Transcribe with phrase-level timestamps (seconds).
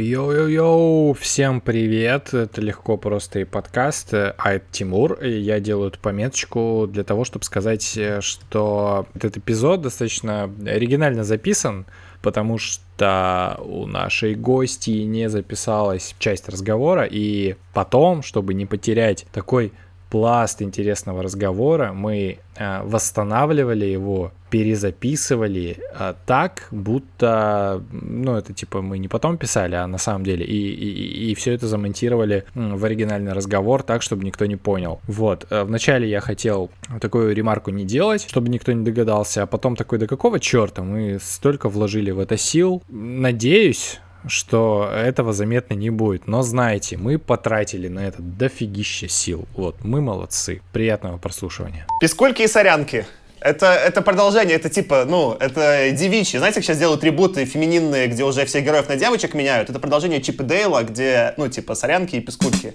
[0.00, 5.98] Йоу-йоу-йоу, всем привет, это легко просто и подкаст, а это Тимур, и я делаю эту
[5.98, 11.84] пометочку для того, чтобы сказать, что этот эпизод достаточно оригинально записан,
[12.22, 19.72] потому что у нашей гости не записалась часть разговора, и потом, чтобы не потерять такой
[20.10, 28.98] пласт интересного разговора, мы э, восстанавливали его, перезаписывали э, так, будто, ну, это типа мы
[28.98, 33.32] не потом писали, а на самом деле, и, и, и все это замонтировали в оригинальный
[33.32, 35.00] разговор так, чтобы никто не понял.
[35.06, 39.76] Вот, э, вначале я хотел такую ремарку не делать, чтобы никто не догадался, а потом
[39.76, 45.90] такой, да какого черта, мы столько вложили в это сил, надеюсь, что этого заметно не
[45.90, 46.26] будет.
[46.26, 49.46] Но знаете, мы потратили на это дофигища сил.
[49.54, 50.60] Вот, мы молодцы.
[50.72, 51.86] Приятного прослушивания.
[52.00, 53.06] Пескульки и сорянки.
[53.40, 56.38] Это, это продолжение, это типа, ну, это девичьи.
[56.38, 59.70] Знаете, как сейчас делают трибуты фемининные, где уже всех героев на девочек меняют?
[59.70, 62.74] Это продолжение Чипа Дейла, где, ну, типа, сорянки и пескульки.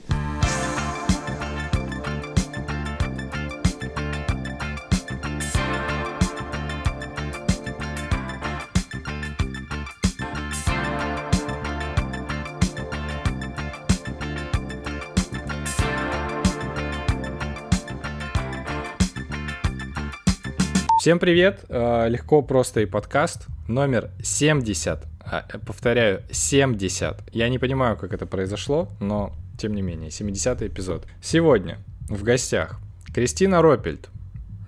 [21.03, 21.65] Всем привет!
[21.67, 25.03] Э, легко, просто и подкаст номер 70.
[25.19, 27.23] А, э, повторяю, 70.
[27.33, 31.05] Я не понимаю, как это произошло, но тем не менее, 70 эпизод.
[31.21, 32.79] Сегодня в гостях
[33.13, 34.07] Кристина Ропельд,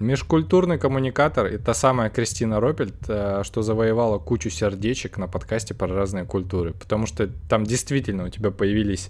[0.01, 5.87] межкультурный коммуникатор и та самая Кристина Ропельд, э, что завоевала кучу сердечек на подкасте про
[5.87, 9.07] разные культуры, потому что там действительно у тебя появились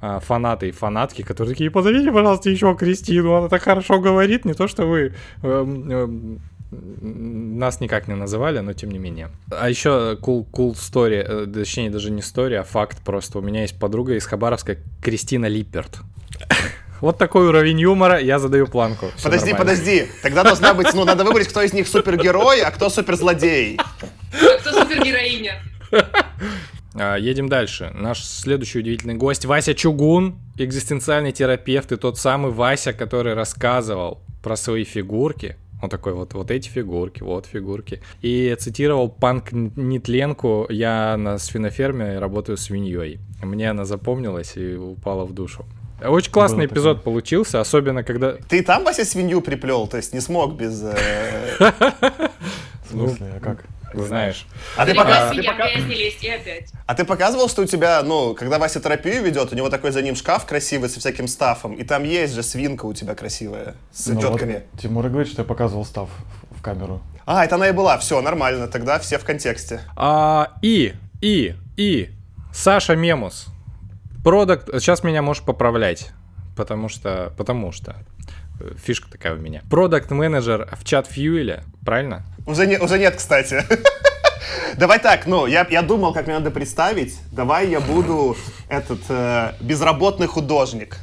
[0.00, 4.66] фанаты и фанатки, которые такие, позовите, пожалуйста, еще Кристину, она так хорошо говорит, не то,
[4.66, 9.30] что вы эм, эм, нас никак не называли, но тем не менее.
[9.50, 13.38] А еще cool, cool story, э, точнее даже не story, а факт просто.
[13.38, 16.00] У меня есть подруга из Хабаровска Кристина Липперт.
[17.00, 19.06] Вот такой уровень юмора, я задаю планку.
[19.16, 19.72] Все подожди, нормально.
[19.72, 20.08] подожди.
[20.22, 23.78] Тогда должна быть, ну, надо выбрать, кто из них супергерой, а кто суперзлодей.
[23.78, 25.62] А кто супергероиня?
[26.94, 27.92] А, едем дальше.
[27.94, 34.56] Наш следующий удивительный гость Вася Чугун, экзистенциальный терапевт и тот самый Вася, который рассказывал про
[34.56, 38.02] свои фигурки, он такой, вот, вот эти фигурки, вот фигурки.
[38.22, 43.18] И цитировал панк Нитленку «Я на свиноферме работаю свиньей».
[43.42, 45.64] Мне она запомнилась и упала в душу.
[46.02, 47.04] Очень классный Было эпизод такое.
[47.12, 48.32] получился, особенно когда...
[48.48, 49.86] Ты там, Вася, свинью приплел?
[49.86, 50.82] То есть не смог без...
[50.82, 50.94] Э,
[52.86, 53.64] В смысле, а как?
[53.94, 54.46] Знаешь.
[54.76, 55.30] А ты, пока...
[55.30, 55.64] ты, пока...
[55.64, 56.72] опять.
[56.86, 60.02] а ты показывал, что у тебя, ну, когда Вася терапию ведет, у него такой за
[60.02, 64.06] ним шкаф красивый со всяким стафом, и там есть же свинка у тебя красивая с
[64.06, 64.64] ну тетками.
[64.72, 66.08] Вот, Тимур говорит, что я показывал став
[66.50, 67.00] в камеру.
[67.26, 69.80] А, это она и была, все, нормально, тогда все в контексте.
[69.96, 72.10] А, и, и, и,
[72.52, 73.46] Саша Мемус,
[74.24, 76.10] продукт, сейчас меня можешь поправлять,
[76.56, 77.96] потому что, потому что,
[78.82, 79.62] фишка такая у меня.
[79.70, 82.22] Продукт менеджер в чат Фьюеля, правильно?
[82.46, 83.64] Уже, не, уже нет, кстати.
[84.76, 87.18] Давай так, ну, я, я думал, как мне надо представить.
[87.32, 88.36] Давай я буду
[88.68, 90.96] этот э, безработный художник.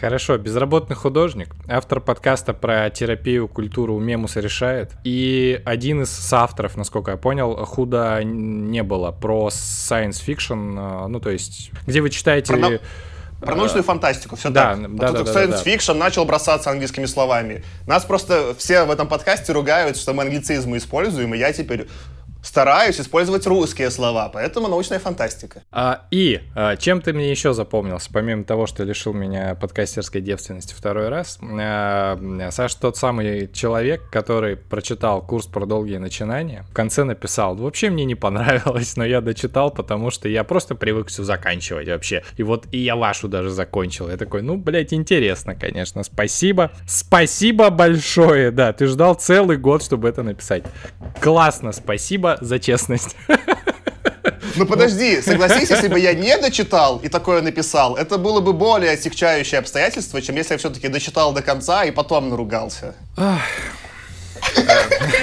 [0.00, 4.92] Хорошо, безработный художник, автор подкаста про терапию, культуру Мемуса решает.
[5.04, 11.18] И один из соавторов, насколько я понял, худо не было про science fiction, э, ну
[11.18, 12.52] то есть, где вы читаете...
[12.52, 12.80] Про...
[13.40, 14.96] Про научную фантастику, все да, так.
[14.96, 17.62] Да, а да, тут да, science да, fiction начал бросаться английскими словами.
[17.86, 21.86] Нас просто все в этом подкасте ругают, что мы англицизмы используем, и я теперь
[22.46, 25.62] стараюсь использовать русские слова, поэтому научная фантастика.
[25.72, 30.72] А, и а, чем ты мне еще запомнился, помимо того, что лишил меня подкастерской девственности
[30.72, 31.38] второй раз?
[31.42, 32.18] А,
[32.52, 38.04] Саша тот самый человек, который прочитал курс про долгие начинания, в конце написал, вообще мне
[38.04, 42.22] не понравилось, но я дочитал, потому что я просто привык все заканчивать вообще.
[42.36, 44.08] И вот и я вашу даже закончил.
[44.08, 46.70] Я такой, ну, блядь, интересно, конечно, спасибо.
[46.86, 50.62] Спасибо большое, да, ты ждал целый год, чтобы это написать.
[51.20, 53.16] Классно, спасибо за честность.
[54.56, 58.92] Ну подожди, согласись, если бы я не дочитал и такое написал, это было бы более
[58.92, 62.94] отягчающее обстоятельство, чем если я все-таки дочитал до конца и потом наругался.
[63.16, 63.20] У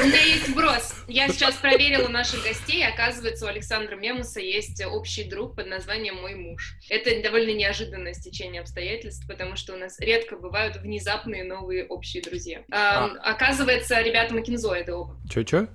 [0.08, 0.94] меня есть вброс.
[1.08, 6.36] Я сейчас проверила наших гостей, оказывается, у Александра Мемуса есть общий друг под названием «Мой
[6.36, 6.76] муж».
[6.90, 12.62] Это довольно неожиданное стечение обстоятельств, потому что у нас редко бывают внезапные новые общие друзья.
[12.72, 13.12] А.
[13.24, 15.18] Оказывается, ребята Макинзоиды оба.
[15.30, 15.68] Чё-чё?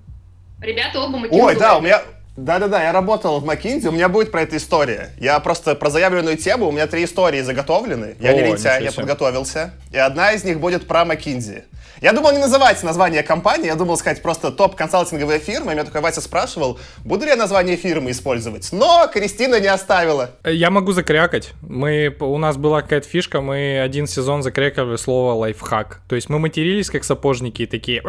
[0.61, 1.45] Ребята оба макинзоиды.
[1.45, 2.01] Ой, да, у меня,
[2.35, 5.09] Да-да-да, я работал в McKinsey, у меня будет про это история.
[5.19, 8.15] Я просто про заявленную тему, у меня три истории заготовлены.
[8.19, 9.73] Я О, не лентяй, я подготовился.
[9.91, 11.63] И одна из них будет про McKinsey.
[12.01, 15.71] Я думал не называть название компании, я думал сказать просто топ-консалтинговая фирма.
[15.71, 18.69] И меня такой Вася спрашивал, буду ли я название фирмы использовать.
[18.71, 20.31] Но Кристина не оставила.
[20.45, 21.51] Я могу закрякать.
[21.61, 25.99] Мы, у нас была какая-то фишка, мы один сезон закрякали слово лайфхак.
[26.07, 28.01] То есть мы матерились как сапожники и такие...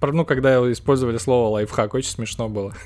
[0.00, 2.72] Ну, когда использовали слово лайфхак, очень смешно было.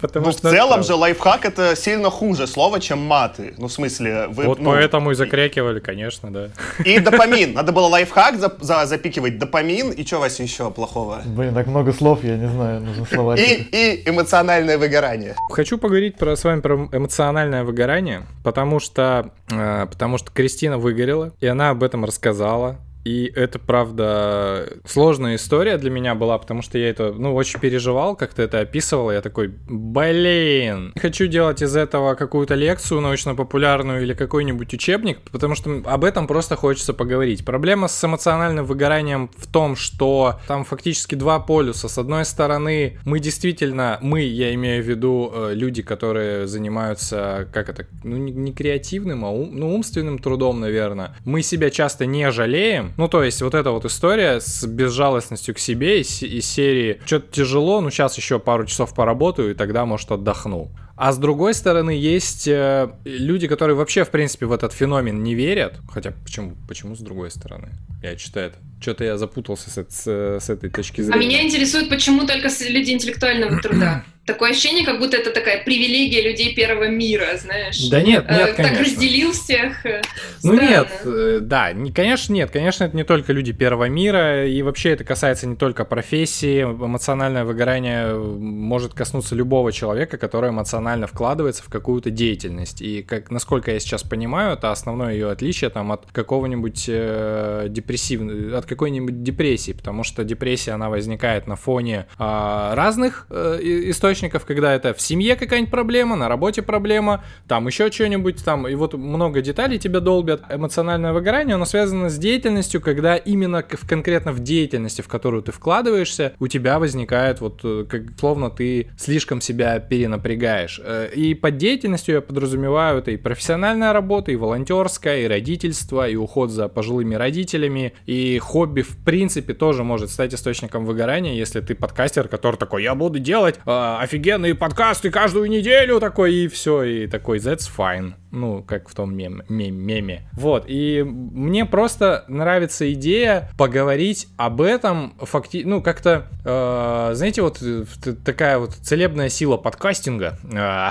[0.00, 3.54] Потому Ну, в что это целом же лайфхак это сильно хуже слово, чем маты.
[3.56, 4.44] Ну, в смысле, вы...
[4.44, 6.50] Вот ну, поэтому и закрякивали, конечно, да.
[6.84, 7.54] И допамин.
[7.54, 9.92] Надо было лайфхак за, за- запикивать допамин.
[9.92, 11.22] И что, Вася, еще плохого?
[11.24, 13.74] Блин, так много слов, я не знаю, нужно И, словарик.
[13.74, 15.36] и эмоциональное выгорание.
[15.50, 21.32] Хочу поговорить про, с вами про эмоциональное выгорание, потому что, э, потому что Кристина выгорела,
[21.40, 22.76] и она об этом рассказала.
[23.04, 28.16] И это, правда, сложная история для меня была, потому что я это, ну, очень переживал,
[28.16, 29.10] как ты это описывал.
[29.12, 35.82] Я такой, блин, хочу делать из этого какую-то лекцию научно-популярную или какой-нибудь учебник, потому что
[35.84, 37.44] об этом просто хочется поговорить.
[37.44, 41.88] Проблема с эмоциональным выгоранием в том, что там фактически два полюса.
[41.88, 47.68] С одной стороны, мы действительно, мы, я имею в виду э, люди, которые занимаются, как
[47.68, 51.14] это, ну, не креативным, а ум- ну, умственным трудом, наверное.
[51.26, 52.93] Мы себя часто не жалеем.
[52.96, 57.32] Ну, то есть, вот эта вот история с безжалостностью к себе из, из серии «Что-то
[57.32, 60.70] тяжело, ну, сейчас еще пару часов поработаю, и тогда, может, отдохну».
[60.96, 65.34] А с другой стороны, есть э, люди, которые вообще, в принципе, в этот феномен не
[65.34, 65.74] верят.
[65.92, 67.70] Хотя, почему, почему с другой стороны?
[68.02, 68.58] Я читаю это.
[68.80, 71.26] Что-то я запутался с, с- с этой точки А зрения.
[71.26, 74.04] меня интересует, почему только люди интеллектуального труда.
[74.26, 77.88] Такое ощущение, как будто это такая привилегия людей первого мира, знаешь.
[77.90, 78.84] Да нет, Э, нет, так конечно.
[78.84, 79.84] разделил всех.
[79.84, 80.00] э,
[80.42, 80.60] Ну странно.
[80.70, 84.90] нет, э, да, не, конечно нет, конечно это не только люди первого мира, и вообще
[84.92, 91.68] это касается не только профессии, эмоциональное выгорание может коснуться любого человека, который эмоционально вкладывается в
[91.68, 96.84] какую-то деятельность, и как, насколько я сейчас понимаю, это основное ее отличие там от какого-нибудь
[96.88, 103.58] э, депрессивного, от какой-нибудь депрессии, потому что депрессия, она возникает на фоне а, разных э,
[103.62, 108.74] источников, когда это в семье какая-нибудь проблема, на работе проблема, там еще что-нибудь, там, и
[108.74, 110.42] вот много деталей тебя долбят.
[110.50, 115.52] Эмоциональное выгорание, оно связано с деятельностью, когда именно в, конкретно в деятельности, в которую ты
[115.52, 120.73] вкладываешься, у тебя возникает вот, э, как словно ты слишком себя перенапрягаешь.
[120.82, 126.16] Э, И под деятельностью я подразумеваю это и профессиональная работа, и волонтерская, и родительство, и
[126.16, 131.74] уход за пожилыми родителями, и хобби в принципе тоже может стать источником выгорания, если ты
[131.74, 137.06] подкастер, который такой, я буду делать э, офигенные подкасты каждую неделю, такой, и все, и
[137.06, 138.14] такой, that's fine.
[138.34, 140.28] Ну, как в том мем- мем- меме.
[140.32, 145.62] Вот, и мне просто нравится идея поговорить об этом, факти...
[145.64, 147.84] ну, как-то, э, знаете, вот э,
[148.24, 150.36] такая вот целебная сила подкастинга.
[150.52, 150.90] А.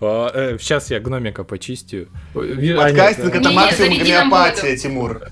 [0.00, 2.08] Сейчас я гномика почистю.
[2.34, 4.76] Подкастинг это максимум гомеопатия.
[4.76, 5.22] Тимур.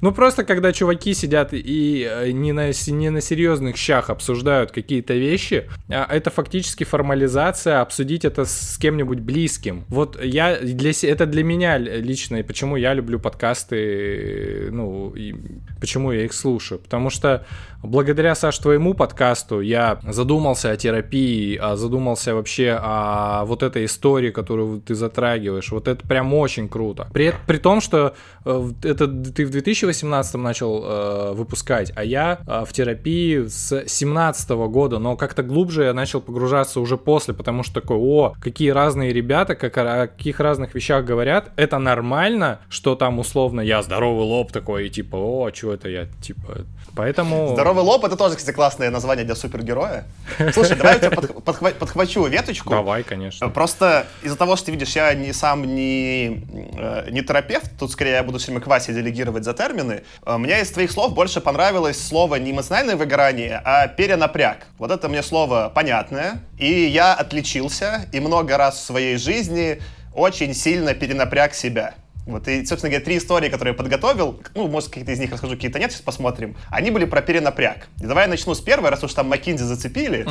[0.00, 5.14] Ну просто когда чуваки сидят и э, не на, не на серьезных щах обсуждают какие-то
[5.14, 9.84] вещи, а это фактически формализация, обсудить это с кем-нибудь близким.
[9.88, 15.34] Вот я для это для меня лично, и почему я люблю подкасты, ну, и
[15.80, 16.78] почему я их слушаю.
[16.78, 17.44] Потому что
[17.82, 24.30] благодаря, Саш, твоему подкасту я задумался о терапии, а задумался вообще о вот этой истории,
[24.30, 25.70] которую ты затрагиваешь.
[25.70, 27.08] Вот это прям очень круто.
[27.12, 28.14] При, при том, что
[28.44, 34.50] э, это ты в 2018 начал э, выпускать, а я э, в терапии с 2017
[34.50, 39.12] года, но как-то глубже я начал погружаться уже после, потому что такой, о, какие разные
[39.12, 44.52] ребята, как, о каких разных вещах говорят, это нормально, что там условно я здоровый лоб
[44.52, 47.50] такой, и типа, о, что это я, типа, поэтому...
[47.52, 50.04] Здоровый лоб это тоже, кстати, классное название для супергероя.
[50.52, 52.70] Слушай, давай я тебя подх- подхва- подхвачу веточку.
[52.70, 53.48] Давай, конечно.
[53.48, 56.44] Просто из-за того, что, видишь, я не сам не,
[56.76, 60.36] э, не терапевт, тут скорее я буду все время к Васе делегировать за термины, э,
[60.38, 64.66] мне из твоих слов больше понравилось слово не эмоциональное выгорание, а перенапряг.
[64.78, 69.80] Вот это мне слово понятное, и я отличился и много раз в своей жизни
[70.14, 71.94] очень сильно перенапряг себя.
[72.28, 75.54] Вот, и, собственно говоря, три истории, которые я подготовил, ну, может, какие-то из них расскажу,
[75.54, 77.88] какие-то нет, сейчас посмотрим, они были про перенапряг.
[78.02, 80.26] И давай я начну с первой, раз уж там Маккинзи зацепили.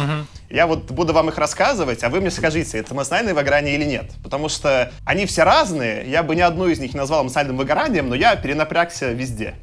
[0.51, 4.12] Я вот буду вам их рассказывать, а вы мне скажите, это эмоциональное выгорание или нет.
[4.24, 8.10] Потому что они все разные, я бы ни одну из них не назвал эмоциональным выгоранием,
[8.10, 9.56] но я перенапрягся везде.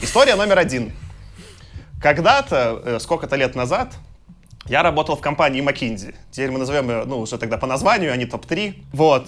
[0.00, 0.92] История номер один.
[2.00, 3.94] Когда-то, э, сколько-то лет назад,
[4.66, 6.14] я работал в компании McKinsey.
[6.30, 8.84] Теперь мы назовем ее, ну, уже тогда по названию, они топ-3.
[8.92, 9.26] Вот.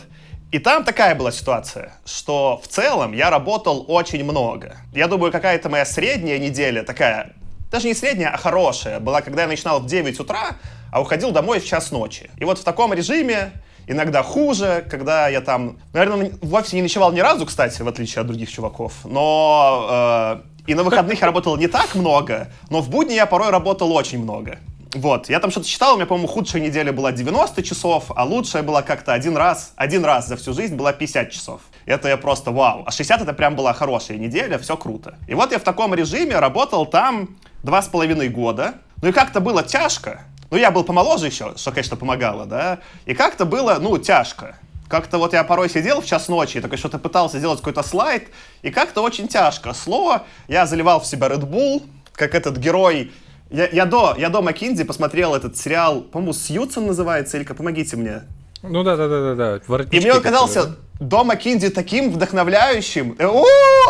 [0.53, 4.76] И там такая была ситуация, что в целом я работал очень много.
[4.93, 7.35] Я думаю, какая-то моя средняя неделя такая
[7.71, 10.57] даже не средняя, а хорошая, была, когда я начинал в 9 утра,
[10.93, 12.31] а уходил домой в час ночи.
[12.38, 13.53] И вот в таком режиме
[13.87, 18.21] иногда хуже, когда я там, наверное, в офисе не ночевал ни разу, кстати, в отличие
[18.21, 22.88] от других чуваков, но э, и на выходных я работал не так много, но в
[22.88, 24.59] будни я порой работал очень много.
[24.97, 28.62] Вот, я там что-то читал, у меня, по-моему, худшая неделя была 90 часов, а лучшая
[28.62, 31.61] была как-то один раз, один раз за всю жизнь была 50 часов.
[31.85, 32.83] Это я просто вау.
[32.87, 35.19] А 60 это прям была хорошая неделя, все круто.
[35.29, 38.76] И вот я в таком режиме работал там два с половиной года.
[39.03, 40.23] Ну и как-то было тяжко.
[40.50, 42.79] Ну, я был помоложе еще, что, конечно, помогало, да.
[43.05, 44.57] И как-то было, ну, тяжко.
[44.88, 48.29] Как-то вот я порой сидел в час ночи, такой что-то пытался сделать какой-то слайд,
[48.62, 49.75] и как-то очень тяжко.
[49.75, 51.83] Слово, я заливал в себя Red Bull,
[52.15, 53.12] как этот герой
[53.50, 57.97] я, я, до, я до Маккинзи посмотрел этот сериал, по-моему, Сьюцен называется, или как, помогите
[57.97, 58.23] мне.
[58.62, 59.85] Ну да, да, да, да, да.
[59.91, 63.17] И мне он казался до Маккинзи таким вдохновляющим.
[63.19, 63.45] Э, о,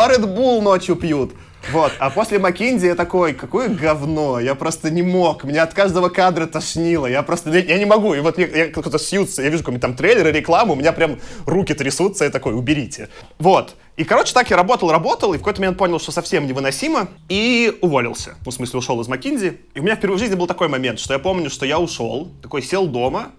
[0.07, 1.33] Red Bull ночью пьют.
[1.71, 6.07] Вот, а после Маккинзи я такой, какое говно, я просто не мог, меня от каждого
[6.07, 9.81] кадра тошнило, я просто, я не могу, и вот я кто-то сьются, я вижу какой-нибудь
[9.81, 13.09] там трейлер, рекламу, у меня прям руки трясутся, я такой, уберите.
[13.37, 17.09] Вот, и, короче, так я работал, работал, и в какой-то момент понял, что совсем невыносимо,
[17.29, 18.35] и уволился.
[18.45, 19.57] Ну, в смысле, ушел из Маккинзи.
[19.73, 22.31] И у меня впервые в жизни был такой момент, что я помню, что я ушел,
[22.43, 23.31] такой сел дома,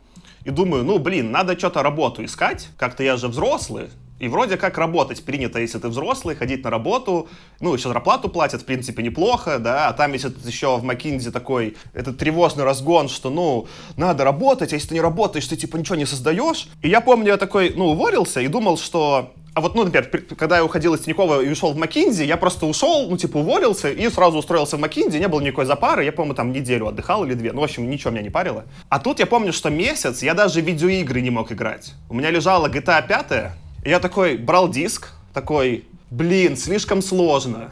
[0.45, 2.71] и думаю, ну, блин, надо что-то работу искать.
[2.77, 7.29] Как-то я же взрослый, и вроде как работать принято, если ты взрослый, ходить на работу,
[7.61, 11.77] ну, еще зарплату платят, в принципе, неплохо, да, а там есть еще в Макинзе такой,
[11.95, 15.97] этот тревожный разгон, что, ну, надо работать, а если ты не работаешь, ты, типа, ничего
[15.97, 16.69] не создаешь.
[16.83, 20.59] И я помню, я такой, ну, уволился и думал, что а вот, ну, например, когда
[20.59, 24.09] я уходил из Тинькова и ушел в Макинзи, я просто ушел, ну, типа, уволился и
[24.09, 27.53] сразу устроился в Макинзи, не было никакой запары, я, по-моему, там неделю отдыхал или две,
[27.53, 28.67] ну, в общем, ничего меня не парило.
[28.89, 31.95] А тут я помню, что месяц я даже видеоигры не мог играть.
[32.09, 33.53] У меня лежала GTA 5,
[33.89, 37.71] и я такой брал диск, такой, блин, слишком сложно.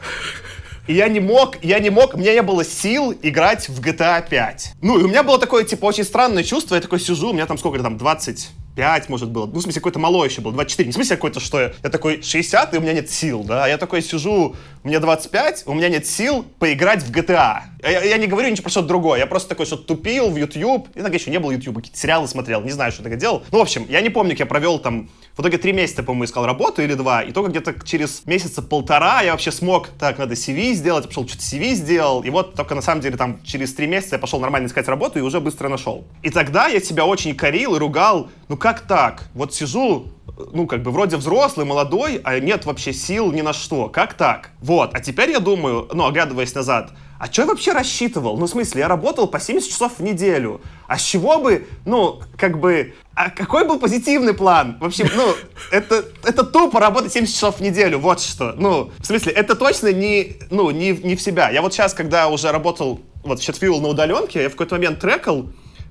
[0.86, 4.26] И я не мог, я не мог, у меня не было сил играть в GTA
[4.26, 4.76] 5.
[4.80, 7.44] Ну, и у меня было такое, типа, очень странное чувство, я такой сижу, у меня
[7.44, 9.46] там сколько там, 20 5, может, было.
[9.46, 10.86] Ну, в смысле, какой-то малой еще был, 24.
[10.86, 13.64] Не в смысле какой-то, что я, я такой 60, и у меня нет сил, да.
[13.64, 14.54] А я такой сижу,
[14.86, 17.62] меня 25, у меня нет сил поиграть в GTA.
[17.82, 19.18] Я, я не говорю ничего про что-то другое.
[19.18, 20.88] Я просто такой что-то тупил в YouTube.
[20.94, 23.44] И тогда еще не было YouTube, какие-то сериалы смотрел, не знаю, что я делал.
[23.50, 25.10] Ну, в общем, я не помню, как я провел там...
[25.36, 27.22] В итоге три месяца, по-моему, искал работу или два.
[27.22, 31.28] И только где-то через месяца полтора я вообще смог, так, надо CV сделать, я пошел
[31.28, 32.22] что-то CV сделал.
[32.22, 35.18] И вот только на самом деле там через три месяца я пошел нормально искать работу
[35.18, 36.06] и уже быстро нашел.
[36.22, 39.28] И тогда я себя очень корил и ругал, ну как так?
[39.34, 40.06] Вот сижу,
[40.52, 43.88] ну, как бы вроде взрослый, молодой, а нет вообще сил ни на что.
[43.88, 44.50] Как так?
[44.60, 44.94] Вот.
[44.94, 48.36] А теперь я думаю, ну, оглядываясь назад, а что я вообще рассчитывал?
[48.36, 50.60] Ну, в смысле, я работал по 70 часов в неделю.
[50.86, 54.76] А с чего бы, ну, как бы, а какой был позитивный план?
[54.80, 55.34] Вообще, ну,
[55.70, 58.52] это, это тупо работать 70 часов в неделю, вот что.
[58.56, 61.48] Ну, в смысле, это точно не, ну, не, не в себя.
[61.48, 65.00] Я вот сейчас, когда уже работал, вот, в Chatfuel на удаленке, я в какой-то момент
[65.00, 65.46] трекал,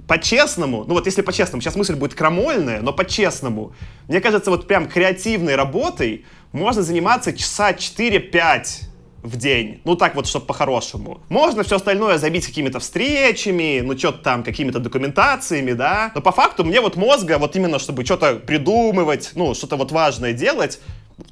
[0.08, 3.74] по-честному, ну вот если по-честному, сейчас мысль будет крамольная, но по-честному,
[4.08, 8.86] мне кажется, вот прям креативной работой можно заниматься часа 4-5
[9.26, 9.82] в день.
[9.84, 11.20] Ну, так вот, чтобы по-хорошему.
[11.30, 16.12] Можно все остальное забить какими-то встречами, ну, что-то там, какими-то документациями, да.
[16.16, 20.34] Но по факту мне вот мозга, вот именно, чтобы что-то придумывать, ну, что-то вот важное
[20.34, 20.80] делать,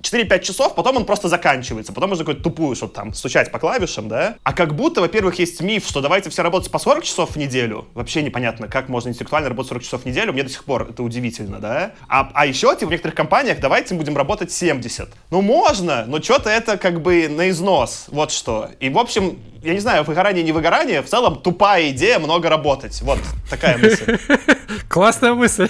[0.01, 1.93] 4-5 часов, потом он просто заканчивается.
[1.93, 4.35] Потом можно какую-то тупую что-то там стучать по клавишам, да?
[4.43, 7.87] А как будто, во-первых, есть миф, что давайте все работать по 40 часов в неделю.
[7.93, 10.33] Вообще непонятно, как можно интеллектуально работать 40 часов в неделю.
[10.33, 11.93] Мне до сих пор это удивительно, да?
[12.07, 15.09] А, а еще, типа, в некоторых компаниях давайте будем работать 70.
[15.31, 18.05] Ну, можно, но что-то это как бы на износ.
[18.07, 18.69] Вот что.
[18.79, 23.01] И, в общем, я не знаю, выгорание, не выгорание, в целом тупая идея много работать.
[23.01, 24.17] Вот такая мысль.
[24.89, 25.69] Классная мысль.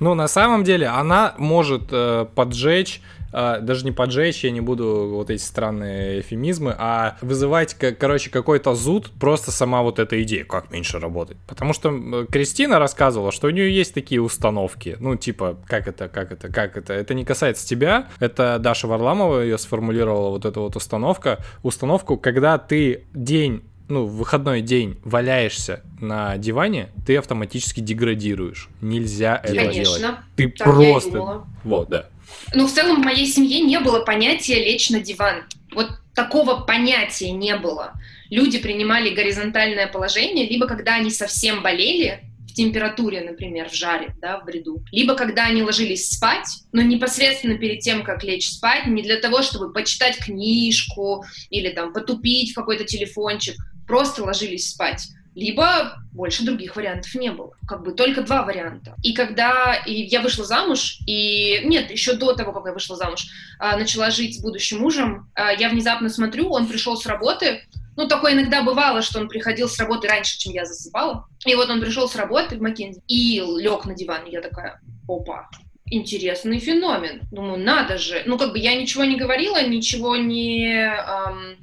[0.00, 3.00] Но на самом деле она может э, поджечь
[3.36, 8.74] э, даже не поджечь, я не буду вот эти странные эфемизмы, а вызывать, короче, какой-то
[8.74, 11.36] зуд, просто сама вот эта идея, как меньше работать.
[11.46, 16.32] Потому что Кристина рассказывала, что у нее есть такие установки, ну, типа, как это, как
[16.32, 16.94] это, как это.
[16.94, 21.38] Это не касается тебя, это Даша Варламова ее сформулировала, вот эта вот установка.
[21.62, 28.68] Установку, когда ты день ну, в выходной день валяешься на диване, ты автоматически деградируешь.
[28.80, 29.82] Нельзя это Конечно.
[29.82, 30.16] делать.
[30.36, 31.44] Ты так просто...
[31.64, 32.06] Вот, да.
[32.54, 35.44] Ну, в целом в моей семье не было понятия лечь на диван.
[35.72, 37.92] Вот такого понятия не было.
[38.30, 42.20] Люди принимали горизонтальное положение, либо когда они совсем болели,
[42.56, 47.80] температуре, например, в жаре, да, в бреду, либо когда они ложились спать, но непосредственно перед
[47.80, 52.84] тем, как лечь спать, не для того, чтобы почитать книжку или там потупить в какой-то
[52.84, 57.52] телефончик, просто ложились спать, либо больше других вариантов не было.
[57.68, 58.96] Как бы только два варианта.
[59.02, 63.26] И когда я вышла замуж, и нет, еще до того, как я вышла замуж,
[63.58, 68.06] а, начала жить с будущим мужем, а, я внезапно смотрю, он пришел с работы, Ну,
[68.06, 71.26] такое иногда бывало, что он приходил с работы раньше, чем я засыпала.
[71.46, 74.26] И вот он пришел с работы в Маккензи и лег на диван.
[74.26, 75.48] И я такая, опа,
[75.86, 77.22] интересный феномен.
[77.30, 78.22] Думаю, надо же.
[78.26, 81.56] Ну, как бы я ничего не говорила, ничего не эм,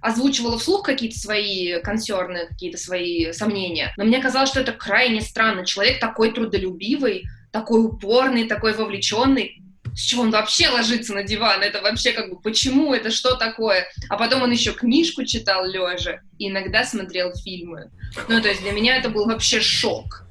[0.00, 3.92] озвучивала вслух какие-то свои консерны, какие-то свои сомнения.
[3.96, 5.66] Но мне казалось, что это крайне странно.
[5.66, 9.60] Человек такой трудолюбивый, такой упорный, такой вовлеченный.
[9.94, 11.62] С чего он вообще ложится на диван?
[11.62, 12.94] Это вообще как бы почему?
[12.94, 13.86] Это что такое?
[14.08, 17.90] А потом он еще книжку читал лежа и иногда смотрел фильмы.
[18.28, 20.24] Ну, то есть для меня это был вообще шок.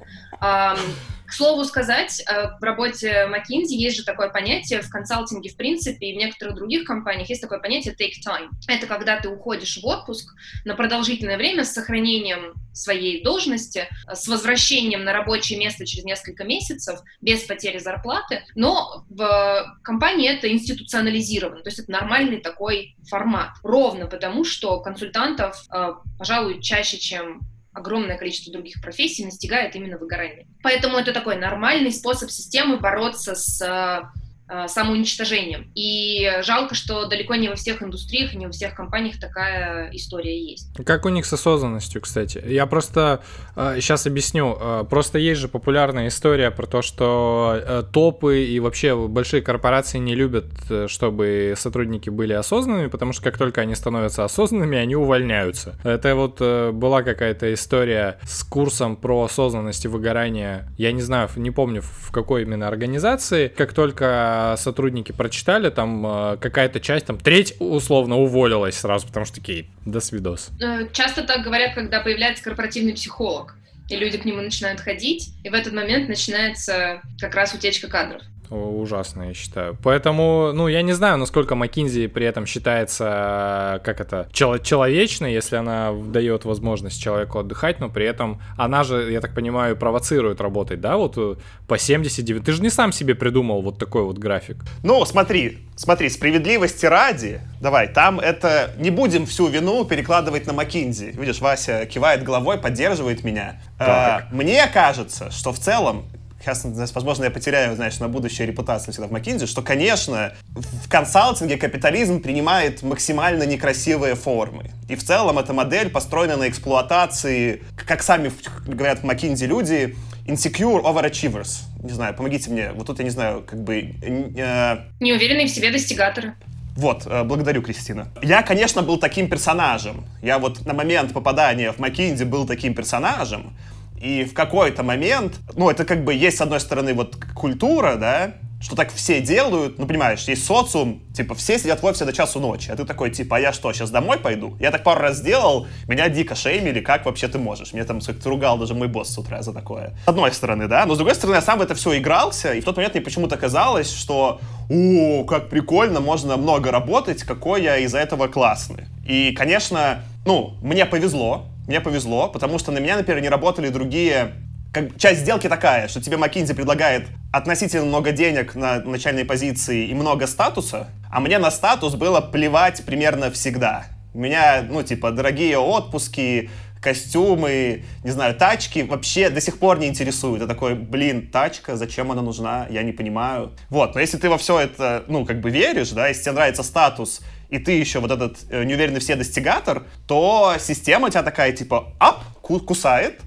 [1.26, 6.08] К слову сказать, э, в работе McKinsey есть же такое понятие в консалтинге, в принципе,
[6.08, 8.48] и в некоторых других компаниях есть такое понятие take time.
[8.68, 15.04] Это когда ты уходишь в отпуск на продолжительное время с сохранением своей должности, с возвращением
[15.04, 21.68] на рабочее место через несколько месяцев, без потери зарплаты, но в компании это институционализировано, то
[21.68, 23.50] есть это нормальный такой формат.
[23.62, 27.42] Ровно потому, что консультантов, э, пожалуй, чаще, чем
[27.74, 30.46] огромное количество других профессий настигает именно выгорание.
[30.62, 34.23] Поэтому это такой нормальный способ системы бороться с Э,
[34.68, 35.70] самоуничтожением.
[35.74, 40.68] И жалко, что далеко не во всех индустриях, не во всех компаниях такая история есть.
[40.84, 42.42] Как у них с осознанностью, кстати?
[42.46, 43.22] Я просто
[43.56, 44.56] э, сейчас объясню.
[44.60, 49.98] Э, просто есть же популярная история про то, что э, топы и вообще большие корпорации
[49.98, 54.96] не любят, э, чтобы сотрудники были осознанными, потому что как только они становятся осознанными, они
[54.96, 55.78] увольняются.
[55.84, 60.68] Это вот э, была какая-то история с курсом про осознанность и выгорание.
[60.76, 63.48] Я не знаю, не помню в какой именно организации.
[63.48, 69.36] Как только сотрудники прочитали, там э, какая-то часть, там треть условно уволилась сразу, потому что
[69.36, 70.50] такие, до свидос.
[70.60, 73.56] Э, часто так говорят, когда появляется корпоративный психолог,
[73.88, 78.22] и люди к нему начинают ходить, и в этот момент начинается как раз утечка кадров
[78.54, 79.76] ужасно, я считаю.
[79.82, 85.56] Поэтому, ну, я не знаю, насколько Маккинзи при этом считается, как это, чел- человечной, если
[85.56, 90.80] она дает возможность человеку отдыхать, но при этом она же, я так понимаю, провоцирует работать,
[90.80, 92.44] да, вот э, по 79.
[92.44, 94.58] Ты же не сам себе придумал вот такой вот график.
[94.82, 101.12] Ну, смотри, смотри, справедливости ради, давай, там это, не будем всю вину перекладывать на Маккинзи.
[101.18, 103.60] Видишь, Вася кивает головой, поддерживает меня.
[103.78, 106.04] А, мне кажется, что в целом
[106.44, 111.56] сейчас, возможно, я потеряю, знаешь, на будущее репутацию всегда в Маккинзи, что, конечно, в консалтинге
[111.56, 114.70] капитализм принимает максимально некрасивые формы.
[114.88, 118.30] И в целом эта модель построена на эксплуатации, как сами
[118.66, 121.62] говорят в Маккинзи люди, insecure overachievers.
[121.82, 122.72] Не знаю, помогите мне.
[122.72, 123.94] Вот тут я не знаю, как бы...
[124.02, 124.78] Э...
[125.00, 126.34] Неуверенные в себе достигаторы.
[126.76, 128.08] Вот, э, благодарю, Кристина.
[128.20, 130.04] Я, конечно, был таким персонажем.
[130.22, 133.56] Я вот на момент попадания в Маккинзи был таким персонажем,
[134.04, 138.34] и в какой-то момент, ну, это как бы есть, с одной стороны, вот культура, да,
[138.60, 142.38] что так все делают, ну, понимаешь, есть социум, типа, все сидят в офисе до часу
[142.38, 144.58] ночи, а ты такой, типа, а я что, сейчас домой пойду?
[144.60, 147.72] Я так пару раз сделал, меня дико шеймили, как вообще ты можешь?
[147.72, 149.94] Мне там как-то ругал даже мой босс с утра за такое.
[150.04, 152.60] С одной стороны, да, но с другой стороны, я сам в это все игрался, и
[152.60, 154.38] в тот момент мне почему-то казалось, что,
[154.68, 158.84] о, как прикольно, можно много работать, какой я из-за этого классный.
[159.06, 164.32] И, конечно, ну, мне повезло, мне повезло, потому что на меня, например, не работали другие
[164.72, 169.94] как, часть сделки такая, что тебе McKinsey предлагает относительно много денег на начальной позиции и
[169.94, 173.84] много статуса, а мне на статус было плевать примерно всегда.
[174.12, 176.50] У меня, ну, типа, дорогие отпуски,
[176.84, 180.42] костюмы, не знаю, тачки вообще до сих пор не интересуют.
[180.42, 183.52] Я такой, блин, тачка, зачем она нужна, я не понимаю.
[183.70, 186.62] Вот, но если ты во все это, ну, как бы веришь, да, если тебе нравится
[186.62, 191.92] статус, и ты еще вот этот э, неуверенный все достигатор, то система тебя такая, типа,
[191.98, 193.20] ап, кусает,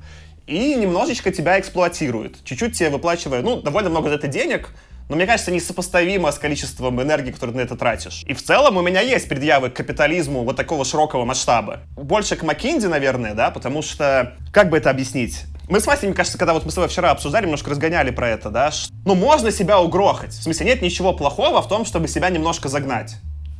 [0.46, 2.44] и немножечко тебя эксплуатирует.
[2.44, 4.70] Чуть-чуть тебе выплачивая, ну, довольно много за это денег,
[5.10, 8.24] но мне кажется, несопоставимо с количеством энергии, которую ты на это тратишь.
[8.28, 11.82] И в целом у меня есть предъявы к капитализму вот такого широкого масштаба.
[11.96, 15.46] Больше к Маккинзи, наверное, да, потому что, как бы это объяснить?
[15.70, 18.30] Мы с Васей, мне кажется, когда вот мы с тобой вчера обсуждали, немножко разгоняли про
[18.30, 18.72] это, да,
[19.06, 20.32] ну, можно себя угрохать.
[20.32, 23.16] В смысле, нет ничего плохого в том, чтобы себя немножко загнать.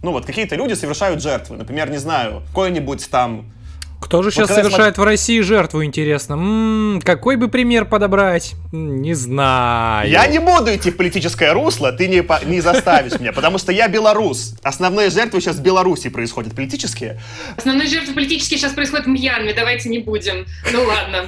[0.08, 1.58] Ну, вот какие-то люди совершают жертвы.
[1.58, 3.52] Например, не знаю, какой-нибудь там
[4.00, 5.02] кто же сейчас вот совершает смотр...
[5.02, 6.36] в России жертву, интересно?
[6.36, 8.56] М-м, какой бы пример подобрать?
[8.72, 10.10] Не знаю.
[10.10, 12.40] Я не буду идти в политическое русло, ты не, по...
[12.46, 14.56] не заставишь меня, потому что я белорус.
[14.64, 17.20] Основные жертвы сейчас в Беларуси происходят, политические.
[17.58, 20.46] Основные жертвы политические сейчас происходят в Мьянме, давайте не будем.
[20.72, 21.28] Ну ладно.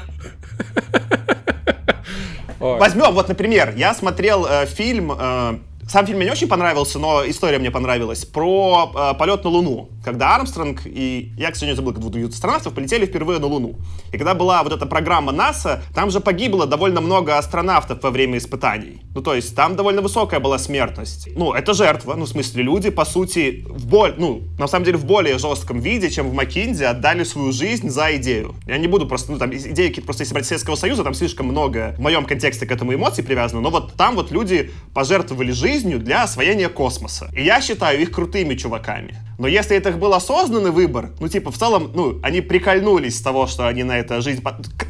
[2.59, 7.27] Возьмем, вот, например, я смотрел э, фильм э, Сам фильм мне не очень понравился, но
[7.27, 8.23] история мне понравилась.
[8.23, 9.89] Про э, полет на Луну.
[10.05, 11.33] Когда Армстронг и...
[11.35, 13.75] Я, к сожалению, забыл, как двух астронавтов полетели впервые на Луну.
[14.13, 18.37] И когда была вот эта программа НАСА, там же погибло довольно много астронавтов во время
[18.37, 19.01] испытаний.
[19.15, 21.27] Ну, то есть там довольно высокая была смертность.
[21.35, 22.13] Ну, это жертва.
[22.13, 24.13] Ну, в смысле, люди, по сути, в боль...
[24.15, 28.15] Ну, на самом деле, в более жестком виде, чем в Макинзе, отдали свою жизнь за
[28.17, 28.53] идею.
[28.67, 29.31] Я не буду просто...
[29.31, 32.67] Ну, там, идеи какие-то просто, если брать Советского Союза, там слишком много в моем контексте
[32.67, 33.61] к этому эмоций привязано.
[33.61, 37.29] Но вот там вот люди пожертвовали жизнь жизнью для освоения космоса.
[37.33, 39.15] И я считаю их крутыми чуваками.
[39.37, 43.47] Но если это был осознанный выбор, ну, типа, в целом, ну, они прикольнулись с того,
[43.47, 44.43] что они на это жизнь...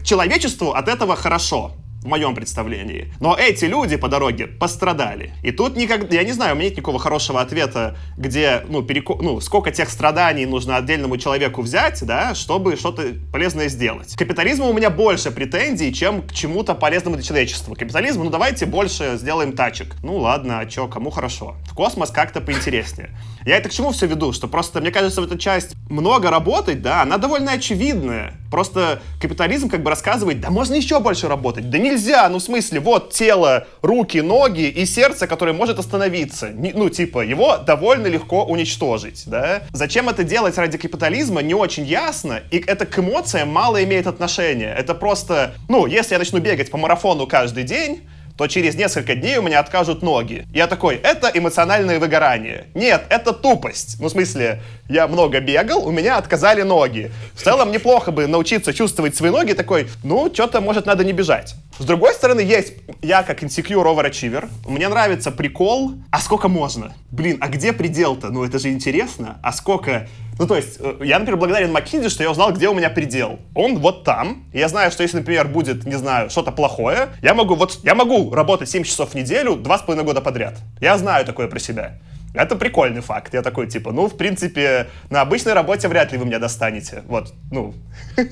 [0.03, 3.13] Человечеству от этого хорошо в моем представлении.
[3.19, 5.33] Но эти люди по дороге пострадали.
[5.43, 9.17] И тут никогда, я не знаю, у меня нет никакого хорошего ответа, где, ну, переко...
[9.21, 14.15] ну, сколько тех страданий нужно отдельному человеку взять, да, чтобы что-то полезное сделать.
[14.15, 17.75] К капитализму у меня больше претензий, чем к чему-то полезному для человечества.
[17.75, 19.95] Капитализм, ну, давайте больше сделаем тачек.
[20.03, 21.55] Ну, ладно, а чё, кому хорошо.
[21.65, 23.09] В космос как-то поинтереснее.
[23.45, 24.31] Я это к чему все веду?
[24.31, 28.33] Что просто, мне кажется, в эта часть много работать, да, она довольно очевидная.
[28.51, 31.69] Просто капитализм как бы рассказывает, да можно еще больше работать.
[31.69, 36.49] Да нельзя, ну в смысле, вот тело, руки, ноги и сердце, которое может остановиться.
[36.49, 39.63] Не, ну типа, его довольно легко уничтожить, да.
[39.71, 42.41] Зачем это делать ради капитализма, не очень ясно.
[42.51, 44.73] И это к эмоциям мало имеет отношения.
[44.77, 48.01] Это просто, ну, если я начну бегать по марафону каждый день,
[48.39, 50.47] то через несколько дней у меня откажут ноги.
[50.53, 52.67] Я такой, это эмоциональное выгорание.
[52.73, 53.97] Нет, это тупость.
[53.99, 57.11] Ну, в смысле, я много бегал, у меня отказали ноги.
[57.33, 61.55] В целом, неплохо бы научиться чувствовать свои ноги такой, ну, что-то, может, надо не бежать.
[61.79, 66.93] С другой стороны, есть я как insecure overachiever, мне нравится прикол, а сколько можно?
[67.11, 68.29] Блин, а где предел-то?
[68.29, 69.39] Ну, это же интересно.
[69.41, 70.07] А сколько...
[70.37, 73.39] Ну, то есть, э, я, например, благодарен Маккинзи, что я узнал, где у меня предел.
[73.55, 74.45] Он вот там.
[74.53, 78.28] Я знаю, что если, например, будет, не знаю, что-то плохое, я могу вот, я могу
[78.33, 80.57] работать 7 часов в неделю, два с половиной года подряд.
[80.79, 81.99] Я знаю такое про себя.
[82.33, 83.33] Это прикольный факт.
[83.33, 87.03] Я такой, типа, ну, в принципе, на обычной работе вряд ли вы меня достанете.
[87.07, 87.73] Вот, ну.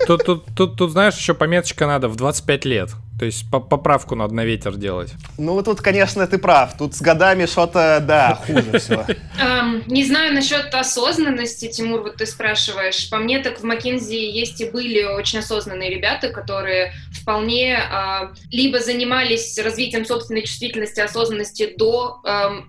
[0.06, 2.92] Тут, тут, тут, тут знаешь, еще пометочка надо в 25 лет.
[3.20, 5.12] То есть поправку надо на ветер делать.
[5.40, 6.78] Ну, тут, конечно, ты прав.
[6.78, 9.06] Тут с годами что-то, да, хуже все.
[9.88, 13.10] Не знаю насчет осознанности, Тимур, вот ты спрашиваешь.
[13.10, 18.80] По мне, так в Маккензи есть и были очень осознанные ребята, которые вполне а, либо
[18.80, 22.22] занимались развитием собственной чувствительности, осознанности до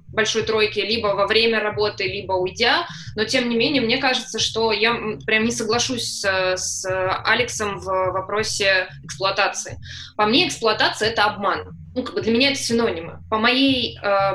[0.08, 2.86] большой тройки, либо во время работы, либо уйдя.
[3.14, 6.86] Но, тем не менее, мне кажется, что я прям не соглашусь с, с
[7.24, 9.78] Алексом в вопросе эксплуатации.
[10.16, 11.76] По мне, мне эксплуатация— это обман.
[11.94, 13.18] Ну, как бы для меня это синонимы.
[13.28, 14.32] По моей э,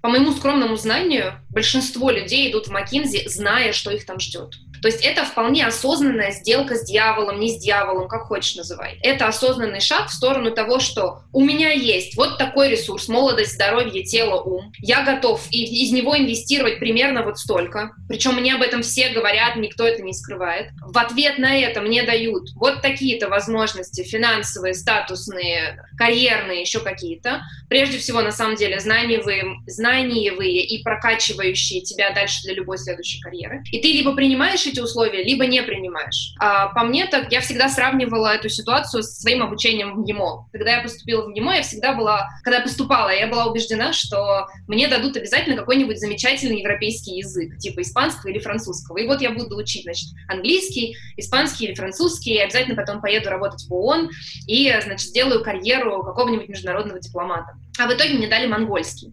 [0.00, 4.54] по моему скромному знанию, большинство людей идут в Макинзи, зная, что их там ждет.
[4.82, 8.98] То есть это вполне осознанная сделка с дьяволом, не с дьяволом, как хочешь называй.
[9.02, 14.02] Это осознанный шаг в сторону того, что у меня есть вот такой ресурс, молодость, здоровье,
[14.02, 14.72] тело, ум.
[14.78, 17.92] Я готов из него инвестировать примерно вот столько.
[18.08, 20.70] Причем мне об этом все говорят, никто это не скрывает.
[20.80, 27.42] В ответ на это мне дают вот такие-то возможности финансовые, статусные, карьерные, еще какие-то.
[27.68, 33.62] Прежде всего, на самом деле, знаниевые, знаниевые и прокачивающие тебя дальше для любой следующей карьеры.
[33.70, 36.34] И ты либо принимаешь эти условия, либо не принимаешь.
[36.38, 40.48] А по мне так, я всегда сравнивала эту ситуацию со своим обучением в ГИМО.
[40.52, 44.46] Когда я поступила в ГИМО, я всегда была, когда я поступала, я была убеждена, что
[44.66, 48.98] мне дадут обязательно какой-нибудь замечательный европейский язык, типа испанского или французского.
[48.98, 53.64] И вот я буду учить, значит, английский, испанский или французский, и обязательно потом поеду работать
[53.68, 54.10] в ООН
[54.46, 57.52] и, значит, сделаю карьеру какого-нибудь международного дипломата.
[57.78, 59.12] А в итоге мне дали монгольский.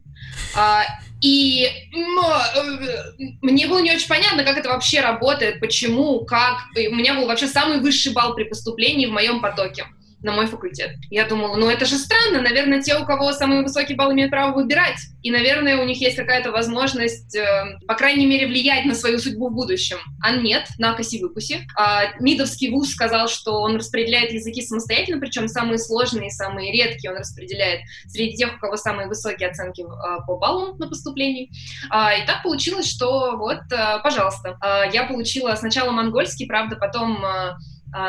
[0.55, 0.83] А,
[1.21, 6.59] и э, мне было не очень понятно, как это вообще работает, почему, как.
[6.75, 9.85] У меня был вообще самый высший балл при поступлении в моем потоке
[10.21, 10.91] на мой факультет.
[11.09, 14.53] Я думала, ну это же странно, наверное, те, у кого самый высокий балл, имеют право
[14.53, 14.99] выбирать.
[15.21, 19.49] И, наверное, у них есть какая-то возможность, э, по крайней мере, влиять на свою судьбу
[19.49, 19.97] в будущем.
[20.21, 21.67] А нет, на коси-выкуси.
[21.75, 27.17] А, МИДовский вуз сказал, что он распределяет языки самостоятельно, причем самые сложные, самые редкие он
[27.17, 31.51] распределяет среди тех, у кого самые высокие оценки э, по баллам на поступлении.
[31.89, 37.23] А, и так получилось, что вот, э, пожалуйста, э, я получила сначала монгольский, правда, потом
[37.23, 37.55] э,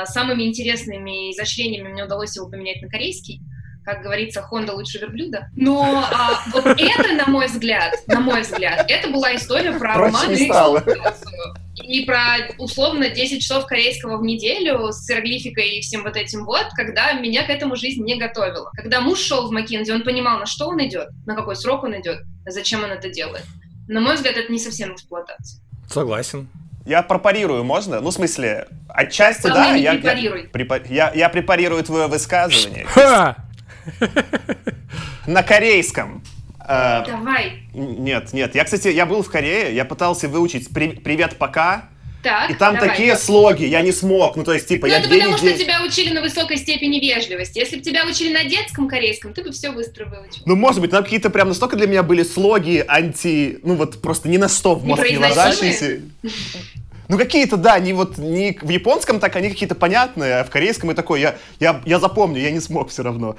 [0.05, 3.40] самыми интересными изощрениями мне удалось его поменять на корейский.
[3.83, 5.49] Как говорится, Honda лучше верблюда.
[5.57, 10.35] Но а, вот это, на мой взгляд, на мой взгляд, это была история про обман
[11.90, 12.21] и про
[12.59, 17.45] условно 10 часов корейского в неделю с иероглификой и всем вот этим вот, когда меня
[17.45, 18.71] к этому жизнь не готовила.
[18.75, 21.99] Когда муж шел в Маккензи, он понимал, на что он идет, на какой срок он
[22.01, 23.45] идет, зачем он это делает.
[23.88, 25.61] На мой взгляд, это не совсем эксплуатация.
[25.88, 26.49] Согласен.
[26.90, 28.00] Я препарирую, можно?
[28.00, 29.76] Ну, в смысле, отчасти, да.
[29.76, 30.00] Я, я,
[30.53, 30.83] препар...
[30.88, 32.85] я, я препарирую твое высказывание.
[35.29, 36.20] На корейском.
[36.66, 37.62] Э, Давай.
[37.72, 38.57] Нет, нет.
[38.57, 41.85] Я, кстати, я был в Корее, я пытался выучить при- «Привет, пока»,
[42.22, 42.90] Так, и там давай.
[42.90, 44.37] такие слоги, я не смог.
[44.37, 45.54] Ну, то есть, типа, Ну, я это две потому, недели...
[45.54, 47.59] что тебя учили на высокой степени вежливости.
[47.59, 50.42] Если бы тебя учили на детском корейском, ты бы все быстро выучил.
[50.44, 53.59] Ну, может быть, там какие-то прям настолько для меня были слоги анти...
[53.62, 56.00] Ну, вот просто ни на что в мозг не ложащиеся.
[57.09, 60.92] Ну, какие-то, да, не вот не в японском так, они какие-то понятные, а в корейском
[60.92, 63.37] и такой, я, я, я запомню, я не смог все равно.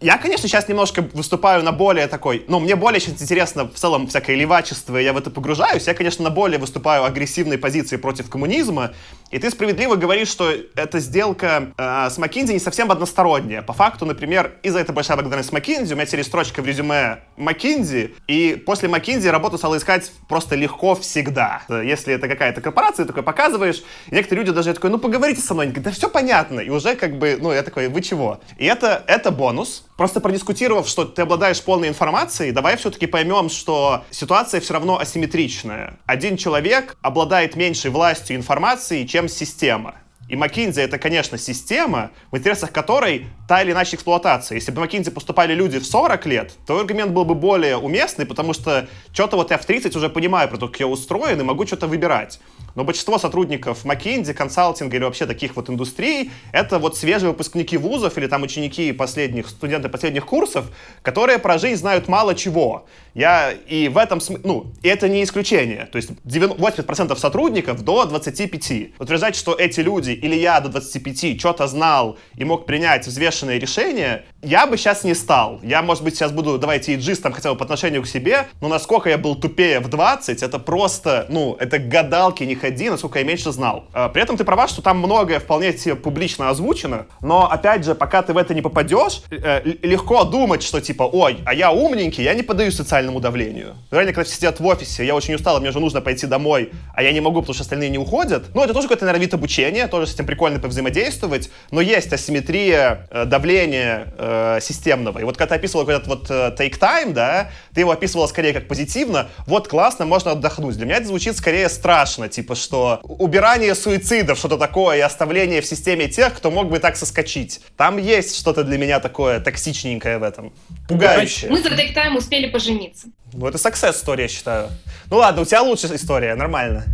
[0.00, 4.06] Я, конечно, сейчас немножко выступаю на более такой, ну, мне более сейчас интересно в целом
[4.06, 5.88] всякое левачество, я в это погружаюсь.
[5.88, 8.92] Я, конечно, на более выступаю агрессивной позиции против коммунизма.
[9.32, 13.60] И ты справедливо говоришь, что эта сделка э, с Маккинзи не совсем односторонняя.
[13.60, 15.92] По факту, например, и за это большая благодарность Маккинзи.
[15.94, 20.94] У меня теперь строчка в резюме Маккинзи, и после Маккинзи работу стало искать просто легко
[20.94, 21.62] всегда.
[21.68, 25.54] Если это какая-то корпорация, ты такой показываешь, и некоторые люди даже такой, ну, поговорите со
[25.54, 25.66] мной.
[25.66, 26.60] Они говорят, да все понятно.
[26.60, 28.40] И уже как бы, ну, я такой, вы чего?
[28.58, 29.87] И это, это бонус.
[29.98, 35.98] Просто продискутировав, что ты обладаешь полной информацией, давай все-таки поймем, что ситуация все равно асимметричная.
[36.06, 39.96] Один человек обладает меньшей властью информации, чем система.
[40.28, 44.56] И McKinsey это, конечно, система, в интересах которой та или иначе эксплуатация.
[44.56, 48.26] Если бы в McKinsey поступали люди в 40 лет, то аргумент был бы более уместный,
[48.26, 51.42] потому что что-то вот я в 30 уже понимаю про то, как я устроен, и
[51.42, 52.40] могу что-то выбирать.
[52.74, 58.18] Но большинство сотрудников McKinsey, консалтинга или вообще таких вот индустрий, это вот свежие выпускники вузов
[58.18, 60.66] или там ученики последних, студенты последних курсов,
[61.02, 62.86] которые про жизнь знают мало чего.
[63.14, 65.86] Я и в этом смысле, ну, и это не исключение.
[65.86, 69.00] То есть 80% сотрудников до 25.
[69.00, 74.24] Утверждать, что эти люди или я до 25 что-то знал и мог принять взвешенные решения,
[74.42, 75.60] я бы сейчас не стал.
[75.62, 79.08] Я, может быть, сейчас буду, давайте, иджистом хотя бы по отношению к себе, но насколько
[79.10, 83.24] я был тупее в 20, это просто, ну, это к гадалке не ходи, насколько я
[83.24, 83.86] меньше знал.
[83.92, 87.94] А, При этом ты права, что там многое вполне себе публично озвучено, но, опять же,
[87.94, 92.24] пока ты в это не попадешь, э, легко думать, что типа, ой, а я умненький,
[92.24, 93.76] я не поддаюсь социальному давлению.
[93.90, 97.02] Реально, когда все сидят в офисе, я очень устал, мне уже нужно пойти домой, а
[97.02, 98.46] я не могу, потому что остальные не уходят.
[98.54, 103.06] Ну, это тоже какой-то, наверное, вид обучения, тоже с этим прикольно повзаимодействовать, но есть асимметрия
[103.10, 105.18] э, давления э, системного.
[105.18, 108.52] И вот когда ты описывал этот вот э, take time, да, ты его описывала скорее
[108.52, 110.76] как позитивно, вот классно, можно отдохнуть.
[110.76, 115.66] Для меня это звучит скорее страшно, типа, что убирание суицидов, что-то такое, и оставление в
[115.66, 117.60] системе тех, кто мог бы так соскочить.
[117.76, 120.52] Там есть что-то для меня такое токсичненькое в этом.
[120.88, 121.50] Пугающее.
[121.50, 123.08] Мы за тайм успели пожениться.
[123.32, 124.68] Ну, это success story, я считаю.
[125.10, 126.84] Ну ладно, у тебя лучшая история, нормально.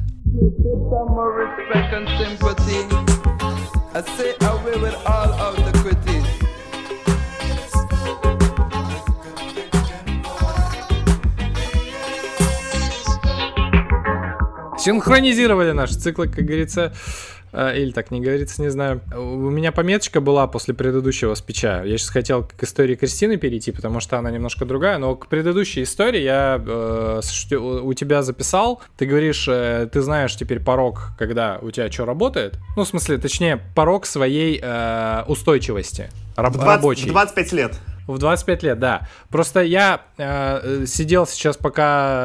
[14.85, 16.92] Синхронизировали наши циклы, как говорится.
[17.55, 19.01] Э, Или так не говорится, не знаю.
[19.17, 21.85] У меня пометочка была после предыдущего спича.
[21.85, 24.99] Я сейчас хотел к истории Кристины перейти, потому что она немножко другая.
[24.99, 27.21] Но к предыдущей истории я э,
[27.59, 28.83] у тебя записал.
[28.97, 32.59] Ты говоришь, э, ты знаешь теперь порог, когда у тебя что работает.
[32.77, 36.11] Ну, в смысле, точнее, порог своей э, устойчивости.
[36.37, 37.05] Раб- В 20 рабочей.
[37.05, 37.75] в 25 лет.
[38.07, 39.09] В 25 лет, да.
[39.31, 42.19] Просто я э, сидел сейчас, пока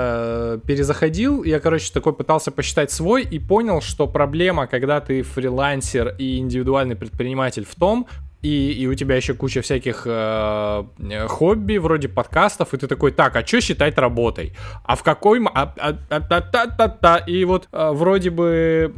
[0.55, 6.15] э, перезаходил, я, короче, такой пытался посчитать свой и понял, что проблема, когда ты фрилансер
[6.17, 8.07] и индивидуальный предприниматель в том,
[8.41, 13.11] и, и у тебя еще куча всяких э, э, хобби, вроде подкастов, и ты такой,
[13.11, 14.53] так, а что считать работой?
[14.85, 15.41] А в какой...
[15.53, 17.17] А, а- а- та- та- та- та.
[17.17, 18.93] И вот э, вроде бы...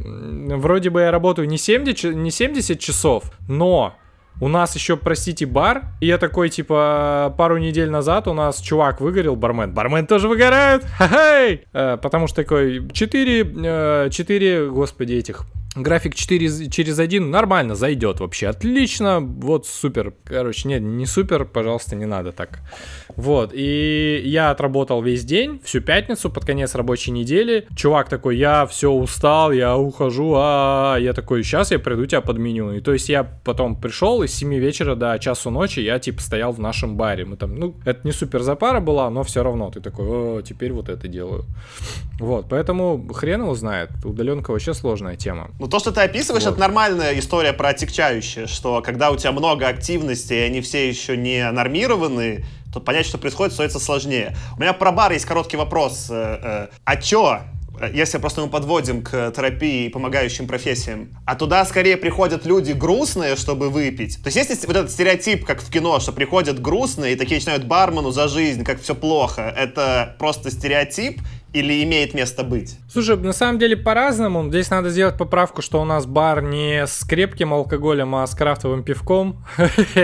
[0.56, 3.94] Вроде бы я работаю не 70, ч- не 70 часов, но
[4.40, 5.84] у нас еще, простите, бар.
[6.00, 9.72] И я такой, типа, пару недель назад у нас чувак выгорел, бармен.
[9.72, 10.84] Бармен тоже выгорает.
[10.98, 11.66] Ха-хей!
[11.72, 18.48] Э, потому что такой 4, 4, господи, этих График 4 через 1 нормально зайдет вообще.
[18.48, 19.20] Отлично.
[19.20, 20.12] Вот супер.
[20.24, 22.60] Короче, нет, не супер, пожалуйста, не надо так.
[23.16, 23.52] Вот.
[23.54, 27.66] И я отработал весь день, всю пятницу, под конец рабочей недели.
[27.74, 32.72] Чувак такой, я все устал, я ухожу, а я такой, сейчас я приду тебя подменю.
[32.72, 36.52] И то есть я потом пришел из 7 вечера до часу ночи, я типа стоял
[36.52, 37.24] в нашем баре.
[37.24, 40.72] Мы там, ну, это не супер запара была, но все равно ты такой, о, теперь
[40.72, 41.46] вот это делаю.
[42.18, 43.90] Вот, поэтому хрен его знает.
[44.04, 45.50] Удаленка вообще сложная тема.
[45.62, 46.54] Ну, то, что ты описываешь, Вот.
[46.54, 51.16] это нормальная история про отягчающее, что когда у тебя много активности, и они все еще
[51.16, 52.44] не нормированы,
[52.74, 54.34] то понять, что происходит, становится сложнее.
[54.56, 56.08] У меня про бар есть короткий вопрос.
[56.10, 57.42] Э, э, А чё,
[57.80, 62.72] э, если просто мы подводим к терапии и помогающим профессиям, а туда скорее приходят люди
[62.72, 64.16] грустные, чтобы выпить.
[64.20, 67.66] То есть есть вот этот стереотип, как в кино, что приходят грустные и такие начинают
[67.66, 69.54] бармену за жизнь, как все плохо.
[69.56, 71.20] Это просто стереотип,
[71.52, 72.78] или имеет место быть?
[72.88, 74.48] Слушай, на самом деле по-разному.
[74.48, 78.82] Здесь надо сделать поправку, что у нас бар не с крепким алкоголем, а с крафтовым
[78.82, 79.44] пивком.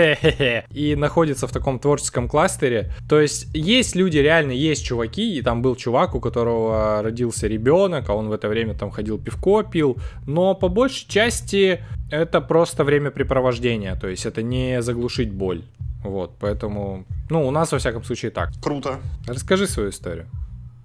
[0.71, 2.91] И находится в таком творческом кластере.
[3.07, 8.09] То есть есть люди, реально есть чуваки, и там был чувак, у которого родился ребенок,
[8.09, 9.97] а он в это время там ходил пивко пил.
[10.27, 13.95] Но по большей части это просто времяпрепровождение.
[13.95, 15.63] То есть это не заглушить боль.
[16.03, 18.51] Вот, поэтому, ну, у нас во всяком случае так.
[18.61, 18.99] Круто.
[19.27, 20.27] Расскажи свою историю.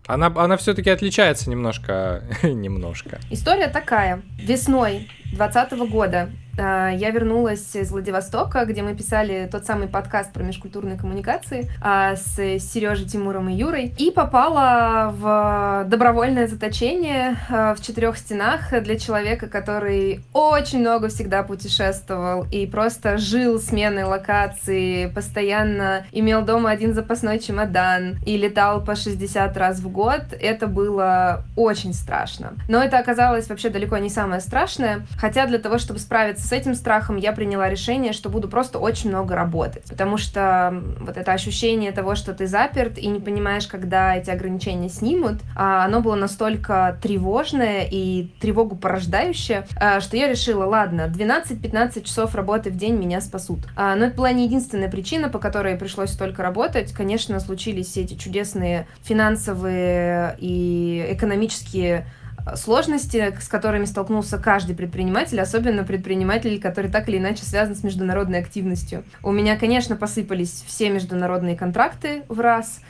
[0.06, 3.18] Она, она все-таки отличается немножко, немножко.
[3.30, 4.22] История такая.
[4.38, 10.42] Весной 2020 года а, я вернулась из Владивостока, где мы писали тот самый подкаст про
[10.42, 17.82] межкультурные коммуникации а, с Сережей, Тимуром и Юрой, и попала в добровольное заточение а, в
[17.82, 26.06] четырех стенах для человека, который очень много всегда путешествовал и просто жил сменой локации, постоянно
[26.12, 30.22] имел дома один запасной чемодан и летал по 60 раз в год.
[30.40, 32.54] Это было очень страшно.
[32.68, 36.74] Но это оказалось вообще далеко не самое страшное, хотя для того, чтобы справиться с этим
[36.74, 39.84] страхом я приняла решение, что буду просто очень много работать.
[39.88, 44.90] Потому что вот это ощущение того, что ты заперт и не понимаешь, когда эти ограничения
[44.90, 52.04] снимут, а, оно было настолько тревожное и тревогу порождающее, а, что я решила, ладно, 12-15
[52.04, 53.60] часов работы в день меня спасут.
[53.76, 56.92] А, но это была не единственная причина, по которой пришлось столько работать.
[56.92, 62.04] Конечно, случились все эти чудесные финансовые и экономические
[62.54, 68.40] сложности, с которыми столкнулся каждый предприниматель, особенно предприниматель, который так или иначе связан с международной
[68.40, 69.04] активностью.
[69.22, 72.80] У меня, конечно, посыпались все международные контракты в раз,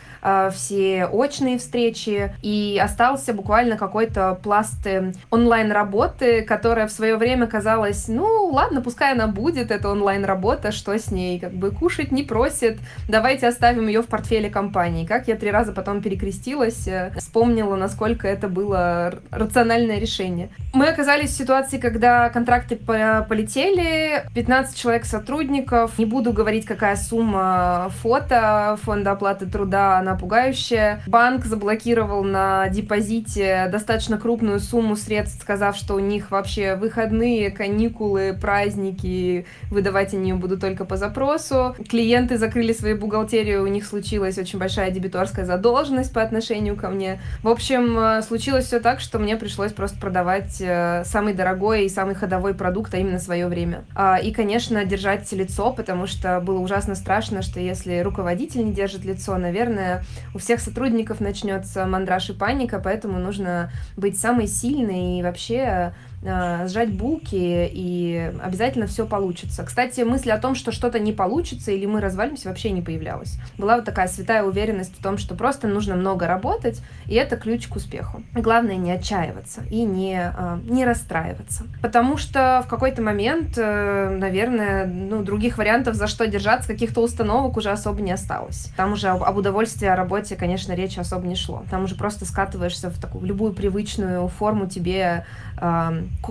[0.54, 8.08] все очные встречи, и остался буквально какой-то пласт э, онлайн-работы, которая в свое время казалась,
[8.08, 12.78] ну, ладно, пускай она будет, эта онлайн-работа, что с ней, как бы кушать не просит,
[13.08, 15.06] давайте оставим ее в портфеле компании.
[15.06, 20.48] Как я три раза потом перекрестилась, э, вспомнила, насколько это было рациональное решение.
[20.72, 27.90] Мы оказались в ситуации, когда контракты полетели, 15 человек сотрудников, не буду говорить, какая сумма
[28.00, 31.02] фото фонда оплаты труда, она пугающая.
[31.06, 38.36] Банк заблокировал на депозите достаточно крупную сумму средств, сказав, что у них вообще выходные, каникулы,
[38.40, 41.74] праздники, выдавать они ее будут только по запросу.
[41.88, 47.20] Клиенты закрыли свои бухгалтерии, у них случилась очень большая дебиторская задолженность по отношению ко мне.
[47.42, 51.88] В общем, э, случилось все так, что мне пришлось просто продавать э, самый дорогой и
[51.88, 53.84] самый ходовой продукт, а именно свое время.
[53.94, 59.04] А, и, конечно, держать лицо, потому что было ужасно страшно, что если руководитель не держит
[59.04, 60.03] лицо, наверное,
[60.34, 66.92] у всех сотрудников начнется мандраж и паника, поэтому нужно быть самой сильной и вообще сжать
[66.92, 69.64] булки, и обязательно все получится.
[69.64, 73.38] Кстати, мысль о том, что что-то не получится или мы развалимся, вообще не появлялась.
[73.58, 77.66] Была вот такая святая уверенность в том, что просто нужно много работать, и это ключ
[77.68, 78.22] к успеху.
[78.34, 81.64] Главное не отчаиваться и не, э, не расстраиваться.
[81.82, 87.56] Потому что в какой-то момент, э, наверное, ну, других вариантов, за что держаться, каких-то установок
[87.56, 88.70] уже особо не осталось.
[88.76, 91.64] Там уже об удовольствии о работе, конечно, речи особо не шло.
[91.70, 95.24] Там уже просто скатываешься в такую в любую привычную форму тебе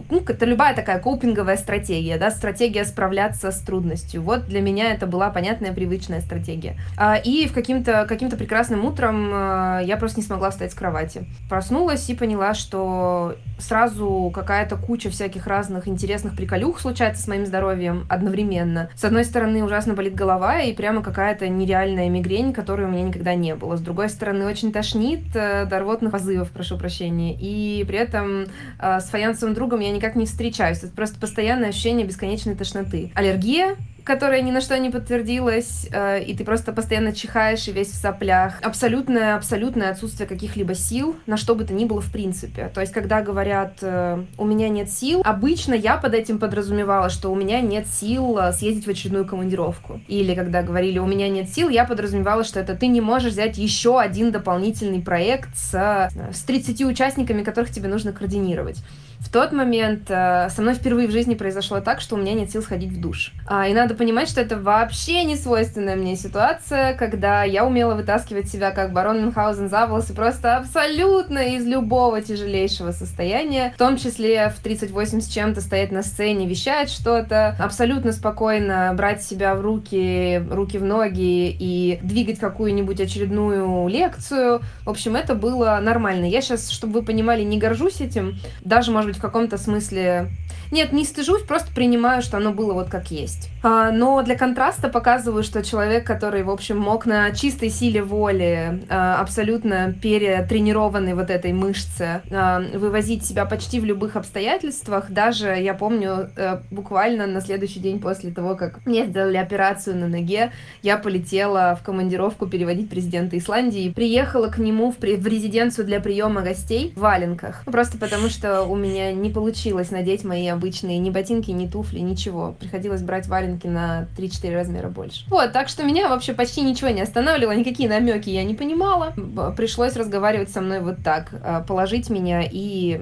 [0.10, 4.22] ну, это любая такая копинговая стратегия, да, стратегия справляться с трудностью.
[4.22, 6.78] Вот для меня это была понятная, привычная стратегия.
[6.98, 11.26] А, и в каким-то каким прекрасным утром а, я просто не смогла встать с кровати.
[11.50, 18.06] Проснулась и поняла, что сразу какая-то куча всяких разных интересных приколюх случается с моим здоровьем
[18.10, 18.90] одновременно.
[18.96, 23.36] С одной стороны, ужасно болит голова и прямо какая-то нереальная мигрень, которой у меня никогда
[23.36, 23.78] не было.
[23.78, 27.36] С другой стороны, очень тошнит э, до рвотных позывов, прошу прощения.
[27.40, 28.46] И при этом
[28.80, 30.80] э, фаянсовым другом я никак не встречаюсь.
[30.80, 33.12] Это просто постоянное ощущение бесконечной тошноты.
[33.16, 37.90] Аллергия, которая ни на что не подтвердилась, э, и ты просто постоянно чихаешь и весь
[37.90, 38.60] в соплях.
[38.62, 42.70] Абсолютное, абсолютное отсутствие каких-либо сил на что бы то ни было в принципе.
[42.74, 47.32] То есть, когда говорят э, «у меня нет сил», обычно я под этим подразумевала, что
[47.32, 50.02] у меня нет сил э, съездить в очередную командировку.
[50.08, 53.58] Или когда говорили «у меня нет сил», я подразумевала, что это ты не можешь взять
[53.58, 58.84] еще один дополнительный проект с, с 30 участниками, которых тебе нужно координировать.
[59.24, 62.52] В тот момент э, со мной впервые в жизни произошло так, что у меня нет
[62.52, 63.32] сил сходить в душ.
[63.48, 68.50] А, и надо понимать, что это вообще не свойственная мне ситуация, когда я умела вытаскивать
[68.50, 74.50] себя как барон Мюнхгаузен за волосы просто абсолютно из любого тяжелейшего состояния, в том числе
[74.50, 80.44] в 38 с чем-то стоять на сцене, вещать что-то, абсолютно спокойно брать себя в руки,
[80.52, 84.62] руки в ноги и двигать какую-нибудь очередную лекцию.
[84.86, 86.26] В общем, это было нормально.
[86.26, 90.30] Я сейчас, чтобы вы понимали, не горжусь этим, даже, может быть, в каком-то смысле...
[90.74, 93.52] Нет, не стыжусь, просто принимаю, что оно было вот как есть.
[93.62, 98.82] А, но для контраста показываю, что человек, который, в общем, мог на чистой силе воли,
[98.90, 105.76] а, абсолютно перетренированный вот этой мышце, а, вывозить себя почти в любых обстоятельствах, даже, я
[105.76, 110.52] помню, э, буквально на следующий день после того, как мне сделали операцию на ноге,
[110.82, 115.86] я полетела в командировку переводить президента Исландии и приехала к нему в, при- в резиденцию
[115.86, 117.62] для приема гостей в валенках.
[117.68, 122.00] Ну, Просто потому, что у меня не получилось надеть мои обычные ни ботинки, ни туфли,
[122.00, 122.56] ничего.
[122.58, 125.26] Приходилось брать валенки на 3-4 размера больше.
[125.30, 129.14] Вот, так что меня вообще почти ничего не останавливало, никакие намеки я не понимала.
[129.58, 132.98] Пришлось разговаривать со мной вот так, э, положить меня и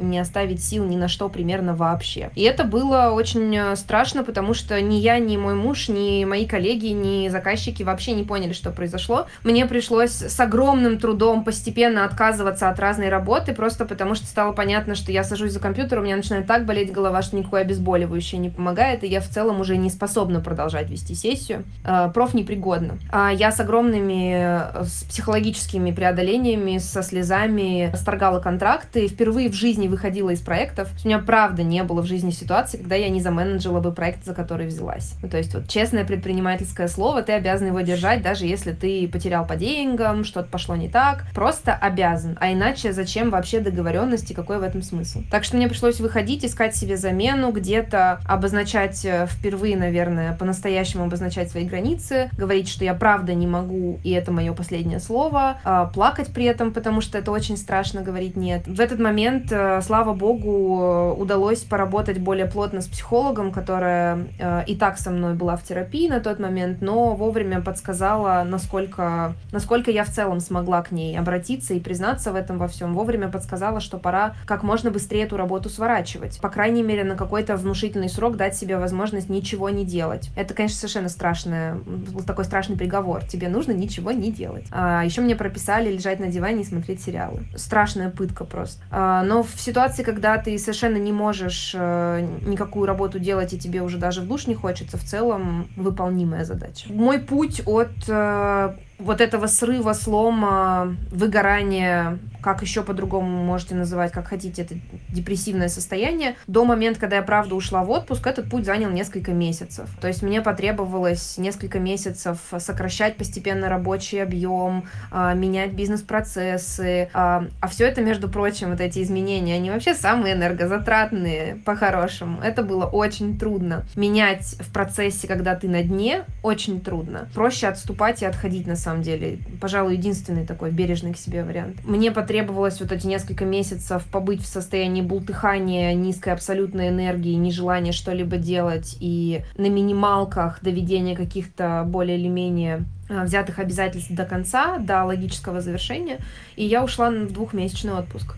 [0.00, 2.30] не оставить сил ни на что примерно вообще.
[2.34, 6.46] И это было очень э, страшно, потому что ни я, ни мой муж, ни мои
[6.46, 9.28] коллеги, ни заказчики вообще не поняли, что произошло.
[9.44, 14.96] Мне пришлось с огромным трудом постепенно отказываться от разной работы, просто потому что стало понятно,
[14.96, 18.50] что я сажусь за компьютер, у меня начинает так болеть голова, что никакое обезболивающее не
[18.50, 21.64] помогает, и я в целом уже не способна продолжать вести сессию.
[21.84, 22.98] Э, Проф непригодна.
[23.10, 29.88] А Я с огромными э, с психологическими преодолениями, со слезами расторгала контракты, впервые в жизни
[29.88, 30.88] выходила из проектов.
[31.04, 34.34] У меня правда не было в жизни ситуации, когда я не заменеджила бы проект, за
[34.34, 35.14] который взялась.
[35.22, 39.46] Ну, то есть вот честное предпринимательское слово, ты обязан его держать, даже если ты потерял
[39.46, 41.24] по деньгам, что-то пошло не так.
[41.34, 42.36] Просто обязан.
[42.40, 45.22] А иначе зачем вообще договоренности, какой в этом смысл?
[45.30, 51.50] Так что мне пришлось выходить, искать себе замену, где-то обозначать э, впервые, наверное, по-настоящему обозначать
[51.50, 56.32] свои границы, говорить, что я правда не могу, и это мое последнее слово, а, плакать
[56.32, 58.66] при этом, потому что это очень страшно говорить нет.
[58.66, 64.26] В этот момент, э, слава богу, э, удалось поработать более плотно с психологом, которая
[64.66, 69.90] и так со мной была в терапии на тот момент, но вовремя подсказала, насколько, насколько
[69.90, 72.94] я в целом смогла к ней обратиться и признаться в этом во всем.
[72.94, 76.40] Вовремя подсказала, что пора как можно быстрее эту работу сворачивать.
[76.40, 80.30] По крайней мере, на какой-то внушительный срок дать себе возможность ничего не делать.
[80.36, 81.78] Это, конечно, совершенно страшное,
[82.26, 83.24] такой страшный приговор.
[83.24, 84.66] Тебе нужно ничего не делать.
[84.70, 87.44] А еще мне прописали лежать на диване и смотреть сериалы.
[87.56, 88.82] Страшная пытка просто.
[88.90, 93.82] А, но в ситуации, когда ты совершенно не можешь э, никакую работу делать, и тебе
[93.82, 96.92] уже даже в душ не хочется, в целом выполнимая задача.
[96.92, 104.28] Мой путь от э, вот этого срыва, слома, выгорания, как еще по-другому можете называть, как
[104.28, 104.74] хотите, это
[105.08, 109.88] депрессивное состояние, до момента, когда я правда ушла в отпуск, этот путь занял несколько месяцев.
[110.00, 117.86] То есть мне потребовалось несколько месяцев сокращать постепенно рабочий объем, а, менять бизнес-процессы, а все
[117.86, 122.40] это, между прочим, вот эти изменения, они вообще самые энергозатратные, по-хорошему.
[122.42, 123.84] Это было очень трудно.
[123.96, 127.28] Менять в процессе, когда ты на дне, очень трудно.
[127.34, 129.38] Проще отступать и отходить, на самом деле.
[129.60, 131.84] Пожалуй, единственный такой бережный к себе вариант.
[131.84, 138.36] Мне потребовалось вот эти несколько месяцев побыть в состоянии бултыхания, низкой абсолютной энергии, нежелания что-либо
[138.36, 145.04] делать и на минималках доведения каких-то более или менее а, взятых обязательств до конца, до
[145.04, 146.18] логического завершения,
[146.56, 148.34] и я ушла в двухмесячный отпуск,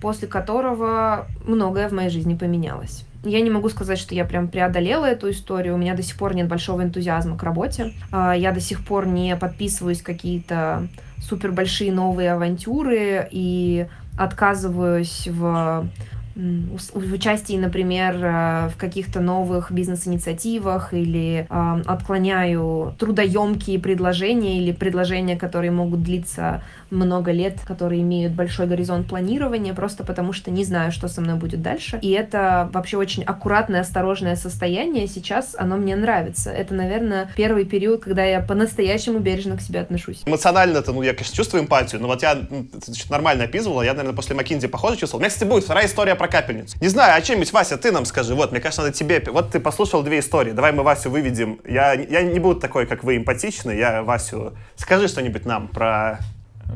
[0.00, 3.04] после которого многое в моей жизни поменялось.
[3.24, 5.74] Я не могу сказать, что я прям преодолела эту историю.
[5.74, 7.92] У меня до сих пор нет большого энтузиазма к работе.
[8.10, 13.86] А, Я до сих пор не подписываюсь какие-то супер большие новые авантюры и
[14.18, 15.86] отказываюсь в
[16.34, 25.70] в участии, например, э, в каких-то новых бизнес-инициативах или отклоняю трудоемкие предложения или предложения, которые
[25.70, 26.62] могут длиться
[26.92, 31.36] много лет, которые имеют большой горизонт планирования, просто потому что не знаю, что со мной
[31.36, 31.98] будет дальше.
[32.02, 35.06] И это вообще очень аккуратное, осторожное состояние.
[35.08, 36.50] Сейчас оно мне нравится.
[36.50, 40.22] Это, наверное, первый период, когда я по-настоящему бережно к себе отношусь.
[40.26, 42.66] Эмоционально-то, ну, я, конечно, чувствую эмпатию, но вот я ну,
[43.08, 45.20] нормально описывала, я, наверное, после Макинзи похоже чувствовал.
[45.20, 46.76] У меня, кстати, будет вторая история про капельницу.
[46.80, 48.34] Не знаю, о чем-нибудь, Вася, ты нам скажи.
[48.36, 49.20] Вот, мне кажется, надо тебе...
[49.26, 51.58] Вот ты послушал две истории, давай мы Васю выведем.
[51.68, 54.52] Я, я не буду такой, как вы, эмпатичный, я Васю...
[54.76, 56.20] Скажи что-нибудь нам про...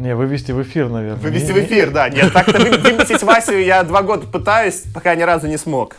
[0.00, 1.20] Не, вывести в эфир, наверное.
[1.20, 2.08] Вывести Не- в эфир, да.
[2.08, 5.94] Нет, так-то вы- выбесить Васю я два года пытаюсь, пока ни разу не смог.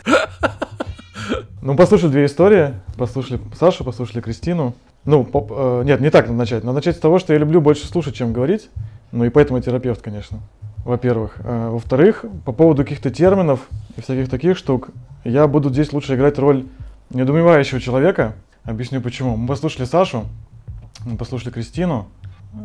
[1.61, 2.73] Ну, послушали две истории.
[2.97, 4.75] Послушали Сашу, послушали Кристину.
[5.05, 6.63] Ну, по- э, нет, не так надо начать.
[6.65, 8.69] Надо начать с того, что я люблю больше слушать, чем говорить.
[9.13, 10.39] Ну и поэтому я терапевт, конечно.
[10.87, 11.35] Во-первых.
[11.39, 13.59] Э, во-вторых, по поводу каких-то терминов
[13.97, 14.87] и всяких таких штук,
[15.25, 16.65] я буду здесь лучше играть роль
[17.09, 18.35] недоумевающего человека.
[18.63, 19.35] Объясню почему.
[19.35, 20.23] Мы послушали Сашу,
[21.05, 22.07] мы послушали Кристину.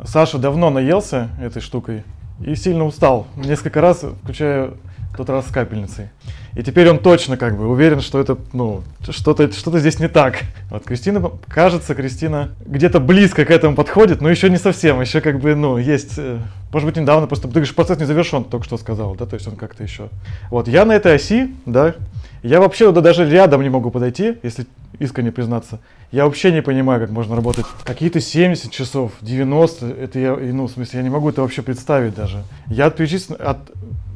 [0.05, 2.05] Саша давно наелся этой штукой.
[2.39, 3.27] и сильно устал.
[3.35, 4.71] Несколько раз, включая
[5.17, 6.11] тот раз с капельницей.
[6.55, 10.43] И теперь он точно как бы уверен, что это, ну, что-то что здесь не так.
[10.71, 15.41] Вот Кристина, кажется, Кристина где-то близко к этому подходит, но еще не совсем, еще как
[15.41, 16.39] бы, ну, есть, э,
[16.73, 19.47] может быть, недавно просто, ты говоришь, процесс не завершен, только что сказал, да, то есть
[19.47, 20.09] он как-то еще.
[20.51, 21.95] Вот, я на этой оси, да,
[22.43, 24.67] я вообще туда даже рядом не могу подойти, если
[24.99, 25.79] искренне признаться.
[26.11, 27.65] Я вообще не понимаю, как можно работать.
[27.85, 32.15] Какие-то 70 часов, 90, это я, ну, в смысле, я не могу это вообще представить
[32.15, 32.43] даже.
[32.67, 33.59] Я отключись от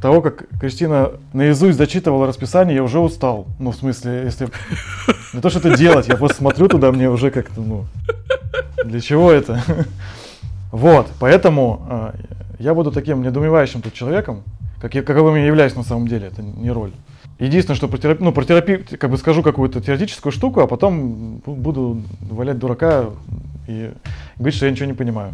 [0.00, 3.46] того, как Кристина наизусть зачитывала расписание, я уже устал.
[3.58, 4.48] Ну, в смысле, если...
[5.32, 7.84] Не то, что это делать, я просто смотрю туда, мне уже как-то, ну...
[8.84, 9.62] Для чего это?
[10.70, 12.12] Вот, поэтому э,
[12.58, 14.42] я буду таким недоумевающим тут человеком,
[14.80, 16.92] как я, каковым я являюсь на самом деле, это не роль.
[17.38, 21.42] Единственное, что про терапию, ну, про терапию, как бы скажу какую-то теоретическую штуку, а потом
[21.44, 23.06] буду валять дурака
[23.66, 23.92] и
[24.36, 25.32] говорить, что я ничего не понимаю,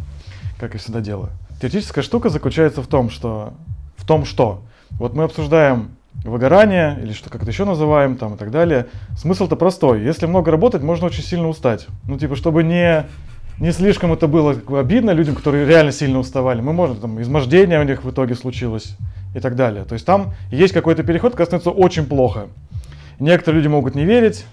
[0.59, 1.31] как я всегда делаю.
[1.61, 3.53] Теоретическая штука заключается в том, что
[4.03, 4.63] в том, что
[4.99, 5.91] вот мы обсуждаем
[6.25, 8.87] выгорание или что как-то еще называем там и так далее.
[9.17, 10.03] Смысл-то простой.
[10.03, 11.87] Если много работать, можно очень сильно устать.
[12.07, 13.07] Ну, типа, чтобы не,
[13.59, 16.61] не слишком это было как бы, обидно людям, которые реально сильно уставали.
[16.61, 18.97] Мы можем, там, измождение у них в итоге случилось
[19.35, 19.85] и так далее.
[19.85, 22.49] То есть там есть какой-то переход, который становится очень плохо.
[23.21, 24.45] Некоторые люди могут не верить,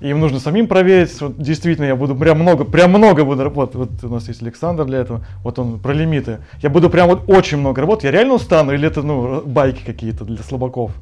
[0.00, 3.76] им нужно самим проверить, вот действительно я буду прям много, прям много буду работать.
[3.76, 6.38] Вот у нас есть Александр для этого, вот он про лимиты.
[6.62, 10.24] Я буду прям вот очень много работать, я реально устану или это ну байки какие-то
[10.24, 10.92] для слабаков?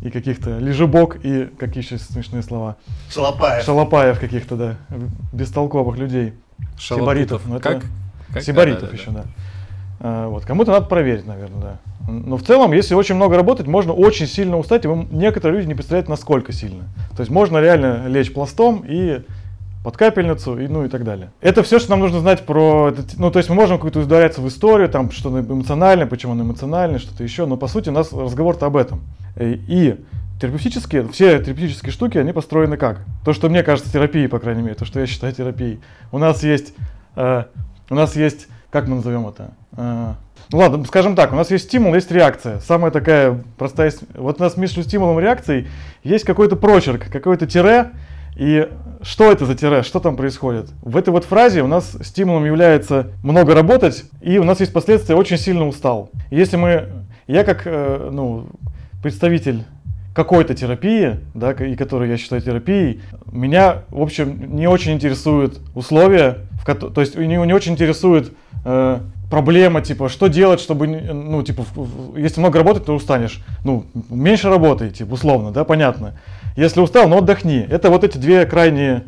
[0.00, 2.76] И каких-то лежебок и какие еще смешные слова.
[3.10, 3.64] Шалопаев.
[3.64, 4.76] Шалопаев каких-то, да,
[5.30, 6.32] бестолковых людей.
[6.78, 7.42] Сибаритов.
[7.44, 7.80] Ну, это...
[8.30, 8.42] как?
[8.42, 9.22] Сибаритов да, да, еще, да.
[9.22, 9.24] да.
[10.00, 10.46] А, вот.
[10.46, 11.78] Кому-то надо проверить, наверное, да.
[12.10, 15.68] Но в целом, если очень много работать, можно очень сильно устать, и вы, некоторые люди
[15.68, 16.84] не представляют, насколько сильно.
[17.16, 19.22] То есть можно реально лечь пластом и
[19.82, 21.30] под капельницу, и, ну и так далее.
[21.40, 22.94] Это все, что нам нужно знать про...
[23.16, 26.98] Ну, то есть мы можем какую-то ударяться в историю, там, что-то эмоциональное, почему он эмоциональный,
[26.98, 29.00] что-то еще, но по сути у нас разговор-то об этом.
[29.38, 29.96] И
[30.40, 33.00] терапевтические, все терапевтические штуки, они построены как?
[33.24, 35.80] То, что мне кажется терапией, по крайней мере, то, что я считаю терапией.
[36.12, 36.74] У нас есть,
[37.16, 37.44] э,
[37.88, 39.52] у нас есть, как мы назовем это?
[39.76, 40.14] Э,
[40.52, 42.58] ну ладно, скажем так, у нас есть стимул, есть реакция.
[42.60, 43.92] Самая такая простая...
[44.14, 45.68] Вот у нас между стимулом и реакцией
[46.02, 47.90] есть какой-то прочерк, какой-то тире,
[48.36, 48.68] и
[49.02, 50.70] что это за тире, что там происходит?
[50.82, 55.14] В этой вот фразе у нас стимулом является много работать, и у нас есть последствия
[55.14, 56.10] очень сильно устал.
[56.30, 56.88] Если мы,
[57.26, 58.46] я как ну,
[59.02, 59.64] представитель
[60.14, 66.38] какой-то терапии, да, и которую я считаю терапией, меня, в общем, не очень интересуют условия,
[66.60, 68.32] в ко- то есть не, не очень интересует
[68.64, 71.64] э, проблема, типа, что делать, чтобы, ну, типа,
[72.16, 73.42] если много работать, то устанешь.
[73.64, 76.18] Ну, меньше работай, типа, условно, да, понятно.
[76.56, 77.66] Если устал, ну, отдохни.
[77.70, 79.04] Это вот эти две крайние,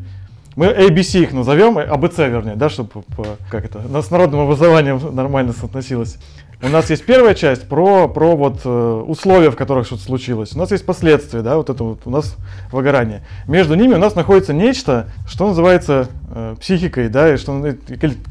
[0.55, 3.03] мы ABC их назовем, ABC, вернее, да, чтобы,
[3.51, 6.17] как это, с народным образованием нормально соотносилось.
[6.65, 10.55] У нас есть первая часть про, про вот э, условия, в которых что-то случилось.
[10.55, 12.37] У нас есть последствия, да, вот это вот у нас
[12.71, 13.21] выгорание.
[13.49, 17.75] Между ними у нас находится нечто, что называется э, психикой, да, и что ну,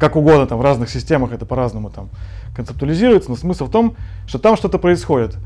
[0.00, 2.08] как угодно там в разных системах это по-разному там
[2.56, 5.36] концептуализируется, но смысл в том, что там что-то происходит.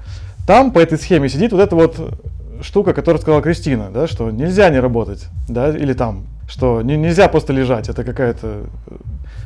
[0.47, 2.21] Там по этой схеме сидит вот эта вот
[2.63, 7.27] штука, которую сказала Кристина, да, что нельзя не работать, да, или там, что не, нельзя
[7.27, 8.97] просто лежать, это какая-то э,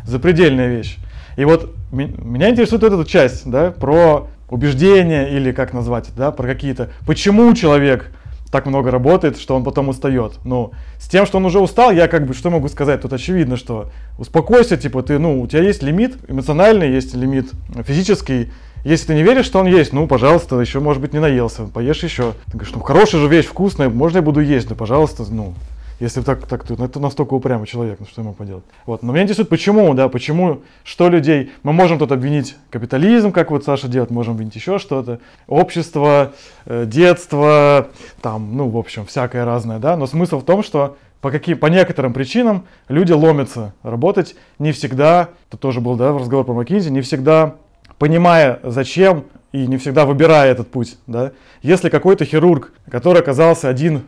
[0.05, 0.99] запредельная вещь.
[1.41, 6.91] И вот меня интересует эта часть, да, про убеждения или как назвать, да, про какие-то,
[7.07, 8.13] почему человек
[8.53, 10.35] так много работает, что он потом устает.
[10.45, 13.01] Ну, с тем, что он уже устал, я как бы, что могу сказать?
[13.01, 17.51] Тут очевидно, что успокойся, типа, ты, ну, у тебя есть лимит эмоциональный, есть лимит
[17.87, 18.51] физический.
[18.85, 22.03] Если ты не веришь, что он есть, ну, пожалуйста, еще, может быть, не наелся, поешь
[22.03, 22.35] еще.
[22.49, 25.55] Ты говоришь, ну, хорошая же вещь, вкусная, можно я буду есть, ну, пожалуйста, ну,
[26.01, 28.65] если так, так ты, это настолько упрямый человек, ну что ему поделать.
[28.87, 29.03] Вот.
[29.03, 33.65] Но меня интересует, почему, да, почему, что людей, мы можем тут обвинить капитализм, как вот
[33.65, 36.33] Саша делает, можем обвинить еще что-то, общество,
[36.65, 37.89] э, детство,
[38.23, 41.67] там, ну, в общем, всякое разное, да, но смысл в том, что по, каким, по
[41.67, 47.03] некоторым причинам люди ломятся работать не всегда, это тоже был да, разговор про Маккинзи, не
[47.03, 47.57] всегда
[47.99, 50.97] понимая, зачем и не всегда выбирая этот путь.
[51.07, 51.33] Да?
[51.63, 54.03] Если какой-то хирург, который оказался один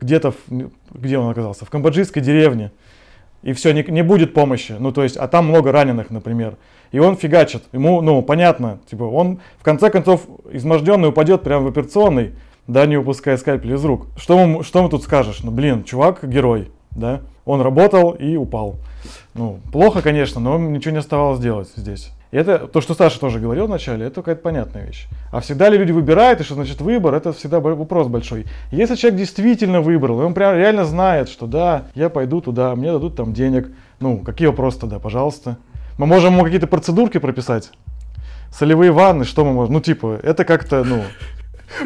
[0.00, 0.34] где-то,
[0.92, 2.72] где он оказался, в камбоджийской деревне,
[3.42, 6.56] и все, не, не будет помощи, ну то есть, а там много раненых, например,
[6.92, 11.68] и он фигачит, ему, ну, понятно, типа, он в конце концов изможденный упадет прямо в
[11.68, 12.32] операционный,
[12.66, 14.06] да, не выпуская скальпель из рук.
[14.16, 15.40] Что ему, что ему тут скажешь?
[15.42, 18.76] Ну, блин, чувак герой, да, он работал и упал.
[19.34, 22.12] Ну, плохо, конечно, но ничего не оставалось делать здесь.
[22.34, 25.06] Это то, что Саша тоже говорил вначале, это какая-то понятная вещь.
[25.30, 28.46] А всегда ли люди выбирают, и что значит выбор, это всегда вопрос большой.
[28.72, 32.90] Если человек действительно выбрал, и он прям реально знает, что да, я пойду туда, мне
[32.90, 33.68] дадут там денег,
[34.00, 35.58] ну, какие вопросы тогда, пожалуйста.
[35.96, 37.70] Мы можем ему какие-то процедурки прописать,
[38.52, 39.74] солевые ванны, что мы можем?
[39.74, 41.04] Ну, типа, это как-то, ну,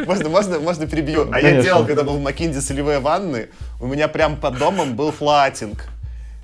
[0.07, 1.29] Можно, можно, можно перебью.
[1.31, 3.49] А я делал, когда был в Макинде солевые ванны,
[3.81, 5.89] у меня прям под домом был флатинг.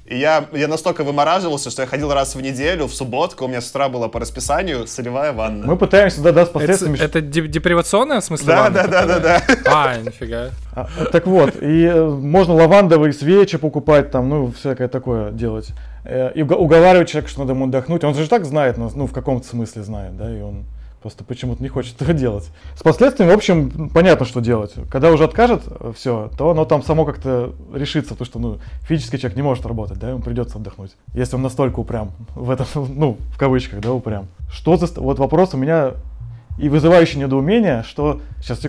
[0.06, 3.62] И я, я настолько вымораживался, что я ходил раз в неделю, в субботку, у меня
[3.62, 5.66] с утра была по расписанию солевая ванна.
[5.66, 6.98] мы пытаемся, да, да, с Это, последствиями...
[6.98, 8.46] это деп- депривационная в смысле?
[8.48, 9.42] Да, ванна да, да, да, да.
[9.64, 10.50] А, нифига.
[10.74, 15.68] А, Так вот, и э, можно лавандовые свечи покупать, там, ну, всякое такое делать.
[16.04, 18.04] Э, И уговаривать человека, что надо ему отдохнуть.
[18.04, 20.64] Он же так знает нас, ну, в каком-то смысле знает, да, и он
[21.04, 22.48] просто почему-то не хочет этого делать.
[22.74, 24.72] С последствиями, в общем, понятно, что делать.
[24.90, 25.62] Когда уже откажет
[25.94, 29.98] все, то оно там само как-то решится, потому что, ну, физически человек не может работать,
[29.98, 30.92] да, ему придется отдохнуть.
[31.12, 34.28] Если он настолько упрям в этом, ну, в кавычках, да, упрям.
[34.50, 34.86] Что за...
[34.98, 35.90] Вот вопрос у меня
[36.56, 38.22] и вызывающее недоумение, что...
[38.40, 38.60] Сейчас,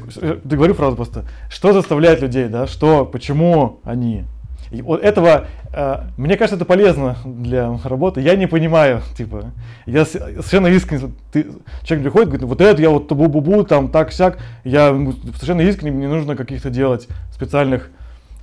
[0.44, 1.24] договорю фразу просто.
[1.50, 2.68] Что заставляет людей, да?
[2.68, 4.26] Что, почему они?
[4.72, 8.22] И вот этого, э, мне кажется, это полезно для работы.
[8.22, 9.52] Я не понимаю, типа,
[9.86, 11.48] я совершенно искренне, ты,
[11.84, 16.08] человек приходит, говорит, вот это я вот бу-бу-бу, там так-сяк, я м, совершенно искренне, мне
[16.08, 17.90] нужно каких-то делать специальных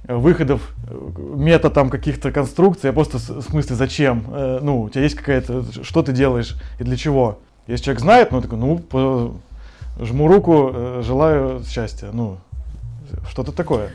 [0.07, 4.25] э, выходов, э, мета там каких-то конструкций, я просто в смысле зачем?
[4.29, 7.39] Э, ну, у тебя есть какая-то, что ты делаешь и для чего?
[7.67, 9.41] Если человек знает, ну, такой, ну,
[10.01, 12.39] жму руку, э, желаю счастья, ну,
[13.29, 13.91] что-то такое.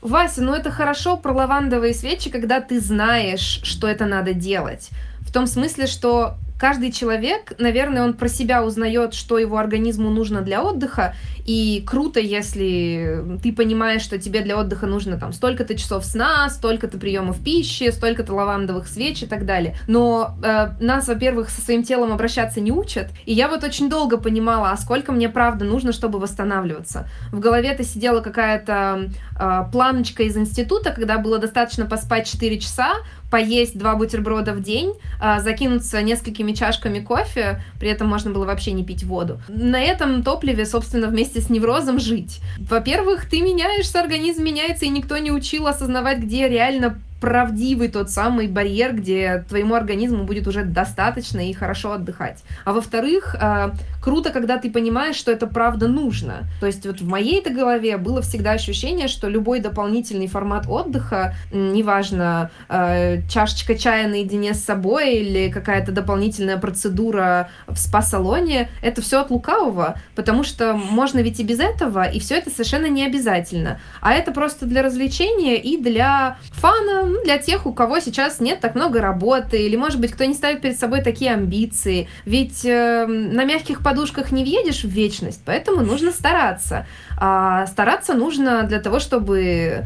[0.00, 4.90] Вася, ну это хорошо про лавандовые свечи, когда ты знаешь, что это надо делать.
[5.20, 10.42] В том смысле, что каждый человек, наверное, он про себя узнает, что его организму нужно
[10.42, 11.14] для отдыха,
[11.48, 16.98] и круто, если ты понимаешь, что тебе для отдыха нужно там столько-то часов сна, столько-то
[16.98, 19.76] приемов пищи, столько-то лавандовых свеч и так далее.
[19.86, 24.18] Но э, нас, во-первых, со своим телом обращаться не учат, и я вот очень долго
[24.18, 27.08] понимала, а сколько мне правда нужно, чтобы восстанавливаться.
[27.32, 32.96] В голове-то сидела какая-то э, планочка из института, когда было достаточно поспать 4 часа,
[33.30, 38.72] поесть два бутерброда в день, а, закинуться несколькими чашками кофе, при этом можно было вообще
[38.72, 39.40] не пить воду.
[39.48, 42.40] На этом топливе, собственно, вместе с неврозом жить.
[42.58, 48.46] Во-первых, ты меняешься, организм меняется, и никто не учил осознавать, где реально правдивый тот самый
[48.46, 52.44] барьер, где твоему организму будет уже достаточно и хорошо отдыхать.
[52.64, 53.70] А во-вторых, э,
[54.02, 56.44] круто, когда ты понимаешь, что это правда нужно.
[56.60, 62.50] То есть вот в моей-то голове было всегда ощущение, что любой дополнительный формат отдыха, неважно,
[62.68, 69.30] э, чашечка чая наедине с собой или какая-то дополнительная процедура в спа-салоне, это все от
[69.30, 73.80] лукавого, потому что можно ведь и без этого, и все это совершенно не обязательно.
[74.00, 78.60] А это просто для развлечения и для фана, ну, для тех, у кого сейчас нет
[78.60, 82.08] так много работы, или, может быть, кто не ставит перед собой такие амбиции.
[82.24, 86.86] Ведь э, на мягких подушках не въедешь в вечность, поэтому нужно стараться.
[87.20, 89.84] А стараться нужно для того, чтобы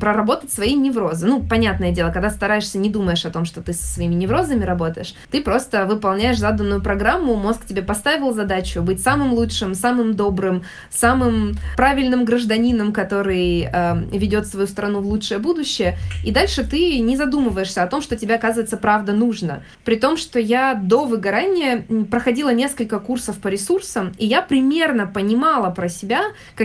[0.00, 1.26] проработать свои неврозы.
[1.26, 5.14] Ну, понятное дело, когда стараешься, не думаешь о том, что ты со своими неврозами работаешь,
[5.30, 11.54] ты просто выполняешь заданную программу, мозг тебе поставил задачу быть самым лучшим, самым добрым, самым
[11.76, 17.84] правильным гражданином, который э, ведет свою страну в лучшее будущее, и дальше ты не задумываешься
[17.84, 19.62] о том, что тебе, оказывается, правда нужно.
[19.84, 25.70] При том, что я до выгорания проходила несколько курсов по ресурсам, и я примерно понимала
[25.70, 26.22] про себя,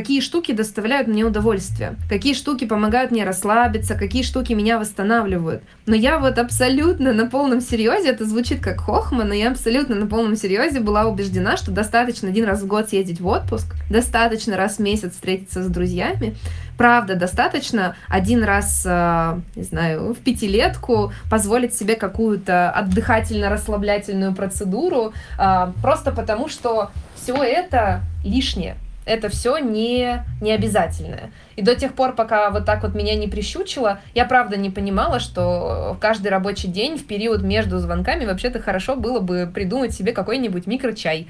[0.08, 5.64] какие штуки доставляют мне удовольствие, какие штуки помогают мне расслабиться, какие штуки меня восстанавливают.
[5.86, 10.08] Но я вот абсолютно на полном серьезе, это звучит как хохма, но я абсолютно на
[10.08, 14.78] полном серьезе была убеждена, что достаточно один раз в год съездить в отпуск, достаточно раз
[14.78, 16.38] в месяц встретиться с друзьями,
[16.78, 25.72] правда, достаточно один раз, э, не знаю, в пятилетку позволить себе какую-то отдыхательно-расслаблятельную процедуру, э,
[25.82, 28.78] просто потому что все это лишнее.
[29.08, 31.32] Это все не, не обязательное.
[31.55, 35.20] И до тех пор, пока вот так вот меня не прищучило, я правда не понимала,
[35.20, 40.68] что каждый рабочий день в период между звонками вообще-то хорошо было бы придумать себе какой-нибудь
[40.68, 41.28] микрочай.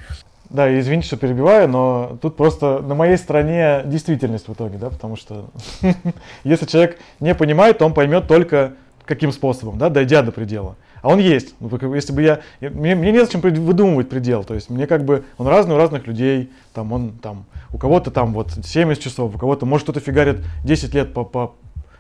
[0.49, 5.15] Да, извините, что перебиваю, но тут просто на моей стороне действительность в итоге, да, потому
[5.15, 5.49] что
[6.43, 8.73] если человек не понимает, он поймет только
[9.07, 10.75] каким способом, да, дойдя до предела.
[11.01, 11.55] А он есть.
[11.59, 12.41] Ну, Если бы я...
[12.59, 14.43] Мне, мне незачем прид- выдумывать предел.
[14.43, 15.23] То есть мне как бы...
[15.37, 16.51] Он разный у разных людей.
[16.73, 17.45] Там он там...
[17.71, 21.53] У кого-то там вот 70 часов, у кого-то, может, кто-то фигарит 10 лет по, по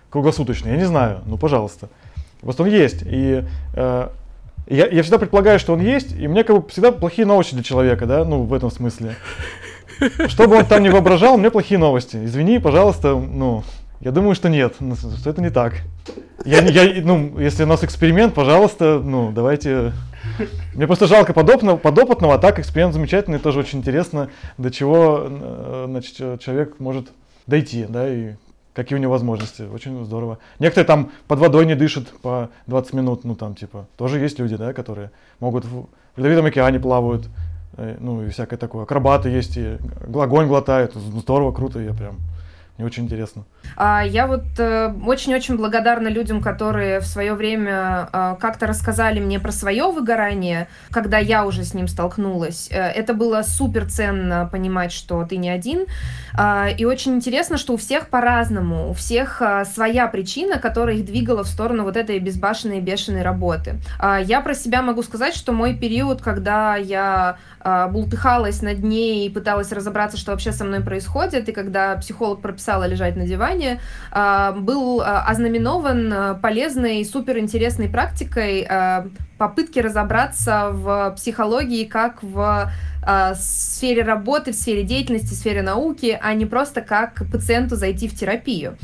[0.09, 0.69] круглосуточно.
[0.69, 1.21] Я не знаю.
[1.25, 1.89] Ну, пожалуйста.
[2.41, 3.03] Просто он есть.
[3.05, 3.43] И
[3.73, 4.07] э,
[4.67, 7.63] я, я всегда предполагаю, что он есть, и мне как бы всегда плохие новости для
[7.63, 9.15] человека, да, ну, в этом смысле.
[10.27, 12.17] Что бы он там ни воображал, меня плохие новости.
[12.23, 13.63] Извини, пожалуйста, ну,
[13.99, 15.81] я думаю, что нет, ну, что это не так.
[16.45, 19.93] Я, я, ну, если у нас эксперимент, пожалуйста, ну, давайте...
[20.73, 25.85] Мне просто жалко подопного, подопытного, а так эксперимент замечательный, тоже очень интересно, до чего, э,
[25.87, 27.07] значит, человек может
[27.47, 28.33] дойти, да, и
[28.73, 29.63] какие у него возможности.
[29.63, 30.37] Очень здорово.
[30.59, 34.57] Некоторые там под водой не дышат по 20 минут, ну там типа, тоже есть люди,
[34.57, 35.87] да, которые могут в
[36.17, 37.29] в Ледовитом океане плавают
[37.77, 38.83] э, ну и всякое такое.
[38.83, 39.77] Акробаты есть, и
[40.13, 42.17] огонь глотают, здорово, круто, я прям
[42.77, 43.43] мне очень интересно.
[43.75, 49.39] А, я вот э, очень-очень благодарна людям, которые в свое время э, как-то рассказали мне
[49.39, 52.69] про свое выгорание, когда я уже с ним столкнулась.
[52.69, 55.87] Э, это было супер ценно понимать, что ты не один.
[56.35, 59.41] А, и очень интересно, что у всех по-разному, у всех
[59.73, 63.77] своя причина, которая их двигала в сторону вот этой безбашенной бешеной работы.
[63.99, 67.37] А, я про себя могу сказать, что мой период, когда я
[67.89, 72.83] бултыхалась на дне и пыталась разобраться, что вообще со мной происходит, и когда психолог прописала
[72.85, 73.79] лежать на диване,
[74.13, 78.67] был ознаменован полезной, суперинтересной практикой
[79.37, 82.71] попытки разобраться в психологии как в
[83.05, 88.07] э, сфере работы, в сфере деятельности, в сфере науки, а не просто как пациенту зайти
[88.07, 88.77] в терапию.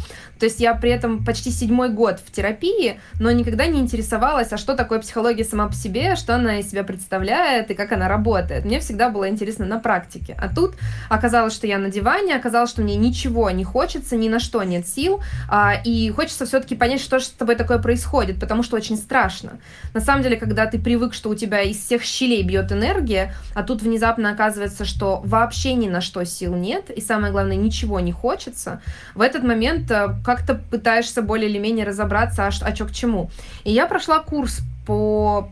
[0.43, 4.57] То есть я при этом почти седьмой год в терапии, но никогда не интересовалась, а
[4.57, 8.65] что такое психология сама по себе, что она из себя представляет и как она работает.
[8.65, 10.35] Мне всегда было интересно на практике.
[10.37, 10.75] А тут
[11.09, 14.85] оказалось, что я на диване, оказалось, что мне ничего не хочется, ни на что нет
[14.85, 18.97] сил, а, и хочется все-таки понять, что же с тобой такое происходит, потому что очень
[18.97, 19.59] страшно.
[19.93, 23.63] На самом деле, когда ты привык, что у тебя из всех щелей бьет энергия, а
[23.63, 28.11] тут внезапно оказывается, что вообще ни на что сил нет, и самое главное, ничего не
[28.11, 28.81] хочется,
[29.15, 33.29] в этот момент э, как-то пытаешься более или менее разобраться, а, а что к чему.
[33.63, 35.49] И я прошла курс по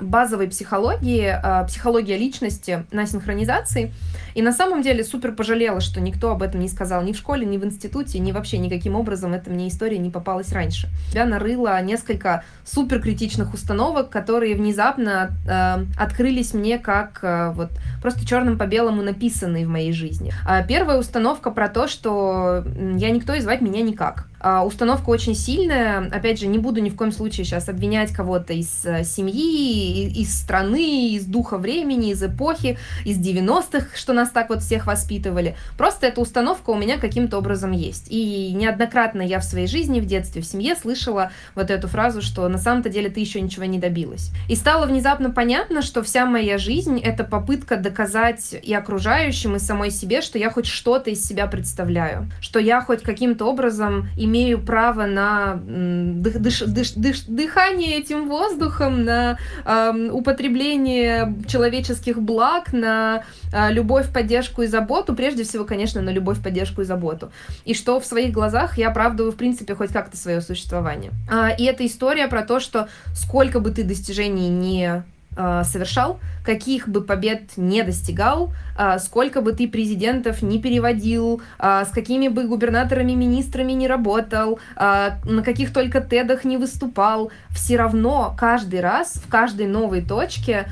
[0.00, 3.92] базовой психологии, а, психология личности на синхронизации.
[4.34, 7.46] И на самом деле супер пожалела, что никто об этом не сказал ни в школе,
[7.46, 10.88] ни в институте, ни вообще никаким образом эта мне история не попалась раньше.
[11.12, 17.70] Я нарыла несколько супер критичных установок, которые внезапно э, открылись мне как э, вот
[18.02, 20.32] просто черным по белому написанные в моей жизни.
[20.46, 22.64] А первая установка про то, что
[22.96, 24.28] я никто и звать меня никак.
[24.46, 26.10] А, установка очень сильная.
[26.12, 30.38] Опять же, не буду ни в коем случае сейчас обвинять кого-то из э, семьи, из
[30.38, 32.76] страны, из духа времени, из эпохи,
[33.06, 35.56] из 90-х, что нас так вот всех воспитывали.
[35.76, 38.06] Просто эта установка у меня каким-то образом есть.
[38.08, 42.48] И неоднократно я в своей жизни, в детстве, в семье слышала вот эту фразу, что
[42.48, 44.30] на самом-то деле ты еще ничего не добилась.
[44.48, 49.90] И стало внезапно понятно, что вся моя жизнь— это попытка доказать и окружающим, и самой
[49.90, 55.06] себе, что я хоть что-то из себя представляю, что я хоть каким-то образом имею право
[55.06, 63.72] на дых, дыш, дыш, дыш, дыхание этим воздухом, на э, употребление человеческих благ, на э,
[63.72, 67.30] любовь, поддержку и заботу, прежде всего, конечно, на любовь, поддержку и заботу.
[67.66, 71.12] И что в своих глазах я оправдываю, в принципе, хоть как-то свое существование.
[71.30, 75.04] А, и эта история про то, что сколько бы ты достижений не
[75.36, 81.84] Э, совершал, каких бы побед не достигал, э, сколько бы ты президентов не переводил, э,
[81.84, 88.34] с какими бы губернаторами, министрами не работал, на каких только тедах не выступал, все равно
[88.38, 90.66] каждый раз в каждой новой точке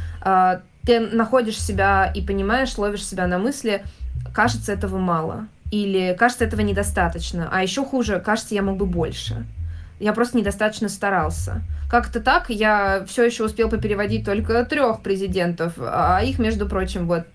[0.85, 3.85] ты находишь себя и понимаешь, ловишь себя на мысли,
[4.35, 5.47] кажется, этого мало.
[5.71, 7.49] Или кажется, этого недостаточно.
[7.51, 9.47] А еще хуже, кажется, я мог бы больше
[10.03, 11.63] я просто недостаточно старался.
[11.89, 17.27] Как-то так я все еще успел попереводить только трех президентов, а их, между прочим, вот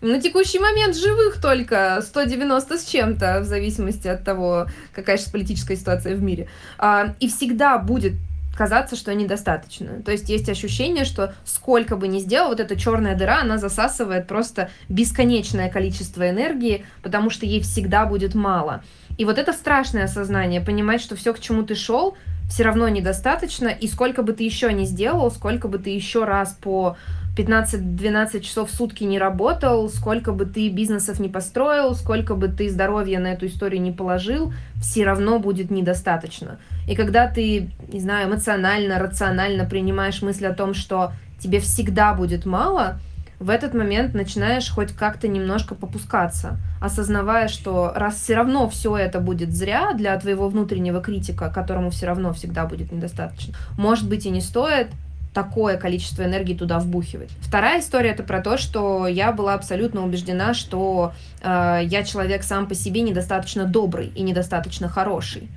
[0.00, 5.76] на текущий момент живых только 190 с чем-то, в зависимости от того, какая сейчас политическая
[5.76, 6.48] ситуация в мире.
[6.76, 8.14] А, и всегда будет
[8.58, 10.02] казаться, что недостаточно.
[10.02, 14.26] То есть есть ощущение, что сколько бы ни сделал, вот эта черная дыра, она засасывает
[14.26, 18.82] просто бесконечное количество энергии, потому что ей всегда будет мало.
[19.16, 22.16] И вот это страшное осознание, понимать, что все, к чему ты шел,
[22.50, 26.56] все равно недостаточно, и сколько бы ты еще не сделал, сколько бы ты еще раз
[26.60, 26.96] по
[27.38, 32.68] 15-12 часов в сутки не работал, сколько бы ты бизнесов не построил, сколько бы ты
[32.68, 36.58] здоровья на эту историю не положил, все равно будет недостаточно.
[36.88, 42.44] И когда ты, не знаю, эмоционально, рационально принимаешь мысль о том, что тебе всегда будет
[42.44, 42.98] мало,
[43.38, 49.20] в этот момент начинаешь хоть как-то немножко попускаться, осознавая, что раз все равно все это
[49.20, 54.30] будет зря для твоего внутреннего критика, которому все равно всегда будет недостаточно, может быть и
[54.30, 54.88] не стоит
[55.34, 57.30] такое количество энергии туда вбухивать.
[57.40, 61.12] Вторая история это про то, что я была абсолютно убеждена, что
[61.42, 65.48] э, я человек сам по себе недостаточно добрый и недостаточно хороший.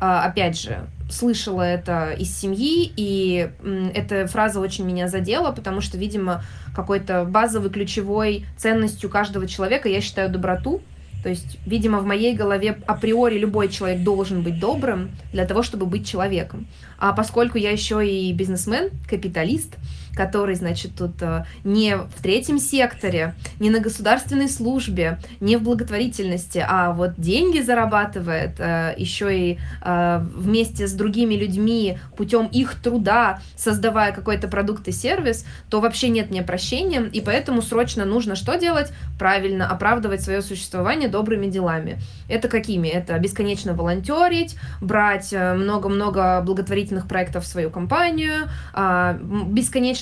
[0.00, 3.50] Э, опять же, слышала это из семьи, и
[3.94, 6.42] эта фраза очень меня задела, потому что, видимо,
[6.74, 10.82] какой-то базовой ключевой ценностью каждого человека я считаю доброту.
[11.22, 15.86] То есть, видимо, в моей голове априори любой человек должен быть добрым для того, чтобы
[15.86, 16.66] быть человеком.
[16.98, 19.76] А поскольку я еще и бизнесмен, капиталист,
[20.18, 26.64] который, значит, тут э, не в третьем секторе, не на государственной службе, не в благотворительности,
[26.68, 33.40] а вот деньги зарабатывает э, еще и э, вместе с другими людьми путем их труда,
[33.56, 38.56] создавая какой-то продукт и сервис, то вообще нет мне прощения, и поэтому срочно нужно что
[38.56, 38.90] делать?
[39.20, 42.00] Правильно оправдывать свое существование добрыми делами.
[42.28, 42.88] Это какими?
[42.88, 49.16] Это бесконечно волонтерить, брать много-много благотворительных проектов в свою компанию, а,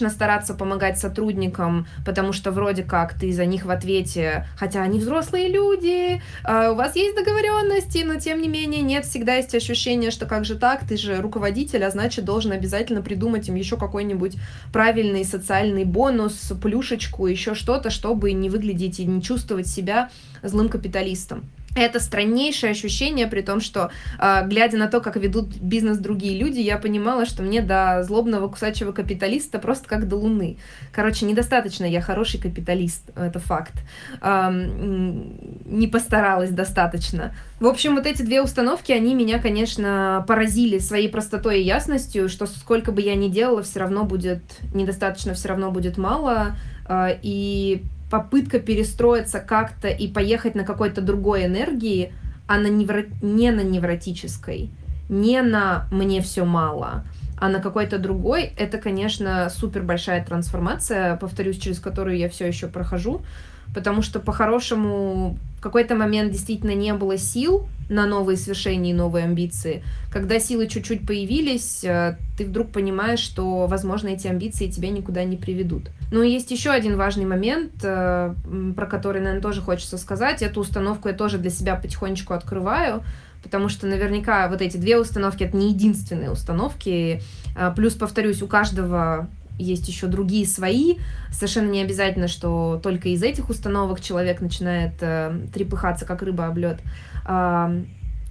[0.07, 4.99] бесконечно стараться помогать сотрудникам, потому что вроде как ты за них в ответе, хотя они
[4.99, 10.11] взрослые люди, а, у вас есть договоренности, но тем не менее нет, всегда есть ощущение,
[10.11, 14.37] что как же так, ты же руководитель, а значит должен обязательно придумать им еще какой-нибудь
[14.73, 20.09] правильный социальный бонус, плюшечку, еще что-то, чтобы не выглядеть и не чувствовать себя
[20.43, 21.45] злым капиталистом.
[21.77, 26.59] Это страннейшее ощущение, при том, что, э, глядя на то, как ведут бизнес другие люди,
[26.59, 30.57] я понимала, что мне до злобного кусачего капиталиста просто как до луны.
[30.91, 33.75] Короче, недостаточно, я хороший капиталист, это факт.
[34.23, 37.35] Не постаралась достаточно.
[37.61, 42.47] В общем, вот эти две установки, они меня, конечно, поразили своей простотой и ясностью, что
[42.47, 44.41] сколько бы я ни делала, все равно будет
[44.75, 46.57] недостаточно, все равно будет мало.
[46.89, 52.13] Э, и попытка перестроиться как-то и поехать на какой-то другой энергии,
[52.47, 53.05] а на невро...
[53.23, 54.71] не на невротической,
[55.09, 57.05] не на «мне все мало»,
[57.39, 62.67] а на какой-то другой, это, конечно, супер большая трансформация, повторюсь, через которую я все еще
[62.67, 63.23] прохожу,
[63.75, 69.83] потому что по-хорошему какой-то момент действительно не было сил на новые свершения и новые амбиции.
[70.13, 75.37] Когда силы чуть-чуть появились, э, ты вдруг понимаешь, что, возможно, эти амбиции тебя никуда не
[75.37, 75.91] приведут.
[76.13, 78.35] Ну и есть еще один важный момент, э,
[78.77, 80.43] про который, наверное, тоже хочется сказать.
[80.43, 83.03] Эту установку я тоже для себя потихонечку открываю,
[83.43, 87.23] потому что наверняка вот эти две установки— это не единственные установки.
[87.57, 90.97] Э, плюс, повторюсь, у каждого есть еще другие свои.
[91.31, 96.59] Совершенно не обязательно, что только из этих установок человек начинает э, трепыхаться, как рыба об
[96.59, 96.81] лед.
[97.27, 97.85] Э,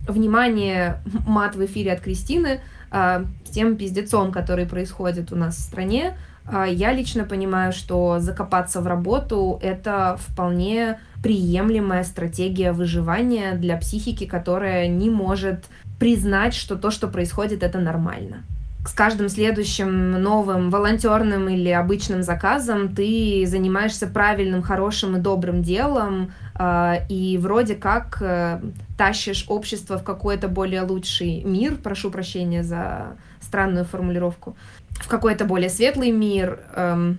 [0.07, 2.61] внимание, мат в эфире от Кристины,
[2.91, 6.17] э, тем пиздецом, который происходит у нас в стране,
[6.47, 14.26] э, я лично понимаю, что закопаться в работу— это вполне приемлемая стратегия выживания для психики,
[14.26, 15.65] которая не может
[15.99, 18.43] признать, что то, что происходит, это нормально
[18.86, 26.32] с каждым следующим новым волонтерным или обычным заказом ты занимаешься правильным, хорошим и добрым делом,
[26.58, 28.62] э, и вроде как э,
[28.98, 34.56] тащишь общество в какой-то более лучший мир, прошу прощения за странную формулировку,
[34.92, 37.14] в какой-то более светлый мир, э,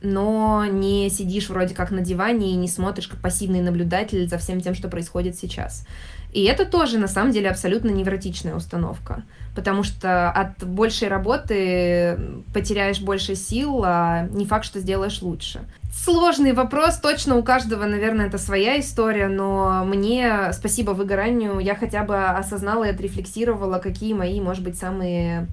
[0.00, 4.60] но не сидишь вроде как на диване и не смотришь как пассивный наблюдатель за всем
[4.60, 5.86] тем, что происходит сейчас.
[6.34, 9.22] И это тоже, на самом деле, абсолютно невротичная установка,
[9.54, 12.18] потому что от большей работы
[12.52, 15.60] потеряешь больше сил, а не факт, что сделаешь лучше.
[15.92, 22.02] Сложный вопрос, точно у каждого, наверное, это своя история, но мне, спасибо выгоранию, я хотя
[22.02, 25.46] бы осознала и отрефлексировала, какие мои, может быть, самые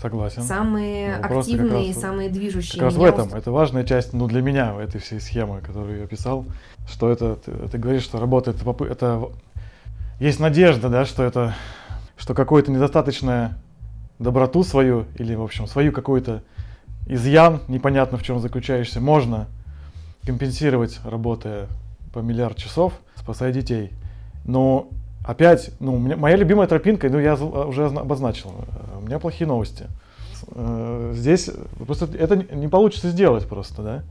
[0.00, 0.42] Согласен.
[0.42, 2.80] Самые Но активные, раз, самые движущие.
[2.80, 3.26] Как раз в этом.
[3.26, 3.36] Уст...
[3.36, 6.46] Это важная часть, ну, для меня, этой всей схемы, которую я писал,
[6.88, 9.28] что это, ты, ты говоришь, что работает, это
[10.22, 11.56] есть надежда, да, что это,
[12.16, 13.54] что какую-то недостаточную
[14.20, 16.44] доброту свою или, в общем, свою какой-то
[17.06, 19.48] изъян, непонятно в чем заключающийся, можно
[20.24, 21.66] компенсировать, работая
[22.12, 23.90] по миллиард часов, спасая детей.
[24.44, 24.90] Но
[25.24, 28.54] опять, ну, моя любимая тропинка, ну, я уже обозначил,
[28.98, 29.86] у меня плохие новости.
[30.54, 31.50] Э, здесь
[31.84, 34.02] просто это не получится сделать просто, да.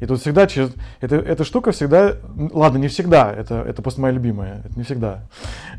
[0.00, 0.72] И тут всегда через...
[1.00, 2.14] Это, эта штука всегда...
[2.52, 3.32] Ладно, не всегда.
[3.32, 4.62] Это, это просто моя любимая.
[4.64, 5.22] Это не всегда.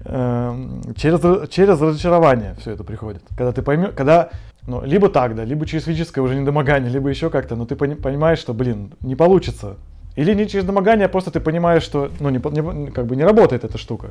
[0.06, 3.24] Эм, через, через разочарование все это приходит.
[3.30, 3.92] Когда ты поймешь...
[3.96, 4.30] Когда...
[4.68, 8.40] Ну, либо так, да, либо через физическое уже недомогание, либо еще как-то, но ты понимаешь,
[8.40, 9.78] что, блин, не получится.
[10.16, 13.24] Или не через домогание, а просто ты понимаешь, что, ну, не, не, как бы не
[13.24, 14.10] работает эта штука.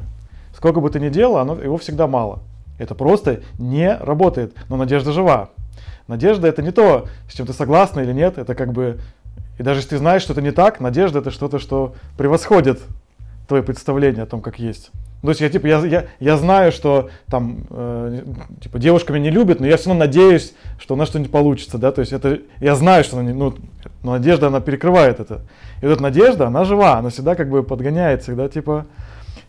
[0.57, 2.41] Сколько бы ты ни делал, оно, его всегда мало.
[2.79, 4.55] Это просто не работает.
[4.69, 5.51] Но надежда жива.
[6.09, 8.99] Надежда это не то, с чем ты согласна или нет, это как бы
[9.59, 12.81] и даже если ты знаешь, что это не так, надежда это что-то, что превосходит
[13.49, 14.91] твое представление о том, как есть.
[15.21, 18.23] То есть я типа я, я, я знаю, что там э,
[18.63, 21.77] типа девушка меня не любит, но я все равно надеюсь, что у нас что-нибудь получится,
[21.77, 21.91] да.
[21.91, 23.55] То есть это я знаю, что она не, ну,
[24.05, 25.41] но надежда она перекрывает это.
[25.83, 28.87] И вот эта надежда, она жива, она всегда как бы подгоняет, всегда типа.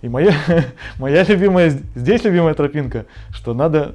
[0.01, 0.34] И моя
[0.97, 3.93] моя любимая здесь любимая тропинка, что надо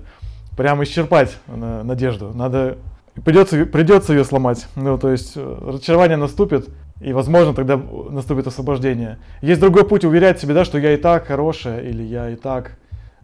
[0.57, 2.79] прямо исчерпать э, надежду, надо
[3.23, 4.67] придется, придется ее сломать.
[4.77, 6.69] Ну, то есть э, разочарование наступит,
[7.01, 9.19] и, возможно, тогда наступит освобождение.
[9.43, 12.77] Есть другой путь уверять себе, да, что я и так хорошая, или я и так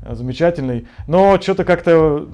[0.02, 2.28] э, замечательный, но что-то как-то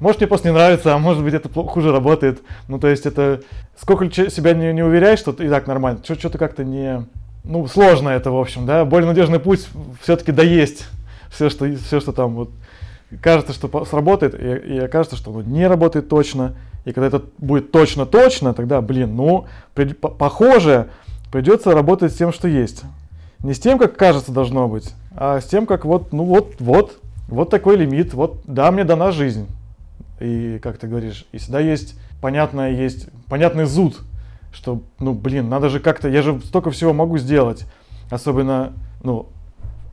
[0.00, 2.42] Может, мне просто не нравится, а может быть, это хуже работает.
[2.68, 3.42] Ну, то есть, это
[3.80, 7.06] сколько себя не, не уверяешь, что и так нормально, что-то как-то не...
[7.44, 8.84] Ну, сложно это, в общем, да.
[8.84, 9.68] Более надежный путь
[10.02, 10.86] все-таки доесть
[11.30, 12.50] все, что, все, что там вот
[13.20, 16.54] кажется, что сработает, и, и окажется, что оно не работает точно.
[16.84, 20.88] И когда это будет точно-точно, тогда, блин, ну, при, по, похоже,
[21.32, 22.82] придется работать с тем, что есть.
[23.40, 27.00] Не с тем, как кажется должно быть, а с тем, как вот, ну вот, вот,
[27.28, 29.46] вот такой лимит, вот, да, мне дана жизнь.
[30.20, 34.00] И, как ты говоришь, и всегда есть понятное, есть понятный зуд,
[34.52, 37.66] что, ну, блин, надо же как-то, я же столько всего могу сделать.
[38.10, 39.26] Особенно, ну,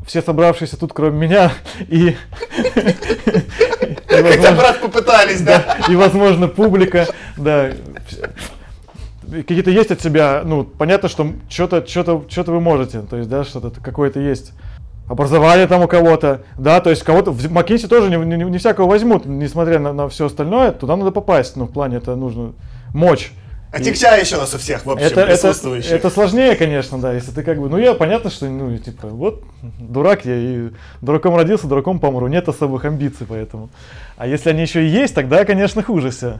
[0.06, 1.51] все собравшиеся тут, кроме меня,
[1.88, 2.16] и...
[4.08, 5.78] Хотя брат попытались, да?
[5.89, 7.72] И, возможно, публика, да,
[9.30, 13.43] какие-то есть от себя, ну, понятно, что что-то что что вы можете, то есть, да,
[13.43, 14.54] что-то какое-то есть
[15.08, 18.88] образование там у кого-то, да, то есть кого-то в Маккинси тоже не, не, не всякого
[18.88, 22.54] возьмут, несмотря на, на все остальное, туда надо попасть, ну, в плане это нужно
[22.93, 23.32] мочь.
[23.74, 25.91] А тягча еще нас у всех, в общем, это, присутствующих.
[25.91, 29.07] Это, это сложнее, конечно, да, если ты как бы, ну я понятно, что, ну, типа,
[29.07, 29.43] вот,
[29.80, 30.69] дурак я, и
[31.01, 33.71] дураком родился, дураком помру, нет особых амбиций поэтому.
[34.15, 36.39] А если они еще и есть, тогда, конечно, хуже все.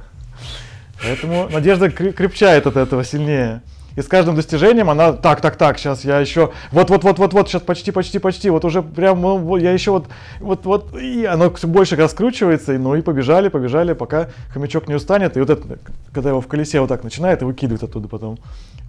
[1.01, 3.63] Поэтому надежда крепчает от этого сильнее.
[3.96, 7.34] И с каждым достижением она, так, так, так, сейчас я еще, вот, вот, вот, вот,
[7.34, 10.08] вот, сейчас почти, почти, почти, вот уже прям, ну, я еще вот,
[10.39, 14.96] вот, вот, и оно все больше раскручивается, и, ну и побежали, побежали, пока хомячок не
[14.96, 15.78] устанет, и вот это,
[16.12, 18.39] когда его в колесе вот так начинает и выкидывает оттуда потом.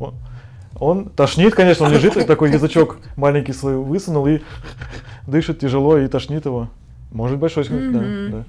[0.00, 0.14] Он,
[0.78, 4.40] он тошнит, конечно, он лежит, и такой язычок маленький свой высунул, и
[5.26, 6.68] дышит тяжело, и тошнит его.
[7.12, 8.30] Может большой, mm-hmm.
[8.30, 8.44] да, да.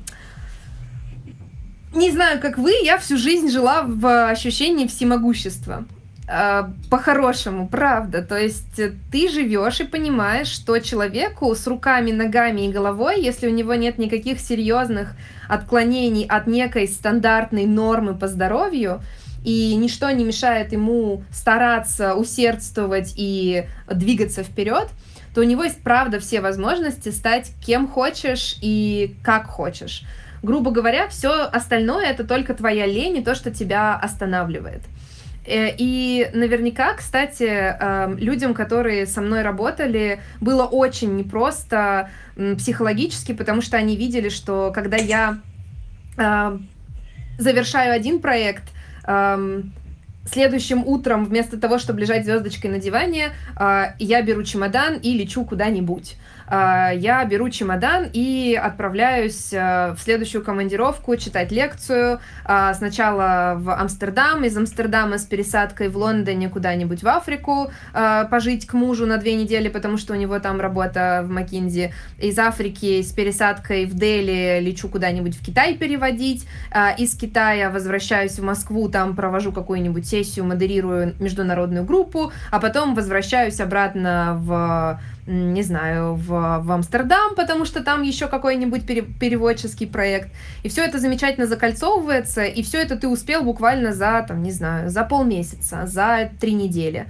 [1.99, 5.85] Не знаю, как вы, я всю жизнь жила в ощущении всемогущества.
[6.27, 8.23] А, по-хорошему, правда.
[8.23, 13.47] То есть э, ты живешь и понимаешь, что человеку с руками, ногами и головой, если
[13.47, 15.15] у него нет никаких серьезных
[15.47, 19.01] отклонений от некой стандартной нормы по здоровью,
[19.43, 24.89] и ничто не мешает ему стараться, усердствовать и двигаться вперед,
[25.35, 30.01] то у него есть, правда, все возможности стать кем хочешь и как хочешь.
[30.41, 34.81] Грубо говоря, все остальное это только твоя лень и то, что тебя останавливает.
[35.45, 42.09] Э, и наверняка, кстати, эм, людям, которые со мной работали, было очень непросто
[42.57, 45.39] психологически, потому что они видели, что когда я
[46.17, 46.67] эм,
[47.37, 48.63] завершаю один проект,
[49.07, 49.73] эм,
[50.25, 55.45] следующим утром вместо того, чтобы лежать звездочкой на диване, э, я беру чемодан и лечу
[55.45, 56.17] куда-нибудь.
[56.47, 62.19] А, я беру чемодан и отправляюсь э, в следующую командировку читать лекцию.
[62.43, 68.67] А, сначала в Амстердам, из Амстердама с пересадкой в Лондоне куда-нибудь в Африку а, пожить
[68.67, 71.93] к мужу на две недели, потому что у него там работа в Макинзи.
[72.19, 76.47] Из Африки с пересадкой в Дели лечу куда-нибудь в Китай переводить.
[76.97, 83.59] Из Китая возвращаюсь в Москву, там провожу какую-нибудь сессию, модерирую международную группу, а потом возвращаюсь
[83.59, 90.29] обратно в не знаю, в, в Амстердам, потому что там еще какой-нибудь пере, переводческий проект.
[90.63, 94.89] И все это замечательно закольцовывается, и все это ты успел буквально за, там, не знаю,
[94.89, 97.07] за полмесяца, за три недели.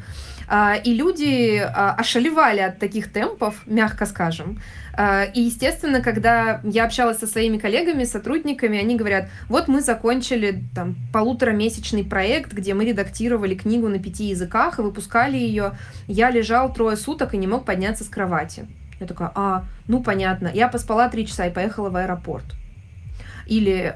[0.48, 4.62] А, и люди а, ошалевали от таких темпов, мягко скажем.
[4.98, 10.64] А, и, естественно, когда я общалась со своими коллегами, сотрудниками, они говорят, вот мы закончили
[10.74, 15.74] там полуторамесячный проект, где мы редактировали книгу на пяти языках и выпускали ее.
[16.08, 18.68] Я лежал трое суток и не мог подняться с кровати.
[19.00, 20.50] Я такая, а, ну понятно.
[20.54, 22.46] Я поспала три часа и поехала в аэропорт.
[23.48, 23.96] Или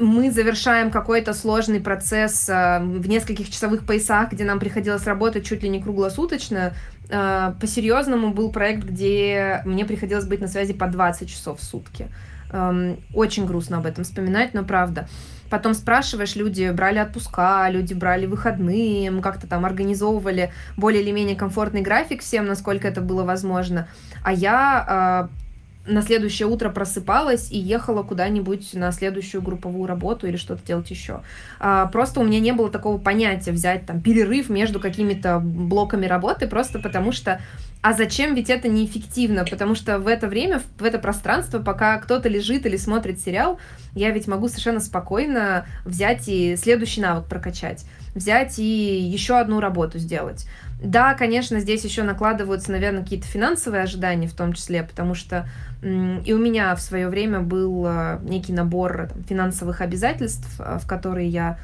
[0.00, 5.62] мы завершаем какой-то сложный процесс э, в нескольких часовых поясах, где нам приходилось работать чуть
[5.62, 6.74] ли не круглосуточно.
[7.10, 12.08] Э, по-серьезному был проект, где мне приходилось быть на связи по 20 часов в сутки.
[12.50, 15.08] Э, очень грустно об этом вспоминать, но правда.
[15.50, 21.36] Потом спрашиваешь, люди брали отпуска, люди брали выходные, мы как-то там организовывали более или менее
[21.36, 23.88] комфортный график всем, насколько это было возможно.
[24.22, 25.47] А я э,
[25.88, 31.22] на следующее утро просыпалась и ехала куда-нибудь на следующую групповую работу или что-то делать еще.
[31.58, 36.46] А, просто у меня не было такого понятия взять там перерыв между какими-то блоками работы,
[36.46, 37.40] просто потому что
[37.80, 38.34] а зачем?
[38.34, 42.76] Ведь это неэффективно, потому что в это время, в это пространство, пока кто-то лежит или
[42.76, 43.60] смотрит сериал,
[43.94, 47.84] я ведь могу совершенно спокойно взять и следующий навык прокачать,
[48.18, 50.46] взять и еще одну работу сделать.
[50.82, 55.48] Да, конечно, здесь еще накладываются, наверное, какие-то финансовые ожидания в том числе, потому что
[55.82, 60.86] и у меня в свое время был э, некий набор там, финансовых обязательств, э, в
[60.88, 61.58] которые я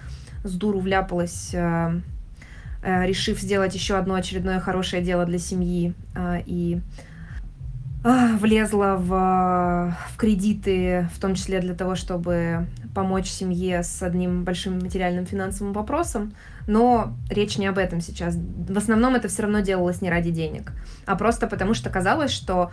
[0.45, 2.01] с дуру вляпалась, э,
[2.83, 5.95] решив сделать еще одно очередное хорошее дело для семьи.
[6.47, 6.81] И
[8.05, 14.45] а, влезла в, в кредиты, в том числе для того, чтобы помочь семье с одним
[14.45, 16.35] большим материальным финансовым вопросом.
[16.67, 18.37] Но речь не об этом сейчас.
[18.37, 20.73] В основном это все равно делалось не ради денег,
[21.05, 22.71] а просто потому что казалось, что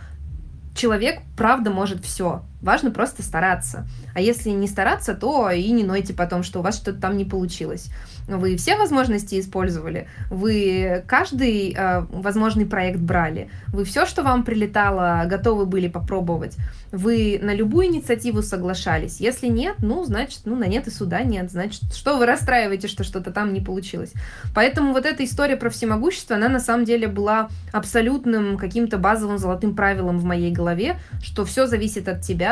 [0.74, 2.42] человек правда может все.
[2.62, 3.86] Важно просто стараться.
[4.14, 7.24] А если не стараться, то и не нойте потом, что у вас что-то там не
[7.24, 7.90] получилось.
[8.28, 15.24] Вы все возможности использовали, вы каждый э, возможный проект брали, вы все, что вам прилетало,
[15.26, 16.56] готовы были попробовать,
[16.92, 19.18] вы на любую инициативу соглашались.
[19.18, 23.02] Если нет, ну, значит, ну, на нет и суда нет, значит, что вы расстраиваете, что
[23.02, 24.12] что-то там не получилось.
[24.54, 29.74] Поэтому вот эта история про всемогущество, она на самом деле была абсолютным каким-то базовым золотым
[29.74, 32.51] правилом в моей голове, что все зависит от тебя,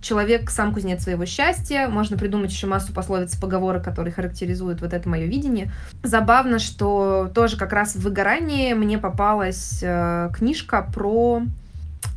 [0.00, 1.88] человек сам кузнец своего счастья.
[1.88, 5.72] Можно придумать еще массу пословиц и поговорок, которые характеризуют вот это мое видение.
[6.02, 11.42] Забавно, что тоже как раз в выгорании мне попалась э, книжка про,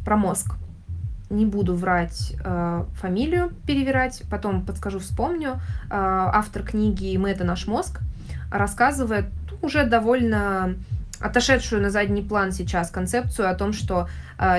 [0.05, 0.55] про мозг.
[1.29, 5.53] Не буду врать э, фамилию, перевирать, потом подскажу, вспомню.
[5.53, 5.59] Э,
[5.89, 7.99] автор книги «Мы— это наш мозг»
[8.51, 9.25] рассказывает
[9.61, 10.75] уже довольно
[11.21, 14.09] отошедшую на задний план сейчас концепцию о том, что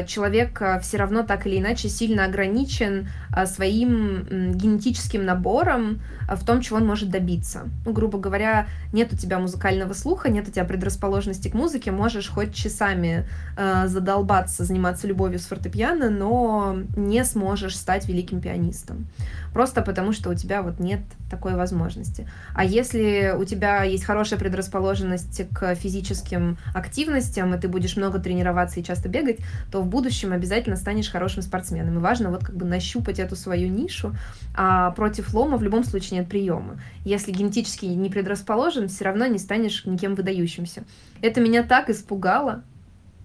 [0.06, 6.36] человек э, все равно так или иначе сильно ограничен э, своим э, генетическим набором э,
[6.36, 7.68] в том, чего он может добиться.
[7.84, 12.28] Ну, грубо говоря, нет у тебя музыкального слуха, нет у тебя предрасположенности к музыке, можешь
[12.28, 13.26] хоть часами
[13.56, 19.08] э, задолбаться, заниматься любовью с фортепиано, но не сможешь стать великим пианистом.
[19.52, 22.28] Просто потому, что у тебя вот нет такой возможности.
[22.54, 28.80] А если у тебя есть хорошая предрасположенность к физическим активностям, и ты будешь много тренироваться
[28.80, 29.38] и часто бегать,
[29.72, 31.96] то в будущем обязательно станешь хорошим спортсменом.
[31.96, 34.14] И важно вот как бы нащупать эту свою нишу,
[34.54, 36.78] а против лома в любом случае нет приема.
[37.06, 40.84] Если генетически не предрасположен, все равно не станешь никем выдающимся.
[41.22, 42.62] Это меня так испугало.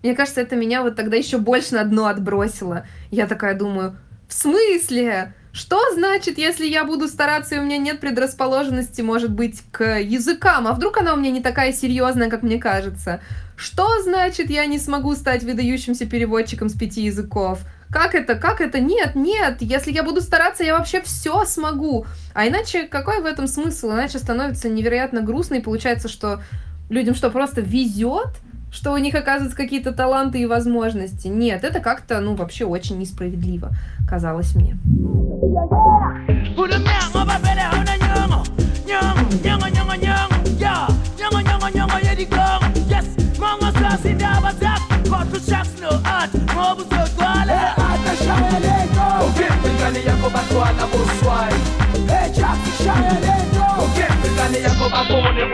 [0.04, 2.86] Мне кажется, это меня вот тогда еще больше на дно отбросило.
[3.12, 3.98] Я такая думаю,
[4.30, 5.34] в смысле?
[5.52, 10.68] Что значит, если я буду стараться, и у меня нет предрасположенности, может быть, к языкам?
[10.68, 13.20] А вдруг она у меня не такая серьезная, как мне кажется?
[13.58, 17.62] Что значит, я не смогу стать выдающимся переводчиком с пяти языков?
[17.90, 18.36] Как это?
[18.36, 18.80] Как это?
[18.80, 19.58] Нет, нет.
[19.62, 22.06] Если я буду стараться, я вообще все смогу.
[22.36, 23.92] А иначе какой в этом смысл?
[23.92, 26.42] Иначе становится невероятно грустно, и получается, что
[26.90, 28.38] людям что, просто везет?
[28.70, 31.30] что у них оказываются какие-то таланты и возможности.
[31.30, 33.72] Нет, это как-то, ну, вообще очень несправедливо,
[34.08, 34.78] казалось мне.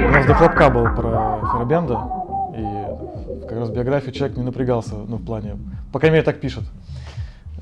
[0.06, 2.01] У нас до хлопка был про Фербенда,
[3.47, 5.58] как раз биографию человек не напрягался, ну, в плане,
[5.91, 6.64] по крайней мере, так пишет.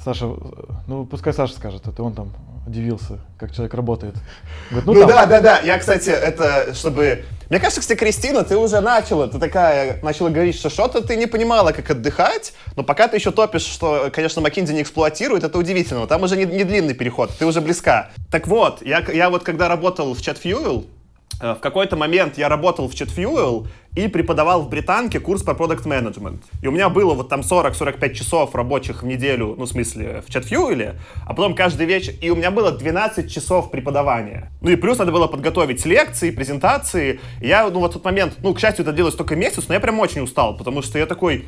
[0.04, 0.34] Саша,
[0.88, 2.34] ну, пускай Саша скажет, это он там
[2.66, 4.16] удивился, как человек работает.
[4.70, 7.26] Говорит, ну, ну да, да, да, я, кстати, это, чтобы...
[7.50, 11.28] Мне кажется, кстати, Кристина, ты уже начала, ты такая, начала говорить, что что-то ты не
[11.28, 16.08] понимала, как отдыхать, но пока ты еще топишь, что, конечно, Маккинзи не эксплуатирует, это удивительно,
[16.08, 18.12] там уже не, не длинный переход, ты уже близка.
[18.32, 20.86] Так вот, я, я вот когда работал в ChatFuel,
[21.40, 26.44] в какой-то момент я работал в ChatFuel и преподавал в Британке курс по продукт менеджмент.
[26.62, 30.30] И у меня было вот там 40-45 часов рабочих в неделю, ну, в смысле, в
[30.30, 34.52] ChatFuel, а потом каждый вечер, и у меня было 12 часов преподавания.
[34.62, 37.20] Ну и плюс надо было подготовить лекции, презентации.
[37.42, 39.80] И я, ну, вот тот момент, ну, к счастью, это делалось только месяц, но я
[39.80, 41.46] прям очень устал, потому что я такой,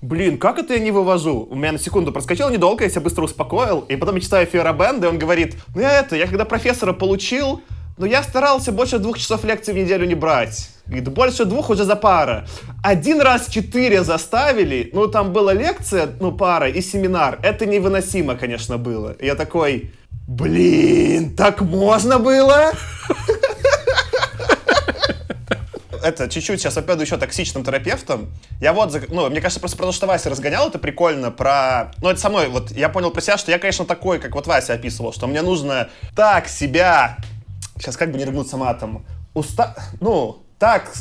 [0.00, 1.46] блин, как это я не вывожу?
[1.50, 4.72] У меня на секунду проскочило недолго, я себя быстро успокоил, и потом я читаю Фиора
[4.72, 7.62] Бенда, и он говорит, ну я это, я когда профессора получил,
[7.96, 10.70] но я старался больше двух часов лекций в неделю не брать.
[10.86, 12.46] Больше двух уже за пара.
[12.82, 17.38] Один раз четыре заставили, ну там была лекция, ну пара и семинар.
[17.42, 19.16] Это невыносимо, конечно, было.
[19.20, 19.92] я такой,
[20.26, 22.72] блин, так можно было?
[26.04, 28.30] это чуть-чуть сейчас опять еще токсичным терапевтом.
[28.60, 31.30] Я вот, ну, мне кажется, просто про то, что Вася разгонял, это прикольно.
[31.30, 34.46] Про, ну, это самой, вот, я понял про себя, что я, конечно, такой, как вот
[34.46, 37.16] Вася описывал, что мне нужно так себя
[37.78, 39.04] сейчас как бы не рыгнуться матом,
[39.34, 39.74] уста...
[40.00, 40.92] ну, так...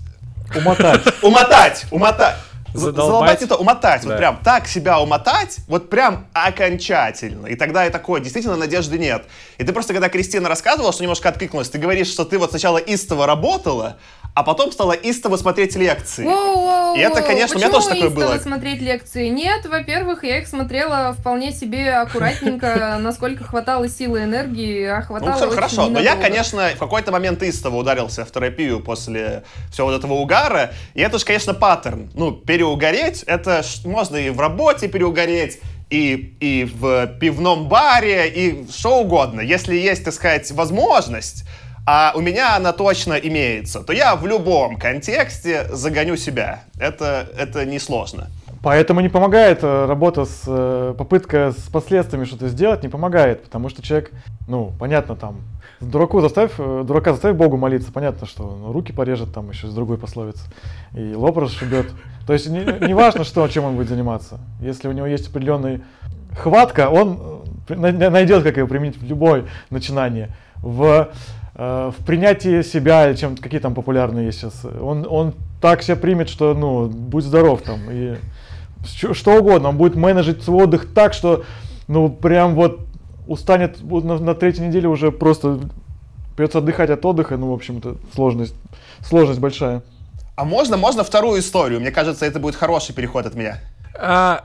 [0.56, 1.02] Умотать.
[1.22, 2.36] Умотать, умотать.
[2.74, 4.08] Задолбать это умотать, да.
[4.08, 7.46] вот прям так себя умотать, вот прям окончательно.
[7.46, 9.24] И тогда и такое, действительно, надежды нет.
[9.58, 12.78] И ты просто, когда Кристина рассказывала, что немножко откликнулась, ты говоришь, что ты вот сначала
[12.78, 13.96] истово работала,
[14.34, 16.24] а потом стала истово смотреть лекции.
[16.24, 18.38] Воу-воу-воу, И это, конечно, у меня почему тоже такое было.
[18.38, 19.28] смотреть лекции?
[19.28, 25.06] Нет, во-первых, я их смотрела вполне себе аккуратненько, насколько хватало силы и энергии, а Ну,
[25.06, 29.42] хватало очень хорошо, но я, конечно, в какой-то момент истово ударился в терапию после
[29.72, 32.10] всего вот этого угара, и это же, конечно, паттерн.
[32.14, 39.00] Ну, переугореть, это можно и в работе переугореть, и, и в пивном баре, и что
[39.00, 39.40] угодно.
[39.40, 41.44] Если есть, так сказать, возможность,
[41.86, 46.64] а у меня она точно имеется, то я в любом контексте загоню себя.
[46.78, 48.28] Это, это несложно.
[48.62, 53.70] Поэтому не помогает э, работа с э, попытка с последствиями что-то сделать, не помогает, потому
[53.70, 54.10] что человек,
[54.48, 55.40] ну, понятно, там,
[55.80, 59.98] дураку заставь, э, дурака заставь Богу молиться, понятно, что руки порежет там еще с другой
[59.98, 60.42] пословицы,
[60.94, 61.86] и лоб расшибет.
[62.26, 64.40] То есть не, не важно, что, чем он будет заниматься.
[64.60, 65.82] Если у него есть определенный
[66.36, 70.30] хватка, он э, на- найдет, как ее применить в любое начинание.
[70.56, 71.08] В,
[71.54, 74.64] э, в принятии себя, чем какие там популярные есть сейчас.
[74.80, 77.80] Он, он так себя примет, что, ну, будь здоров там.
[77.90, 78.16] И
[78.84, 79.70] что, что угодно.
[79.70, 81.44] Он будет менеджить свой отдых так, что,
[81.88, 82.80] ну, прям вот
[83.30, 85.60] устанет на, на третьей неделе уже просто
[86.36, 87.36] придется отдыхать от отдыха.
[87.36, 88.54] Ну, в общем-то, сложность,
[89.02, 89.82] сложность большая.
[90.34, 91.80] А можно, можно вторую историю?
[91.80, 93.60] Мне кажется, это будет хороший переход от меня.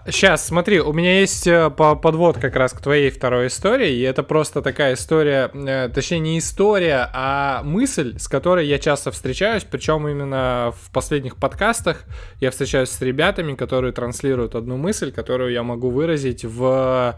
[0.08, 4.02] сейчас, смотри, у меня есть э, по- подвод как раз к твоей второй истории, и
[4.02, 9.64] это просто такая история, э, точнее не история, а мысль, с которой я часто встречаюсь,
[9.64, 12.04] причем именно в последних подкастах
[12.42, 17.16] я встречаюсь с ребятами, которые транслируют одну мысль, которую я могу выразить в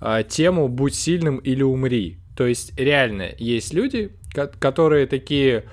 [0.00, 2.18] э, тему «Будь сильным или умри».
[2.36, 5.64] То есть реально есть люди, ко- которые такие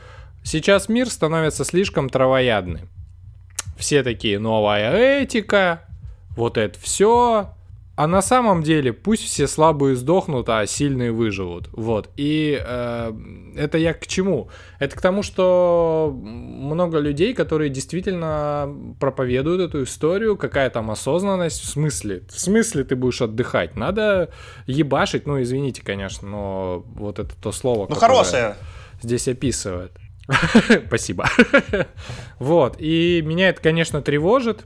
[0.43, 2.81] «Сейчас мир становится слишком травоядный».
[3.77, 5.81] Все такие «Новая этика»,
[6.35, 7.53] вот это все.
[7.97, 11.67] А на самом деле пусть все слабые сдохнут, а сильные выживут.
[11.71, 12.11] Вот.
[12.15, 13.13] И э,
[13.55, 14.49] это я к чему?
[14.77, 21.65] Это к тому, что много людей, которые действительно проповедуют эту историю, какая там осознанность, в
[21.65, 22.21] смысле?
[22.29, 23.75] В смысле ты будешь отдыхать?
[23.75, 24.29] Надо
[24.67, 28.55] ебашить, ну извините, конечно, но вот это то слово, Ну, которое хорошее.
[29.01, 29.91] здесь описывает.
[30.87, 31.27] Спасибо.
[32.37, 34.65] Вот, и меня это, конечно, тревожит,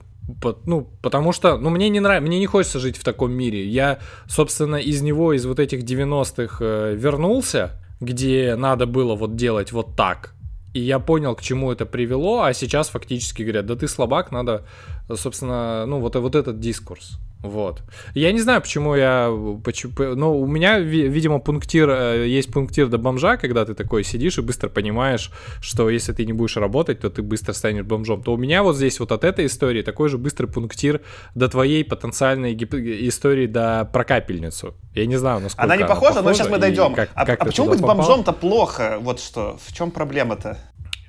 [0.65, 3.65] ну, потому что, ну, мне не нравится, мне не хочется жить в таком мире.
[3.67, 9.71] Я, собственно, из него, из вот этих 90-х э, вернулся, где надо было вот делать
[9.71, 10.33] вот так.
[10.73, 14.65] И я понял, к чему это привело, а сейчас фактически говорят, да ты слабак, надо,
[15.15, 17.17] собственно, ну, вот, вот этот дискурс.
[17.43, 17.81] Вот.
[18.13, 19.31] Я не знаю, почему я...
[19.63, 21.89] Почему, ну, у меня, ви- видимо, пунктир...
[21.89, 26.23] э, Есть пунктир до бомжа, когда ты такой сидишь и быстро понимаешь, что если ты
[26.27, 28.21] не будешь работать, то ты быстро станешь бомжом.
[28.21, 31.01] То у меня вот здесь вот от этой истории такой же быстрый пунктир
[31.33, 32.75] до твоей потенциальной гип-
[33.07, 34.75] истории до про капельницу.
[34.93, 36.93] Я не знаю, насколько Она не похожа, но сейчас мы дойдем.
[36.93, 37.95] как- а как а почему быть попал?
[37.95, 38.97] бомжом-то плохо?
[39.01, 39.57] Вот что.
[39.65, 40.59] В чем проблема-то?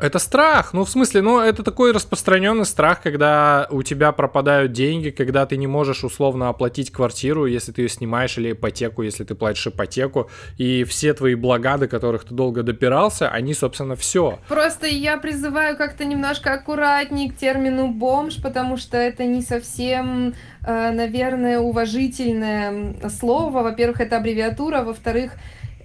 [0.02, 5.10] Это страх, ну в смысле, ну это такой распространенный страх, когда у тебя пропадают деньги,
[5.10, 9.36] когда ты не можешь условно оплатить квартиру, если ты ее снимаешь, или ипотеку, если ты
[9.36, 14.40] платишь ипотеку, и все твои блага, до которых ты долго допирался, они, собственно, все.
[14.48, 20.34] Просто я призываю как-то немножко аккуратней к термину бомж, потому что это не совсем,
[20.66, 23.62] э, наверное, уважительное слово.
[23.62, 25.34] Во-первых, это аббревиатура, во-вторых,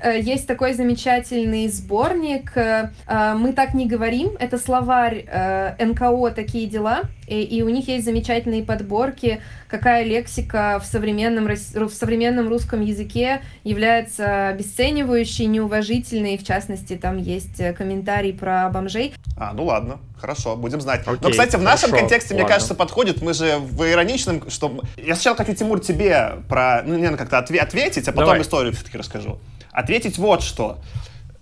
[0.04, 4.32] есть такой замечательный сборник э, э, «Мы так не говорим».
[4.40, 10.80] Это словарь э, НКО «Такие дела», и, и у них есть замечательные подборки, какая лексика
[10.82, 16.36] в современном, в современном русском языке является обесценивающей, неуважительной.
[16.36, 19.14] И, В частности, там есть э, комментарий про бомжей.
[19.38, 21.06] А, ну ладно, хорошо, будем знать.
[21.06, 22.56] Но, Окей, кстати, в нашем хорошо, контексте, мне ладно.
[22.56, 23.22] кажется, подходит.
[23.22, 24.80] Мы же в ироничном, что...
[24.96, 26.82] Я сначала хочу, Тимур, тебе про...
[26.86, 28.42] Ну, наверное, как-то отве- ответить, а потом Давай.
[28.42, 29.38] историю все-таки расскажу.
[29.78, 30.80] Ответить вот что.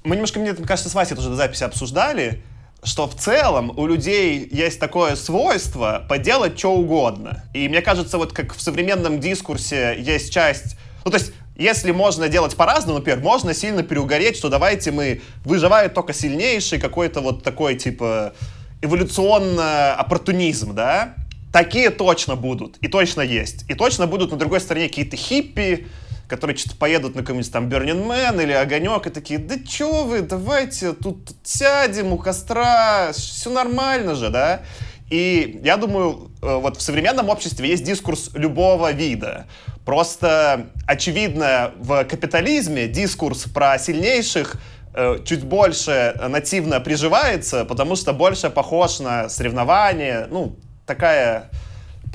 [0.03, 2.44] Мы немножко, мне кажется, с Васей тоже до записи обсуждали,
[2.84, 7.45] что в целом у людей есть такое свойство поделать что угодно.
[7.53, 10.76] И мне кажется, вот как в современном дискурсе есть часть...
[11.06, 15.94] Ну, то есть, если можно делать по-разному, например, можно сильно переугореть, что давайте мы выживает
[15.94, 18.34] только сильнейший, какой-то вот такой, типа,
[18.82, 21.16] эволюционно оппортунизм, да?
[21.53, 23.64] Такие точно будут, и точно есть.
[23.70, 25.88] И точно будут на другой стороне какие-то хиппи,
[26.27, 30.22] которые что-то поедут на какой-нибудь там Burning Man или Огонек и такие, да чё вы,
[30.22, 34.61] давайте тут сядем у костра, все нормально же, да?
[35.10, 39.45] И я думаю, э, вот в современном обществе есть дискурс любого вида.
[39.85, 44.56] Просто, очевидно, в капитализме дискурс про сильнейших
[44.95, 50.56] э, чуть больше нативно приживается, потому что больше похож на соревнования, ну,
[50.88, 51.52] такая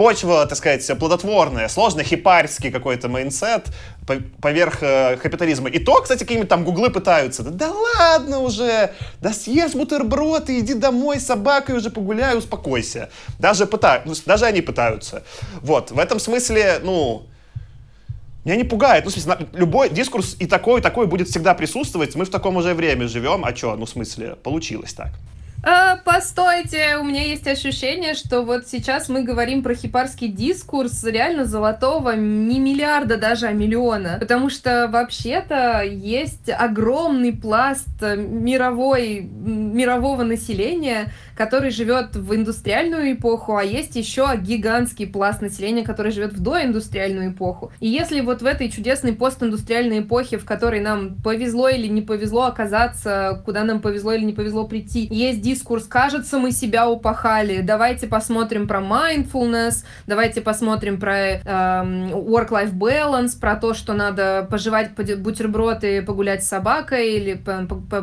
[0.00, 3.66] почва, так сказать, плодотворная, сложный хипарский какой-то майнсет
[4.40, 5.68] поверх э, капитализма.
[5.68, 7.42] И то, кстати, какие-нибудь там гуглы пытаются.
[7.42, 13.10] Да, да ладно уже, да съешь бутерброд и иди домой с собакой уже погуляй, успокойся.
[13.38, 15.22] Даже, пытаются, ну, даже они пытаются.
[15.60, 17.26] Вот, в этом смысле, ну,
[18.46, 19.04] меня не пугает.
[19.04, 22.14] Ну, в смысле, любой дискурс и такой, и такой будет всегда присутствовать.
[22.14, 23.44] Мы в таком уже время живем.
[23.44, 25.10] А что, ну, в смысле, получилось так.
[25.62, 31.44] А, постойте, у меня есть ощущение, что вот сейчас мы говорим про хипарский дискурс реально
[31.44, 34.16] золотого не миллиарда даже, а миллиона.
[34.18, 43.62] Потому что вообще-то есть огромный пласт мировой, мирового населения, который живет в индустриальную эпоху, а
[43.62, 47.72] есть еще гигантский пласт населения, который живет в доиндустриальную эпоху.
[47.80, 52.44] И если вот в этой чудесной постиндустриальной эпохе, в которой нам повезло или не повезло
[52.44, 58.06] оказаться, куда нам повезло или не повезло прийти, есть дискурс «кажется, мы себя упахали», давайте
[58.06, 65.82] посмотрим про mindfulness, давайте посмотрим про э, work-life balance, про то, что надо пожевать бутерброд
[65.82, 67.34] и погулять с собакой, или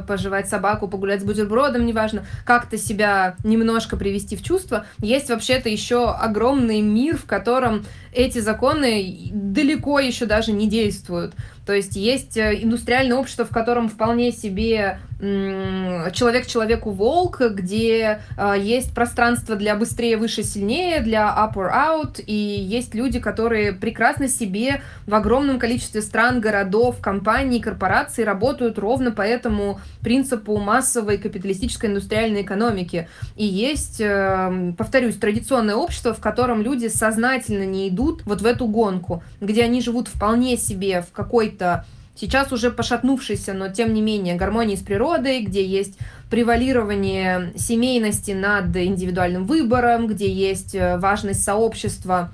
[0.07, 4.85] пожевать собаку, погулять с бутербродом, неважно, как-то себя немножко привести в чувство.
[4.99, 11.33] Есть вообще-то еще огромный мир, в котором эти законы далеко еще даже не действуют.
[11.65, 18.55] То есть есть э, индустриальное общество, в котором вполне себе человек человеку волк, где э,
[18.59, 24.27] есть пространство для быстрее, выше, сильнее, для up or out, и есть люди, которые прекрасно
[24.27, 31.87] себе в огромном количестве стран, городов, компаний, корпораций работают ровно по этому принципу массовой капиталистической
[31.87, 33.09] индустриальной экономики.
[33.35, 38.67] И есть, э, повторюсь, традиционное общество, в котором люди сознательно не идут вот в эту
[38.67, 41.85] гонку, где они живут вполне себе в какой-то
[42.19, 45.97] сейчас уже пошатнувшейся, но тем не менее гармонии с природой, где есть
[46.29, 52.31] превалирование семейности над индивидуальным выбором, где есть э, важность сообщества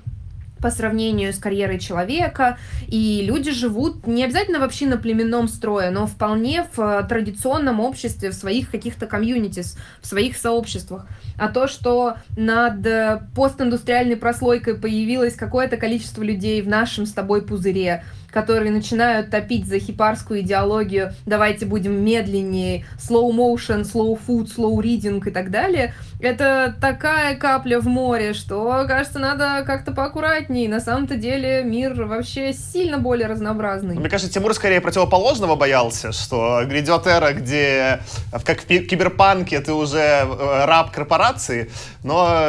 [0.64, 2.56] по сравнению с карьерой человека,
[2.88, 8.30] и люди живут не обязательно вообще на племенном строе, но вполне в э, традиционном обществе,
[8.30, 11.06] в своих каких-то комьюнитис, в своих сообществах.
[11.36, 17.42] А то, что над э, постиндустриальной прослойкой появилось какое-то количество людей в нашем с тобой
[17.42, 18.02] пузыре,
[18.34, 25.22] которые начинают топить за хипарскую идеологию «давайте будем медленнее», slow motion, slow food, slow reading
[25.24, 30.68] и так далее, это такая капля в море, что, кажется, надо как-то поаккуратнее.
[30.68, 33.96] На самом-то деле мир вообще сильно более разнообразный.
[33.96, 38.00] Мне кажется, Тимур скорее противоположного боялся, что грядет эра, где,
[38.44, 41.70] как в киберпанке, ты уже э, раб корпорации,
[42.02, 42.48] но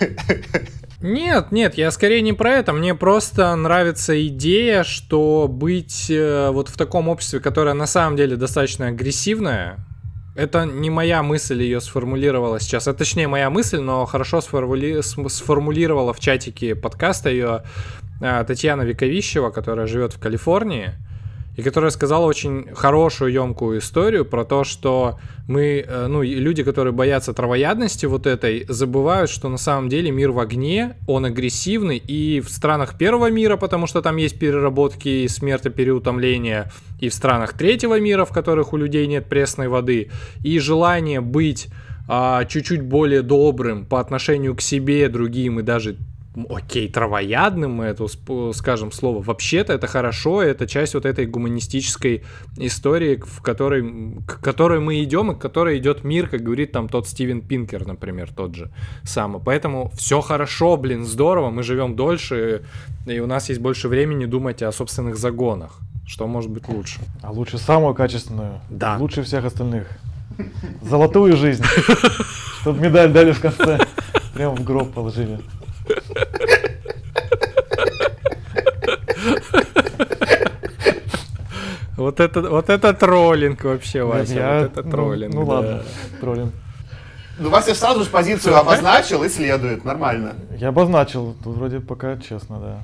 [1.00, 2.72] Нет, нет, я скорее не про это.
[2.72, 8.36] Мне просто нравится идея, что быть э, вот в таком обществе, которое на самом деле
[8.36, 9.78] достаточно агрессивное,
[10.34, 12.88] это не моя мысль ее сформулировала сейчас.
[12.88, 15.00] Это точнее моя мысль, но хорошо сформули...
[15.00, 17.62] сформулировала в чатике подкаста ее
[18.20, 20.94] э, Татьяна Вековищева, которая живет в Калифорнии
[21.58, 25.18] и которая сказала очень хорошую, емкую историю про то, что
[25.48, 30.30] мы, э, ну, люди, которые боятся травоядности вот этой, забывают, что на самом деле мир
[30.30, 35.66] в огне, он агрессивный, и в странах первого мира, потому что там есть переработки, смерти,
[35.66, 36.70] переутомления,
[37.00, 40.12] и в странах третьего мира, в которых у людей нет пресной воды,
[40.44, 41.66] и желание быть
[42.06, 45.96] а, чуть-чуть более добрым по отношению к себе, другим и даже
[46.48, 48.06] окей, травоядным мы это
[48.52, 49.22] скажем слово.
[49.22, 52.24] Вообще-то это хорошо, это часть вот этой гуманистической
[52.56, 56.88] истории, в которой, к которой мы идем и к которой идет мир, как говорит там
[56.88, 58.70] тот Стивен Пинкер, например, тот же
[59.04, 59.40] самый.
[59.42, 62.64] Поэтому все хорошо, блин, здорово, мы живем дольше,
[63.06, 65.78] и у нас есть больше времени думать о собственных загонах.
[66.06, 67.00] Что может быть лучше?
[67.22, 68.60] А лучше самую качественную.
[68.70, 68.96] Да.
[68.96, 69.88] Лучше всех остальных.
[70.80, 71.64] Золотую жизнь.
[72.60, 73.78] Чтобы медаль дали в конце.
[74.32, 75.38] Прямо в гроб положили.
[81.96, 85.34] Вот это, вот это троллинг вообще, Вася, я, вот это ну, троллинг.
[85.34, 85.52] Ну, ну да.
[85.52, 85.82] ладно,
[86.20, 86.52] троллинг.
[87.38, 90.34] Ну, Вася сразу же позицию обозначил и следует, нормально.
[90.56, 92.78] Я обозначил, тут вроде пока честно, да.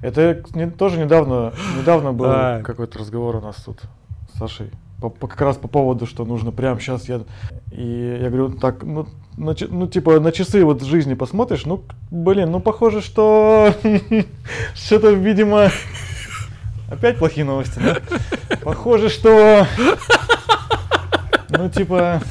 [0.00, 2.62] Это не, тоже недавно, недавно был а.
[2.62, 3.80] какой-то разговор у нас тут
[4.34, 4.70] с Сашей.
[5.00, 7.20] По, по, как раз по поводу, что нужно прямо сейчас я...
[7.70, 9.06] И я говорю, так, ну,
[9.36, 13.74] на, ну, типа, на часы вот жизни посмотришь, ну, блин, ну, похоже, что
[14.74, 15.70] что-то, видимо,
[16.90, 17.98] опять плохие новости, да?
[18.62, 19.66] Похоже, что,
[21.50, 22.22] ну, типа,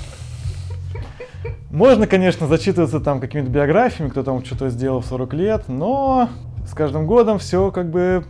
[1.70, 6.30] можно, конечно, зачитываться там какими-то биографиями, кто там что-то сделал в 40 лет, но
[6.66, 8.24] с каждым годом все как бы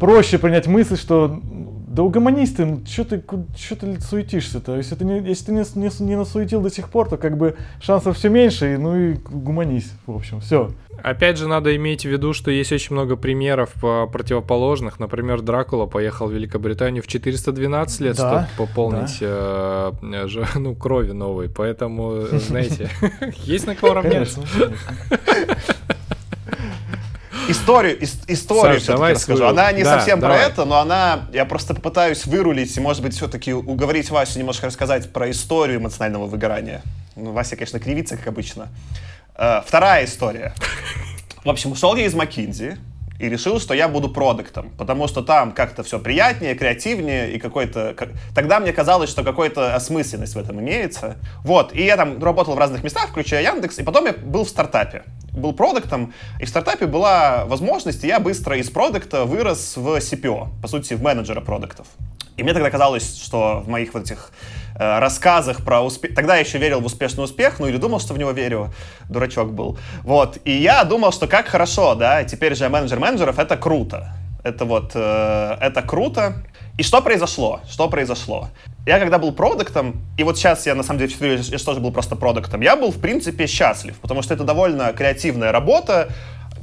[0.00, 1.40] проще принять мысль, что
[1.92, 3.22] да угомонись ты, что ты,
[3.54, 4.76] что ты суетишься-то?
[4.78, 7.54] Если ты, не, если ты не, не, не насуетил до сих пор, то как бы
[7.82, 10.70] шансов все меньше, и, ну и гуманись, в общем, все.
[11.02, 15.00] Опять же, надо иметь в виду, что есть очень много примеров противоположных.
[15.00, 19.92] Например, Дракула поехал в Великобританию в 412 лет, да, чтобы пополнить да.
[20.00, 21.50] э, ну, крови новой.
[21.50, 22.88] Поэтому, знаете,
[23.44, 24.40] есть на кого равняться.
[27.48, 29.38] Историю, историю Саш, все-таки расскажу.
[29.38, 29.52] Свою...
[29.52, 30.38] Она не да, совсем давай.
[30.38, 34.66] про это, но она, я просто попытаюсь вырулить и, может быть, все-таки уговорить Васю немножко
[34.66, 36.82] рассказать про историю эмоционального выгорания.
[37.16, 38.68] Ну, Вася, конечно, кривится, как обычно.
[39.36, 40.54] Э, вторая история.
[41.44, 42.78] В общем, ушел я из Макинзи
[43.18, 47.94] и решил, что я буду продуктом, потому что там как-то все приятнее, креативнее и какой-то...
[47.96, 48.10] Как...
[48.34, 51.16] Тогда мне казалось, что какая-то осмысленность в этом имеется.
[51.44, 54.48] Вот, и я там работал в разных местах, включая Яндекс, и потом я был в
[54.48, 55.04] стартапе.
[55.32, 60.60] Был продуктом, и в стартапе была возможность, и я быстро из продукта вырос в CPO,
[60.60, 61.86] по сути, в менеджера продуктов.
[62.36, 64.32] И мне тогда казалось, что в моих вот этих
[64.74, 66.14] Э, рассказах про успех.
[66.14, 68.72] Тогда я еще верил в успешный успех, ну или думал, что в него верю.
[69.08, 69.78] Дурачок был.
[70.02, 70.38] Вот.
[70.44, 74.12] И я думал, что как хорошо, да, теперь же я менеджер менеджеров, это круто.
[74.42, 76.34] Это вот, э, это круто.
[76.78, 77.60] И что произошло?
[77.68, 78.48] Что произошло?
[78.86, 82.16] Я когда был продуктом, и вот сейчас я на самом деле я тоже был просто
[82.16, 86.08] продуктом, я был в принципе счастлив, потому что это довольно креативная работа,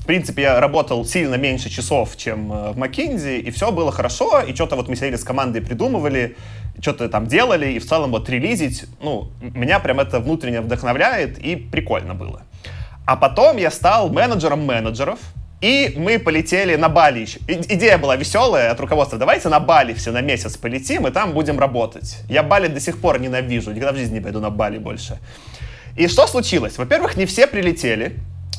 [0.10, 4.56] принципе, я работал сильно меньше часов, чем э, в McKinsey, и все было хорошо, и
[4.56, 6.36] что-то вот мы сидели с командой, придумывали,
[6.81, 11.56] что-то там делали, и в целом вот релизить, ну, меня прям это внутренне вдохновляет, и
[11.56, 12.41] прикольно было.
[13.06, 15.19] А потом я стал менеджером менеджеров,
[15.61, 17.40] и мы полетели на Бали еще.
[17.48, 19.19] идея была веселая от руководства.
[19.19, 22.18] Давайте на Бали все на месяц полетим, и там будем работать.
[22.27, 25.19] Я Бали до сих пор ненавижу, никогда в жизни не пойду на Бали больше.
[25.95, 26.80] И что случилось?
[26.80, 28.15] Во-первых, не все прилетели.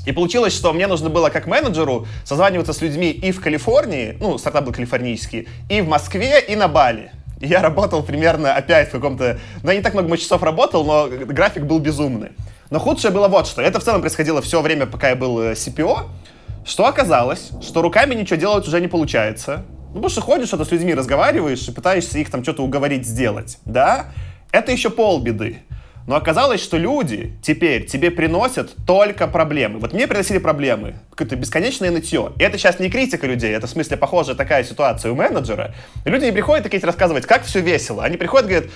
[0.06, 4.38] И получилось, что мне нужно было как менеджеру созваниваться с людьми и в Калифорнии, ну,
[4.38, 9.38] стартап был калифорнийский, и в Москве, и на Бали я работал примерно опять в каком-то...
[9.62, 12.32] Ну, я не так много часов работал, но график был безумный.
[12.70, 13.62] Но худшее было вот что.
[13.62, 16.06] Это в целом происходило все время, пока я был э, CPO.
[16.64, 19.64] Что оказалось, что руками ничего делать уже не получается.
[19.88, 23.58] Ну, потому что ходишь, что-то с людьми разговариваешь и пытаешься их там что-то уговорить сделать,
[23.64, 24.12] да?
[24.52, 25.60] Это еще полбеды.
[26.10, 29.78] Но оказалось, что люди теперь тебе приносят только проблемы.
[29.78, 32.32] Вот мне приносили проблемы, какое-то бесконечное нытье.
[32.36, 35.72] И это сейчас не критика людей, это в смысле похожая такая ситуация у менеджера.
[36.04, 38.02] И люди не приходят такие рассказывать, как все весело.
[38.02, 38.70] Они приходят и говорят,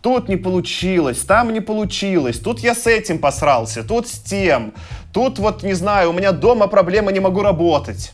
[0.00, 4.72] тут не получилось, там не получилось, тут я с этим посрался, тут с тем,
[5.12, 8.12] тут вот, не знаю, у меня дома проблема, не могу работать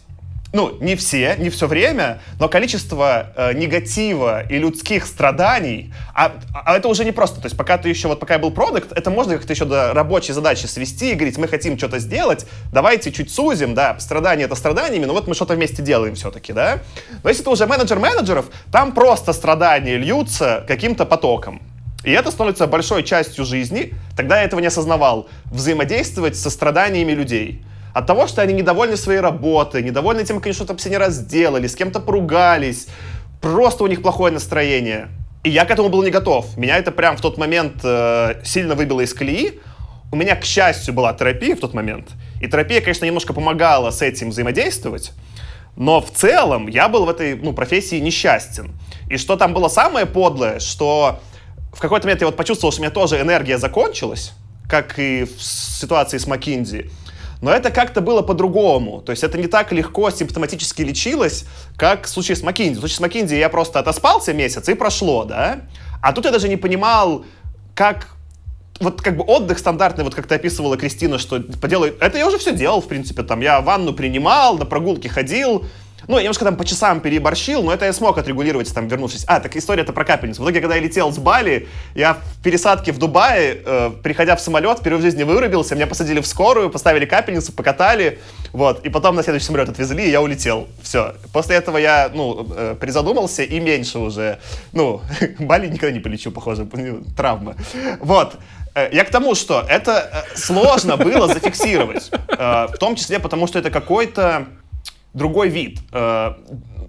[0.53, 6.77] ну, не все, не все время, но количество э, негатива и людских страданий, а, а
[6.77, 9.11] это уже не просто, то есть пока ты еще, вот пока я был продукт, это
[9.11, 13.33] можно как-то еще до рабочей задачи свести и говорить, мы хотим что-то сделать, давайте чуть
[13.33, 16.81] сузим, да, страдания это страданиями, но вот мы что-то вместе делаем все-таки, да.
[17.23, 21.62] Но если ты уже менеджер менеджеров, там просто страдания льются каким-то потоком.
[22.05, 27.62] И это становится большой частью жизни, тогда я этого не осознавал, взаимодействовать со страданиями людей.
[27.93, 31.66] От того, что они недовольны своей работой, недовольны тем, как они что-то последний раз сделали,
[31.66, 32.89] с кем-то поругались,
[33.40, 35.09] просто у них плохое настроение.
[35.44, 36.56] И я к этому был не готов.
[36.56, 39.60] Меня это прям в тот момент э, сильно выбило из колеи.
[40.12, 42.10] У меня, к счастью, была терапия в тот момент.
[42.40, 45.12] И терапия, конечно, немножко помогала с этим взаимодействовать.
[45.77, 48.73] Но в целом я был в этой ну, профессии несчастен.
[49.10, 51.20] И что там было самое подлое, что
[51.73, 54.32] в какой-то момент я вот почувствовал, что у меня тоже энергия закончилась,
[54.69, 56.90] как и в ситуации с Маккинзи.
[57.43, 59.02] Но это как-то было по-другому.
[59.02, 61.44] То есть это не так легко симптоматически лечилось,
[61.77, 62.77] как в случае с Маккинзи.
[62.77, 65.62] В случае с Маккинзи я просто отоспался месяц и прошло, да?
[66.01, 67.24] А тут я даже не понимал,
[67.74, 68.06] как
[68.81, 72.39] вот как бы отдых стандартный, вот как ты описывала, Кристина, что поделаю, это я уже
[72.39, 75.66] все делал, в принципе, там, я ванну принимал, на прогулки ходил,
[76.09, 79.24] ну, я немножко там по часам переборщил, но это я смог отрегулировать, там, вернувшись.
[79.27, 80.43] А, так история это про капельницу.
[80.43, 84.41] В итоге, когда я летел с Бали, я в пересадке в Дубае, э, приходя в
[84.41, 88.19] самолет, впервые в жизни вырубился, меня посадили в скорую, поставили капельницу, покатали,
[88.53, 90.69] вот, и потом на следующий самолет отвезли, и я улетел.
[90.83, 91.15] Все.
[91.33, 94.39] После этого я, ну, э, призадумался и меньше уже,
[94.73, 95.03] ну,
[95.39, 96.66] Бали никогда не полечу, похоже,
[97.16, 97.57] травма.
[98.01, 98.37] Вот.
[98.74, 103.47] Э, я к тому, что это э, сложно было зафиксировать, э, в том числе потому,
[103.47, 104.47] что это какой-то
[105.14, 106.34] другой вид э,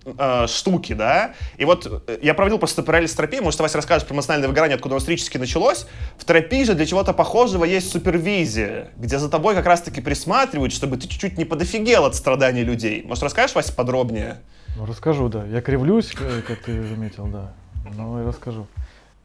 [0.05, 1.33] э, штуки, да.
[1.57, 4.75] И вот э, я проводил просто параллель с терапией, может, Вася расскажет про эмоциональное выгорание,
[4.75, 5.85] откуда оно исторически началось.
[6.17, 10.97] В терапии же для чего-то похожего есть супервизия, где за тобой как раз-таки присматривают, чтобы
[10.97, 13.03] ты чуть-чуть не подофигел от страданий людей.
[13.03, 14.37] Может, расскажешь, Вася, подробнее?
[14.77, 15.45] Ну, расскажу, да.
[15.45, 16.11] Я кривлюсь,
[16.47, 17.53] как ты заметил, да.
[17.95, 18.67] Ну, и расскажу.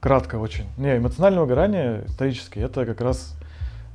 [0.01, 0.67] Кратко очень.
[0.77, 3.35] Не, эмоциональное выгорание исторически, это как раз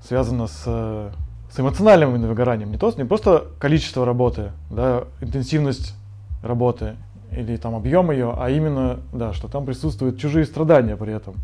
[0.05, 1.13] связано с
[1.53, 5.93] с эмоциональным выгоранием, не, то, не просто количество работы, да, интенсивность
[6.41, 6.95] работы
[7.31, 11.35] или там объем ее, а именно, да, что там присутствуют чужие страдания при этом.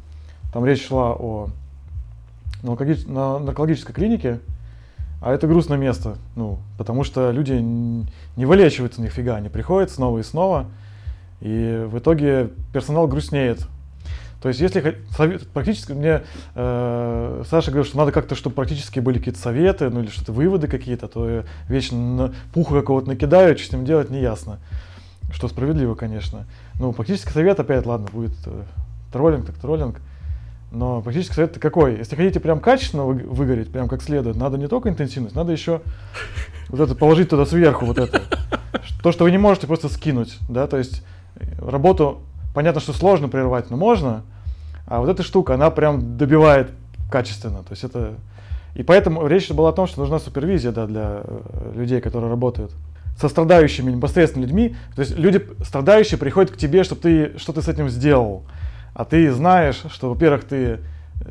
[0.52, 1.50] Там речь шла о
[2.64, 4.40] на наркологической клинике,
[5.22, 10.24] а это грустное место, ну, потому что люди не вылечиваются нифига, они приходят снова и
[10.24, 10.66] снова,
[11.40, 13.68] и в итоге персонал грустнеет.
[14.42, 14.98] То есть, если
[15.54, 16.24] практически мне
[16.56, 20.68] э, Саша говорил, что надо как-то, чтобы практически были какие-то советы, ну или что-то выводы
[20.68, 24.60] какие-то, то я вечно пуху какого-то накидаю, что с ним делать, не ясно.
[25.34, 26.48] Что справедливо, конечно.
[26.80, 28.64] Ну, практически совет опять, ладно, будет э,
[29.12, 30.00] троллинг, так троллинг.
[30.72, 31.98] Но практически совет какой?
[31.98, 35.82] Если хотите прям качественно выгореть, прям как следует, надо не только интенсивность, надо еще
[36.70, 38.22] вот это положить туда сверху, вот это.
[39.04, 41.04] То, что вы не можете просто скинуть, да, то есть
[41.36, 42.22] э, работу,
[42.54, 44.24] понятно, что сложно прервать, но можно,
[44.86, 46.72] а вот эта штука, она прям добивает
[47.12, 48.14] качественно, то есть это...
[48.76, 52.72] И поэтому речь была о том, что нужна супервизия, да, для э, людей, которые работают
[53.20, 54.76] со страдающими непосредственно людьми.
[54.96, 58.44] То есть люди страдающие приходят к тебе, чтобы ты что то с этим сделал
[59.00, 60.80] а ты знаешь, что, во-первых, ты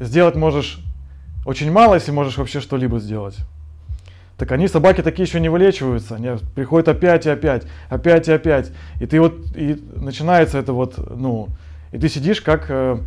[0.01, 0.81] сделать можешь
[1.45, 3.37] очень мало, если можешь вообще что-либо сделать.
[4.39, 6.15] Так они, собаки, такие еще не вылечиваются.
[6.15, 8.71] Они приходят опять и опять, опять и опять.
[9.01, 11.49] И ты вот, и начинается это вот, ну,
[11.91, 12.99] и ты сидишь как, э,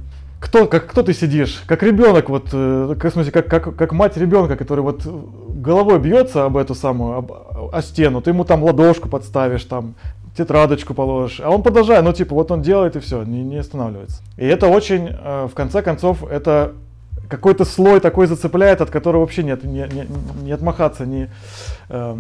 [0.42, 1.64] кто, как, кто ты сидишь?
[1.68, 6.44] Как ребенок, вот, э, в смысле, как, как, как мать ребенка, который вот головой бьется
[6.44, 7.32] об эту самую, об,
[7.72, 9.96] о стену, ты ему там ладошку подставишь, там,
[10.36, 14.22] тетрадочку положишь, а он продолжает, ну типа вот он делает и все, не, не останавливается.
[14.36, 16.74] И это очень, э, в конце концов, это
[17.32, 20.08] какой-то слой такой зацепляет, от которого вообще нет, не, не,
[20.44, 21.30] не отмахаться не
[21.88, 22.18] э,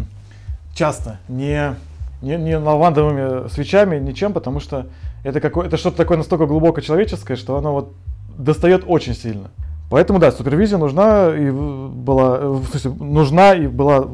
[0.74, 1.76] часто, не,
[2.22, 4.88] не, не лавандовыми свечами, ничем, потому что
[5.26, 7.94] это, какое, это что-то такое настолько глубоко человеческое, что оно вот
[8.38, 9.52] достает очень сильно.
[9.90, 14.08] Поэтому, да, супервизия нужна и была, в смысле, нужна и была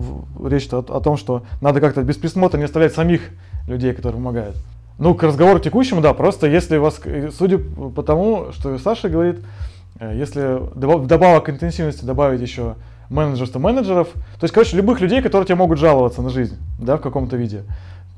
[0.44, 3.22] речь о, о том, что надо как-то без присмотра не оставлять самих
[3.68, 4.56] людей, которые помогают.
[4.98, 7.00] Ну, к разговору текущему, да, просто если вас,
[7.38, 9.42] судя по тому, что Саша говорит,
[10.00, 12.76] если добавок к интенсивности добавить еще
[13.10, 17.02] менеджерство менеджеров, то есть, короче, любых людей, которые тебе могут жаловаться на жизнь, да, в
[17.02, 17.64] каком-то виде,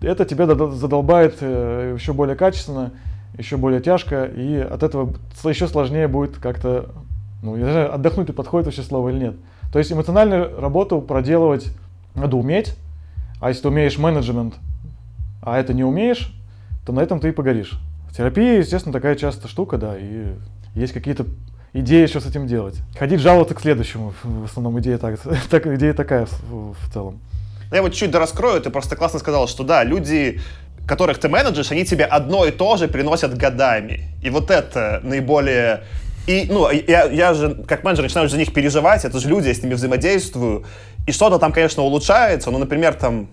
[0.02, 2.92] это тебя задолбает э, еще более качественно,
[3.38, 6.90] еще более тяжко, и от этого еще сложнее будет как-то,
[7.44, 9.36] ну, я знаю, отдохнуть подходит вообще слово или нет.
[9.72, 11.68] То есть эмоциональную работу проделывать
[12.16, 12.76] надо уметь,
[13.40, 14.56] а если ты умеешь менеджмент,
[15.42, 16.34] а это не умеешь,
[16.86, 17.80] то на этом ты и погоришь.
[18.16, 20.34] Терапия, естественно, такая частая штука, да, и
[20.76, 21.26] есть какие-то
[21.74, 22.76] идеи, что с этим делать.
[22.98, 25.20] Ходить жаловаться к следующему, в основном идея, так,
[25.50, 27.20] так, идея такая в, в целом.
[27.72, 30.42] Я вот чуть дораскрою, ты просто классно сказал, что да, люди,
[30.88, 34.10] которых ты менеджешь, они тебе одно и то же приносят годами.
[34.24, 35.84] И вот это наиболее
[36.30, 39.54] и, ну, я, я же, как менеджер, начинаю за них переживать, это же люди, я
[39.56, 40.64] с ними взаимодействую,
[41.08, 43.30] и что-то там, конечно, улучшается, ну, например, там,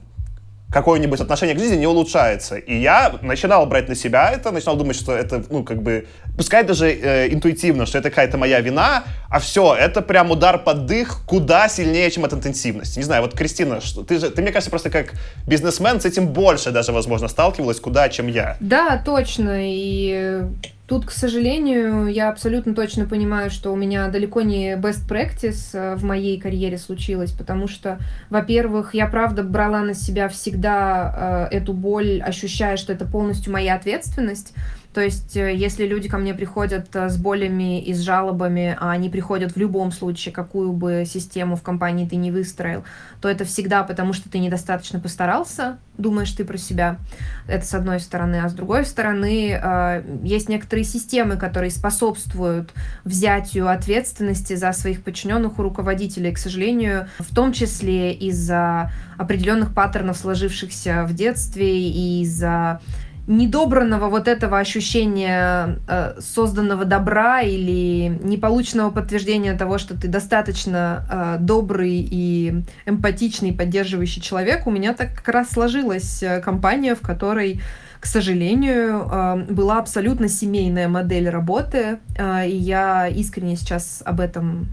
[0.70, 2.56] какое-нибудь отношение к жизни не улучшается.
[2.56, 6.06] И я начинал брать на себя это, начинал думать, что это, ну, как бы,
[6.36, 10.86] пускай даже э, интуитивно, что это какая-то моя вина, а все, это прям удар под
[10.86, 12.98] дых куда сильнее, чем от интенсивности.
[12.98, 15.12] Не знаю, вот, Кристина, что, ты же, ты, мне кажется, просто как
[15.46, 18.56] бизнесмен с этим больше даже, возможно, сталкивалась куда, чем я.
[18.60, 20.42] Да, точно, и
[20.86, 25.96] Тут, к сожалению, я абсолютно точно понимаю, что у меня далеко не best practice э,
[25.96, 27.98] в моей карьере случилось, потому что,
[28.30, 33.74] во-первых, я правда брала на себя всегда э, эту боль, ощущая, что это полностью моя
[33.74, 34.54] ответственность,
[34.96, 38.92] то есть, э, если люди ко мне приходят э, с болями и с жалобами, а
[38.92, 42.82] они приходят в любом случае, какую бы систему в компании ты не выстроил,
[43.20, 46.96] то это всегда потому, что ты недостаточно постарался, думаешь ты про себя.
[47.46, 48.36] Это с одной стороны.
[48.36, 52.72] А с другой стороны, э, есть некоторые системы, которые способствуют
[53.04, 56.32] взятию ответственности за своих подчиненных у руководителей.
[56.32, 62.80] К сожалению, в том числе из-за определенных паттернов, сложившихся в детстве, и из-за
[63.26, 71.36] недобранного вот этого ощущения э, созданного добра или неполученного подтверждения того, что ты достаточно э,
[71.40, 77.60] добрый и эмпатичный, поддерживающий человек, у меня так как раз сложилась э, компания, в которой
[78.00, 84.68] к сожалению, э, была абсолютно семейная модель работы, э, и я искренне сейчас об этом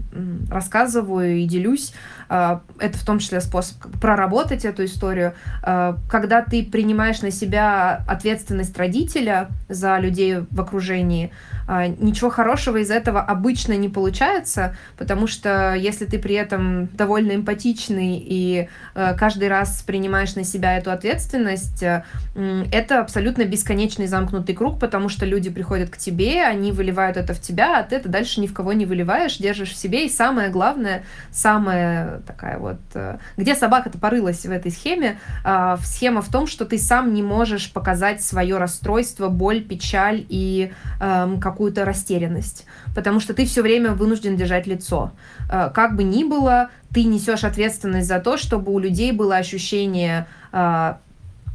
[0.50, 1.92] рассказываю и делюсь.
[2.28, 5.34] Э, это в том числе способ проработать эту историю.
[5.62, 11.32] Когда ты принимаешь на себя ответственность родителя за людей в окружении,
[11.68, 18.22] ничего хорошего из этого обычно не получается, потому что если ты при этом довольно эмпатичный
[18.24, 25.08] и каждый раз принимаешь на себя эту ответственность, это абсолютно абсолютно бесконечный замкнутый круг, потому
[25.08, 28.48] что люди приходят к тебе, они выливают это в тебя, а ты это дальше ни
[28.48, 30.06] в кого не выливаешь, держишь в себе.
[30.06, 32.80] И самое главное, самая такая вот...
[32.94, 35.20] Э, где собака-то порылась в этой схеме?
[35.44, 40.72] А, схема в том, что ты сам не можешь показать свое расстройство, боль, печаль и
[41.00, 42.66] эм, какую-то растерянность,
[42.96, 45.12] потому что ты все время вынужден держать лицо.
[45.48, 50.26] Э, как бы ни было, ты несешь ответственность за то, чтобы у людей было ощущение
[50.52, 50.94] э,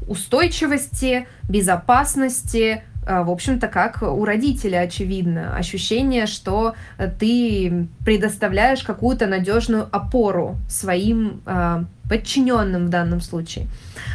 [0.09, 5.55] устойчивости, безопасности, э, в общем-то, как у родителя, очевидно.
[5.55, 6.75] Ощущение, что
[7.19, 11.41] ты предоставляешь какую-то надежную опору своим
[12.09, 13.67] подчиненным в данном случае.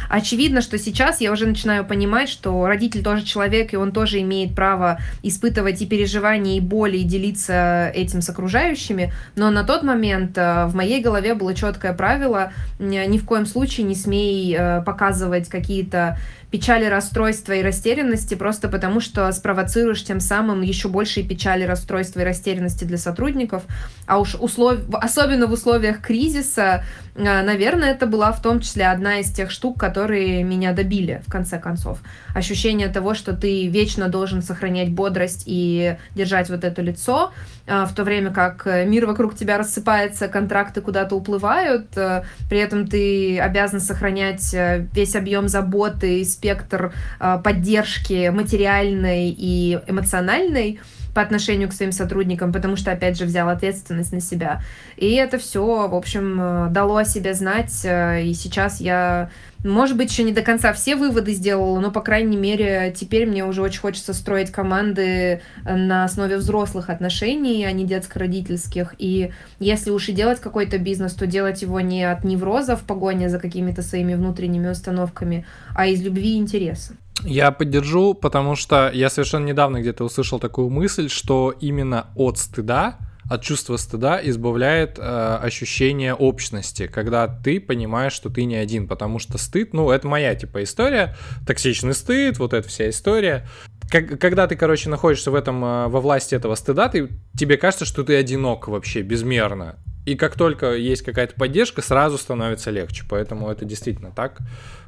[0.09, 4.55] Очевидно, что сейчас я уже начинаю понимать, что родитель тоже человек, и он тоже имеет
[4.55, 9.13] право испытывать и переживания, и боли, и делиться этим с окружающими.
[9.35, 13.85] Но на тот момент э, в моей голове было четкое правило, ни в коем случае
[13.85, 16.17] не смей э, показывать какие-то
[16.55, 22.23] печали, расстройства и растерянности, просто потому что спровоцируешь тем самым еще большие печали, расстройства и
[22.23, 23.63] растерянности для сотрудников.
[24.07, 24.79] А уж услов...
[24.93, 26.85] особенно в условиях кризиса,
[27.15, 31.31] э, наверное, это была в том числе одна из тех штук, которые меня добили, в
[31.31, 31.99] конце концов.
[32.33, 37.31] Ощущение того, что ты вечно должен сохранять бодрость и держать вот это лицо,
[37.67, 42.87] э, в то время как мир вокруг тебя рассыпается, контракты куда-то уплывают, э, при этом
[42.87, 44.55] ты обязан сохранять
[44.93, 50.79] весь объем заботы спектр а, поддержки материальной и эмоциональной
[51.15, 54.61] по отношению к своим сотрудникам, потому что, опять же, взял ответственность на себя.
[54.97, 59.29] И это все, в общем, э, дало о себе знать, э, и сейчас я,
[59.63, 63.45] может быть, еще не до конца все выводы сделала, но, по крайней мере, теперь мне
[63.45, 68.93] уже очень хочется строить команды на основе взрослых отношений, а не детско-родительских.
[68.97, 73.29] И если уж и делать какой-то бизнес, то делать его не от невроза в погоне
[73.29, 76.97] за какими-то своими внутренними установками, а из любви и интереса.
[77.23, 82.97] Я поддержу, потому что я совершенно недавно где-то услышал такую мысль, что именно от стыда,
[83.29, 89.17] от чувства стыда избавляет э, ощущение общности, когда ты понимаешь, что ты не один, потому
[89.17, 91.15] что стыд, ну, это моя типа история,
[91.47, 93.47] токсичный стыд, вот эта вся история.
[93.89, 98.03] Когда ты, короче, находишься в этом, э, во власти этого стыда, ты, тебе кажется, что
[98.03, 99.77] ты одинок вообще, безмерно.
[100.05, 103.03] И как только есть какая-то поддержка, сразу становится легче.
[103.09, 104.37] Поэтому это действительно так.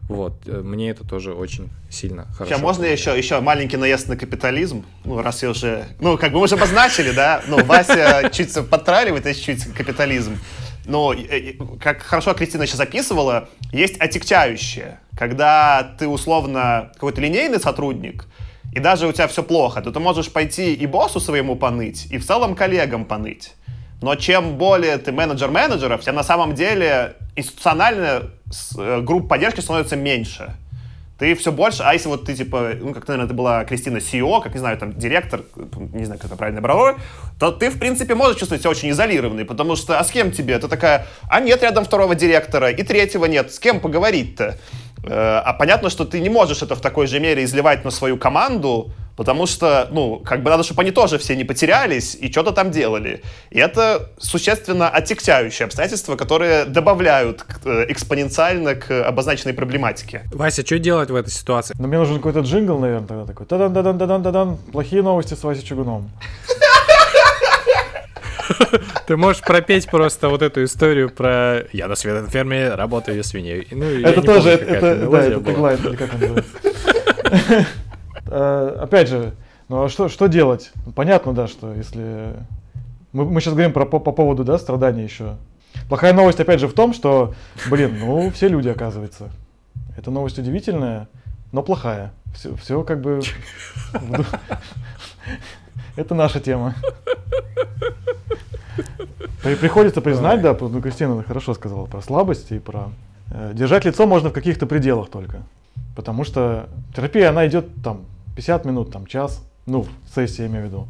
[0.07, 2.45] Вот, э, мне это тоже очень сильно хорошо.
[2.45, 4.85] Сейчас можно еще, еще маленький наезд на капитализм?
[5.03, 5.85] Ну, раз я уже...
[5.99, 7.41] Ну, как бы мы уже обозначили, да?
[7.47, 10.37] Ну, Вася чуть подтраливает, а чуть капитализм.
[10.85, 11.13] Но,
[11.81, 14.99] как хорошо Кристина сейчас записывала, есть отягчающее.
[15.17, 18.25] Когда ты условно какой-то линейный сотрудник,
[18.73, 22.17] и даже у тебя все плохо, то ты можешь пойти и боссу своему поныть, и
[22.17, 23.53] в целом коллегам поныть.
[24.01, 28.29] Но чем более ты менеджер менеджеров, тем на самом деле институциональная
[28.77, 30.55] э, группа поддержки становится меньше.
[31.17, 34.39] Ты все больше, а если вот ты, типа, ну, как, наверное, ты была Кристина CEO,
[34.41, 35.41] как, не знаю, там, директор,
[35.93, 36.97] не знаю, как это правильно брало,
[37.39, 40.59] то ты, в принципе, можешь чувствовать себя очень изолированной, потому что, а с кем тебе?
[40.59, 44.57] Ты такая, а нет рядом второго директора, и третьего нет, с кем поговорить-то?
[45.09, 48.17] Э, а понятно, что ты не можешь это в такой же мере изливать на свою
[48.17, 52.51] команду, Потому что, ну, как бы надо, чтобы они тоже все не потерялись и что-то
[52.51, 53.23] там делали.
[53.49, 60.21] И это существенно отягчающие обстоятельства, которые добавляют э, экспоненциально к обозначенной проблематике.
[60.31, 61.73] Вася, что делать в этой ситуации?
[61.79, 63.47] Ну, мне нужен какой-то джингл, наверное, тогда такой.
[63.47, 64.57] Тадан, тадан, тадан, тадан.
[64.71, 66.11] Плохие новости с Васей Чугуном.
[69.07, 73.67] Ты можешь пропеть просто вот эту историю про «Я на свиной ферме работаю свиней».
[73.71, 77.67] Ну, это тоже, это, да, это теглайн, или как он называется.
[78.29, 79.33] Э, опять же,
[79.69, 80.71] ну а что, что делать?
[80.95, 82.33] Понятно, да, что если...
[83.13, 85.37] Мы, мы сейчас говорим про, по, по поводу да, страданий еще.
[85.87, 87.33] Плохая новость, опять же, в том, что,
[87.69, 89.29] блин, ну, все люди, оказывается.
[89.97, 91.07] Это новость удивительная,
[91.51, 92.11] но плохая.
[92.35, 93.21] Все, все как бы...
[95.95, 96.75] Это наша тема.
[99.41, 102.89] Приходится признать, да, ну, Кристина хорошо сказала про слабости и про...
[103.31, 105.43] Э, держать лицо можно в каких-то пределах только.
[105.95, 108.05] Потому что терапия, она идет там
[108.35, 110.87] 50 минут, там час, ну, сессия я имею в виду.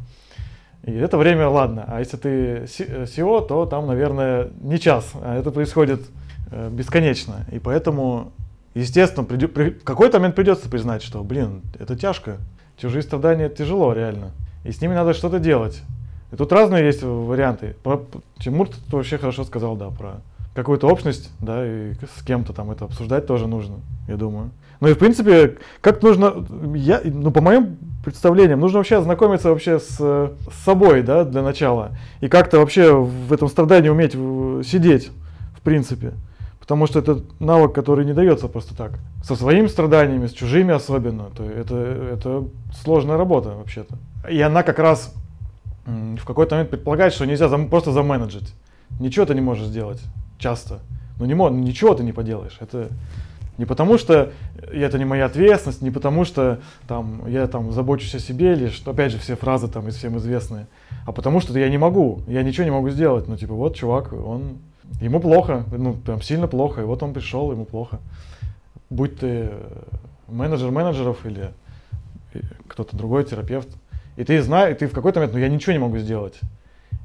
[0.84, 1.84] И это время, ладно.
[1.86, 2.30] А если ты
[2.64, 6.00] SEO, то там, наверное, не час, а это происходит
[6.50, 7.44] э, бесконечно.
[7.52, 8.32] И поэтому,
[8.74, 12.38] естественно, при, какой-то момент придется признать, что, блин, это тяжко.
[12.76, 14.32] Чужие страдания тяжело, реально.
[14.68, 15.82] И с ними надо что-то делать.
[16.30, 17.74] И тут разные есть варианты.
[17.82, 18.02] Про,
[18.38, 20.20] Тимур вообще хорошо сказал, да, про
[20.54, 23.76] какую-то общность, да, и с кем-то там это обсуждать тоже нужно,
[24.08, 24.50] я думаю.
[24.80, 29.78] Ну и в принципе, как нужно, я, ну по моим представлениям, нужно вообще ознакомиться вообще
[29.78, 31.92] с, с собой, да, для начала.
[32.20, 34.12] И как-то вообще в этом страдании уметь
[34.68, 35.10] сидеть,
[35.56, 36.12] в принципе.
[36.68, 38.98] Потому что это навык, который не дается просто так.
[39.24, 41.30] Со своими страданиями, с чужими особенно.
[41.34, 42.44] То это, это
[42.82, 43.96] сложная работа вообще-то.
[44.30, 45.14] И она как раз
[45.86, 48.52] в какой-то момент предполагает, что нельзя зам, просто заменеджить.
[49.00, 50.02] Ничего ты не можешь сделать
[50.38, 50.80] часто.
[51.18, 52.58] Ну не можешь, ничего ты не поделаешь.
[52.60, 52.88] Это
[53.56, 54.30] не потому, что
[54.70, 59.12] это не моя ответственность, не потому, что там, я там забочусь о себе, что, опять
[59.12, 60.66] же, все фразы там из всем известные,
[61.06, 63.26] а потому что я не могу, я ничего не могу сделать.
[63.26, 64.58] Ну, типа, вот чувак, он,
[65.00, 67.98] ему плохо, ну, прям сильно плохо, и вот он пришел, ему плохо.
[68.90, 69.50] Будь ты
[70.26, 71.52] менеджер менеджеров или
[72.66, 73.68] кто-то другой, терапевт,
[74.16, 76.38] и ты знаешь, ты в какой-то момент, ну, я ничего не могу сделать.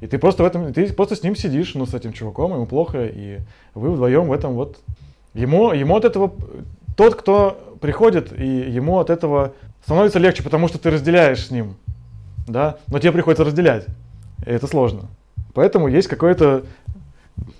[0.00, 2.66] И ты просто в этом, ты просто с ним сидишь, ну, с этим чуваком, ему
[2.66, 3.40] плохо, и
[3.74, 4.78] вы вдвоем в этом вот
[5.34, 6.32] Ему, ему от этого,
[6.96, 9.52] тот, кто приходит, и ему от этого
[9.82, 11.74] становится легче, потому что ты разделяешь с ним,
[12.46, 13.86] да, но тебе приходится разделять,
[14.46, 15.08] и это сложно.
[15.52, 16.64] Поэтому есть какое-то,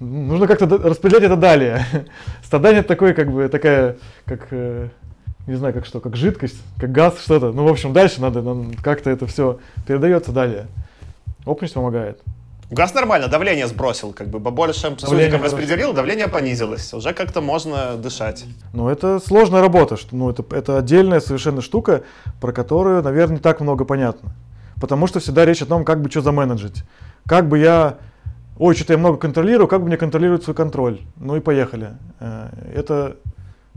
[0.01, 1.87] нужно как-то распределять это далее.
[2.43, 4.89] Страдание такое, как бы, такая, как, э,
[5.47, 7.53] не знаю, как что, как жидкость, как газ, что-то.
[7.53, 8.43] Ну, в общем, дальше надо,
[8.83, 10.67] как-то это все передается далее.
[11.45, 12.21] Опытность помогает.
[12.71, 16.95] Газ нормально, давление сбросил, как бы больше сосудиком распределил, давление понизилось.
[16.95, 18.45] Уже как-то можно дышать.
[18.73, 19.97] Ну, это сложная работа.
[19.97, 22.03] Что, ну, это, это отдельная совершенно штука,
[22.41, 24.35] про которую, наверное, не так много понятно.
[24.81, 26.83] Потому что всегда речь о том, как бы что заменеджить.
[27.27, 27.99] Как бы я...
[28.59, 31.01] Ой, что-то я много контролирую, как бы мне контролировать свой контроль?
[31.17, 31.95] Ну и поехали.
[32.21, 33.17] Э, это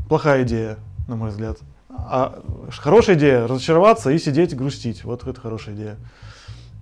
[0.08, 0.78] плохая идея,
[1.08, 1.58] на мой взгляд.
[1.90, 5.04] А хорошая идея разочароваться и сидеть грустить.
[5.04, 5.96] Вот это хорошая идея.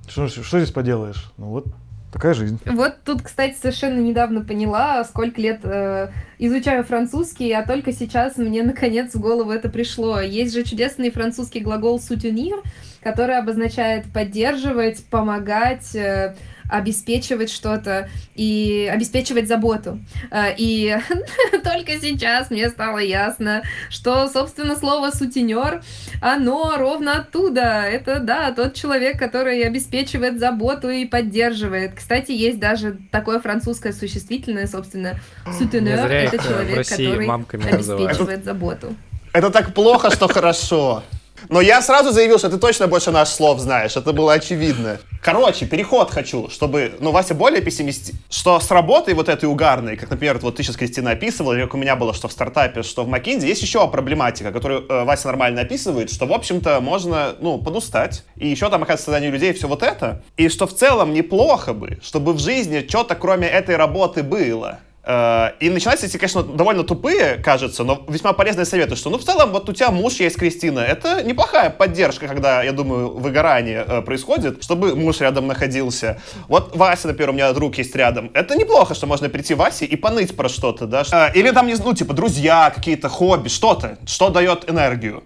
[0.08, 1.32] Что, что здесь поделаешь?
[1.38, 1.68] Ну вот
[2.16, 2.62] Такая жизнь.
[2.66, 8.64] Вот тут, кстати, совершенно недавно поняла, сколько лет э, изучаю французский, а только сейчас мне
[8.64, 10.22] наконец в голову это пришло.
[10.22, 12.64] Есть же чудесный французский глагол «soutenir»,
[13.04, 16.38] который обозначает поддерживать, помогать, э,
[16.70, 20.00] обеспечивать что-то и обеспечивать заботу.
[20.32, 20.98] Э, и
[21.64, 25.82] только сейчас мне стало ясно, что, собственно, слово «сутенер»,
[26.22, 27.84] оно ровно оттуда.
[27.84, 31.94] Это, да, тот человек, который обеспечивает заботу и поддерживает.
[31.96, 35.20] Кстати, есть даже такое французское существительное, собственно,
[35.58, 38.96] «сутенер»— это человек, который обеспечивает заботу.
[39.34, 41.04] Это так плохо, что хорошо.
[41.50, 43.96] Но я сразу заявил, что ты точно больше наш слов знаешь.
[43.96, 45.00] Это было очевидно.
[45.22, 48.20] Короче, переход хочу, чтобы, ну, Вася более пессимистичен.
[48.30, 51.78] Что с работой вот этой угарной, как, например, вот ты сейчас, Кристина, описывала, как у
[51.78, 55.62] меня было, что в стартапе, что в Макинзе, есть еще проблематика, которую э, Вася нормально
[55.62, 58.24] описывает, что, в общем-то, можно, ну, подустать.
[58.36, 60.22] И еще там, оказывается, создание людей, все вот это.
[60.38, 64.80] И что в целом неплохо бы, чтобы в жизни что-то кроме этой работы было.
[65.06, 69.24] Э, и начинаются эти, конечно, довольно тупые, кажется, но весьма полезные советы, что, ну, в
[69.24, 74.02] целом, вот у тебя муж есть, Кристина, это неплохая поддержка, когда, я думаю, выгорание э,
[74.02, 76.20] происходит, чтобы муж рядом находился.
[76.48, 78.32] Вот Вася, например, у меня друг есть рядом.
[78.34, 81.04] Это неплохо, что можно прийти Васе и поныть про что-то, да?
[81.12, 85.24] Э, или там, ну, типа, друзья, какие-то хобби, что-то, что дает энергию.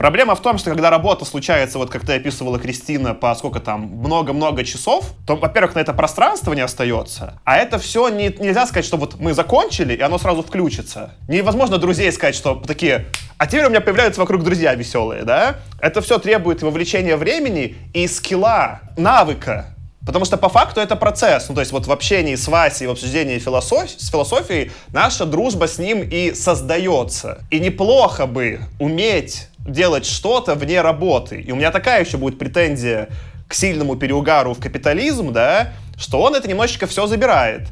[0.00, 3.82] Проблема в том, что когда работа случается, вот как ты описывала, Кристина, по сколько там,
[3.82, 8.86] много-много часов, то, во-первых, на это пространство не остается, а это все не, нельзя сказать,
[8.86, 11.10] что вот мы закончили, и оно сразу включится.
[11.28, 15.56] Невозможно друзей сказать, что такие, а теперь у меня появляются вокруг друзья веселые, да?
[15.82, 19.76] Это все требует вовлечения времени и скилла, навыка.
[20.06, 21.50] Потому что по факту это процесс.
[21.50, 23.90] Ну, то есть вот в общении с Васей, в обсуждении философ...
[23.90, 27.40] с философией наша дружба с ним и создается.
[27.50, 31.40] И неплохо бы уметь делать что-то вне работы.
[31.40, 33.08] И у меня такая еще будет претензия
[33.48, 37.68] к сильному переугару в капитализм, да, что он это немножечко все забирает.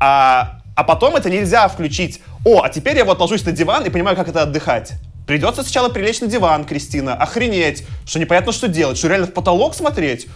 [0.00, 2.20] А, а потом это нельзя включить.
[2.44, 4.92] О, а теперь я вот ложусь на диван и понимаю, как это отдыхать.
[5.26, 9.74] Придется сначала прилечь на диван, Кристина, охренеть, что непонятно, что делать, что реально в потолок
[9.74, 10.26] смотреть.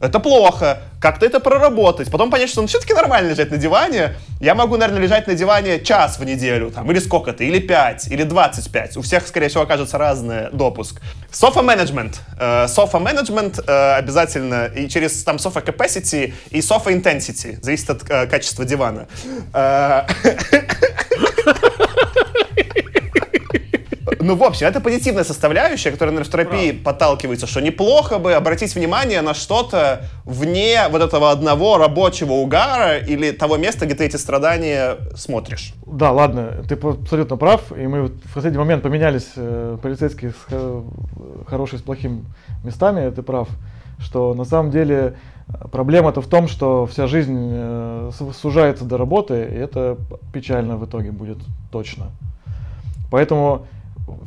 [0.00, 0.82] Это плохо.
[1.00, 2.10] Как-то это проработать.
[2.10, 4.14] Потом понять, что он все-таки нормально лежать на диване.
[4.40, 8.22] Я могу, наверное, лежать на диване час в неделю, там, или сколько-то, или 5, или
[8.22, 8.96] 25.
[8.96, 11.00] У всех, скорее всего, окажется разный допуск.
[11.30, 12.20] Софа менеджмент.
[12.68, 17.58] Софа менеджмент обязательно и через там софа capacity и софа intensity.
[17.62, 19.06] Зависит от э, качества дивана.
[24.20, 29.22] Ну, в общем, это позитивная составляющая, которая, в терапии подталкивается, что неплохо бы обратить внимание
[29.22, 34.96] на что-то вне вот этого одного рабочего угара или того места, где ты эти страдания
[35.14, 35.74] смотришь.
[35.86, 40.82] Да, ладно, ты абсолютно прав, и мы в последний момент поменялись э, полицейские с э,
[41.46, 42.26] хорошими с плохим
[42.64, 43.48] местами, ты прав,
[43.98, 45.16] что на самом деле
[45.48, 49.96] э, проблема-то в том, что вся жизнь э, сужается до работы, и это
[50.32, 51.38] печально в итоге будет
[51.70, 52.06] точно.
[53.10, 53.66] Поэтому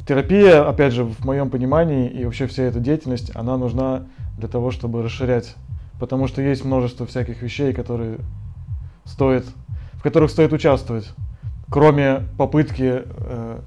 [0.08, 4.72] терапия, опять же, в моем понимании и вообще вся эта деятельность, она нужна для того,
[4.72, 5.56] чтобы расширять.
[6.00, 8.18] Потому что есть множество всяких вещей, которые
[9.06, 9.46] стоит,
[9.94, 11.10] в которых стоит участвовать.
[11.72, 13.60] кроме попытки э,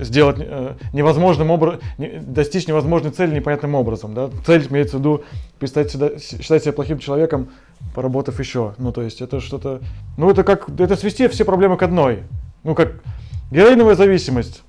[0.00, 1.80] сделать э, невозможным образом,
[2.22, 4.14] достичь невозможной цели непонятным образом.
[4.14, 4.30] Да?
[4.44, 5.24] Цель имеется в виду
[5.58, 7.50] представить себя, считать себя плохим человеком,
[7.94, 8.74] поработав еще.
[8.78, 9.80] Ну, то есть это что-то...
[10.16, 10.68] Ну, это как...
[10.80, 12.22] Это свести все проблемы к одной.
[12.64, 13.02] Ну, как
[13.50, 14.62] героиновая зависимость.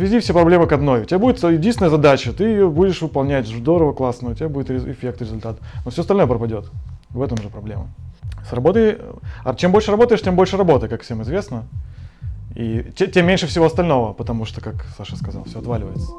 [0.00, 1.02] Свези все проблемы к одной.
[1.02, 5.20] У тебя будет единственная задача, ты ее будешь выполнять здорово, классно, у тебя будет эффект,
[5.20, 5.58] результат.
[5.84, 6.70] Но все остальное пропадет.
[7.10, 7.88] В этом же проблема.
[8.48, 8.96] С работой...
[9.44, 11.64] А чем больше работаешь, тем больше работы, как всем известно.
[12.56, 16.10] И тем меньше всего остального, потому что, как Саша сказал, все отваливается.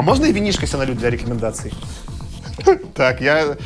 [0.00, 1.74] А можно и винишко себе налью для рекомендаций?
[2.94, 3.58] Так, я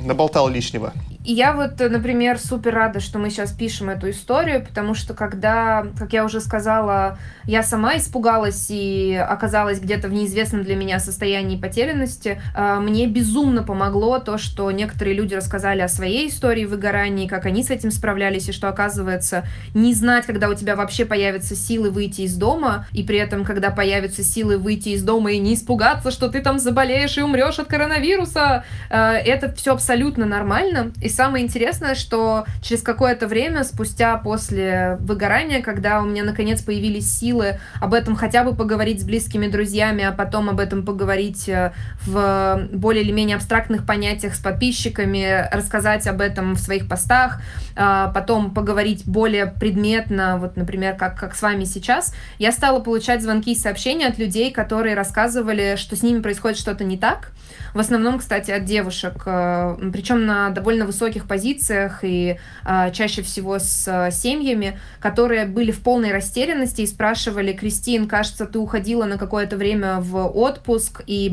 [0.00, 0.94] наболтал лишнего.
[1.26, 5.84] И я вот, например, супер рада, что мы сейчас пишем эту историю, потому что когда,
[5.98, 11.56] как я уже сказала, я сама испугалась и оказалась где-то в неизвестном для меня состоянии
[11.56, 17.44] потерянности, а, мне безумно помогло то, что некоторые люди рассказали о своей истории выгорания, как
[17.46, 19.44] они с этим справлялись, и что, оказывается,
[19.74, 23.70] не знать, когда у тебя вообще появятся силы выйти из дома, и при этом, когда
[23.70, 27.66] появятся силы выйти из дома и не испугаться, что ты там заболеешь и умрешь от
[27.66, 30.92] коронавируса, а, это все абсолютно нормально.
[31.02, 37.10] И самое интересное, что через какое-то время, спустя после выгорания, когда у меня наконец появились
[37.10, 41.72] силы об этом хотя бы поговорить с близкими друзьями, а потом об этом поговорить э,
[42.04, 47.40] в более или менее абстрактных понятиях с подписчиками, рассказать об этом в своих постах,
[47.74, 53.22] а, потом поговорить более предметно, вот, например, как, как с вами сейчас, я стала получать
[53.22, 57.32] звонки и сообщения от людей, которые рассказывали, что с ними происходит что-то не так,
[57.74, 63.58] в основном, кстати, от девушек, э, причем на довольно высоких позициях и э, чаще всего
[63.58, 69.18] с э, семьями, которые были в полной растерянности и спрашивали, Кристин, кажется, ты уходила на
[69.18, 71.32] какое-то время в отпуск, и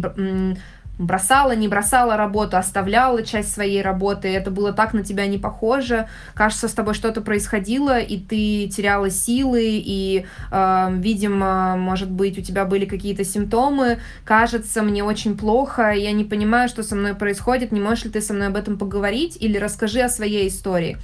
[1.06, 6.08] бросала, не бросала работу, оставляла часть своей работы, это было так на тебя не похоже,
[6.34, 12.42] кажется, с тобой что-то происходило, и ты теряла силы, и, э, видимо, может быть, у
[12.42, 17.72] тебя были какие-то симптомы, кажется, мне очень плохо, я не понимаю, что со мной происходит,
[17.72, 20.98] не можешь ли ты со мной об этом поговорить, или расскажи о своей истории.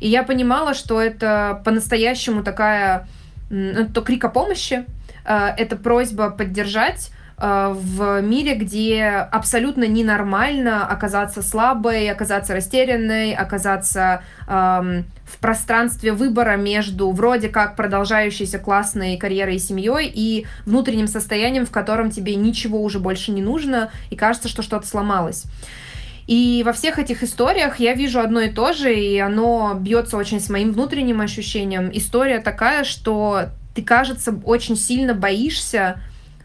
[0.00, 3.08] И я понимала, что это по-настоящему такая,
[3.50, 4.84] это крик о помощи,
[5.24, 15.04] э, это просьба поддержать, в мире, где абсолютно ненормально оказаться слабой, оказаться растерянной, оказаться эм,
[15.26, 21.70] в пространстве выбора между вроде как продолжающейся классной карьерой и семьей и внутренним состоянием, в
[21.70, 25.44] котором тебе ничего уже больше не нужно и кажется, что что-то сломалось.
[26.26, 30.40] И во всех этих историях я вижу одно и то же, и оно бьется очень
[30.40, 31.90] с моим внутренним ощущением.
[31.92, 36.00] История такая, что ты, кажется, очень сильно боишься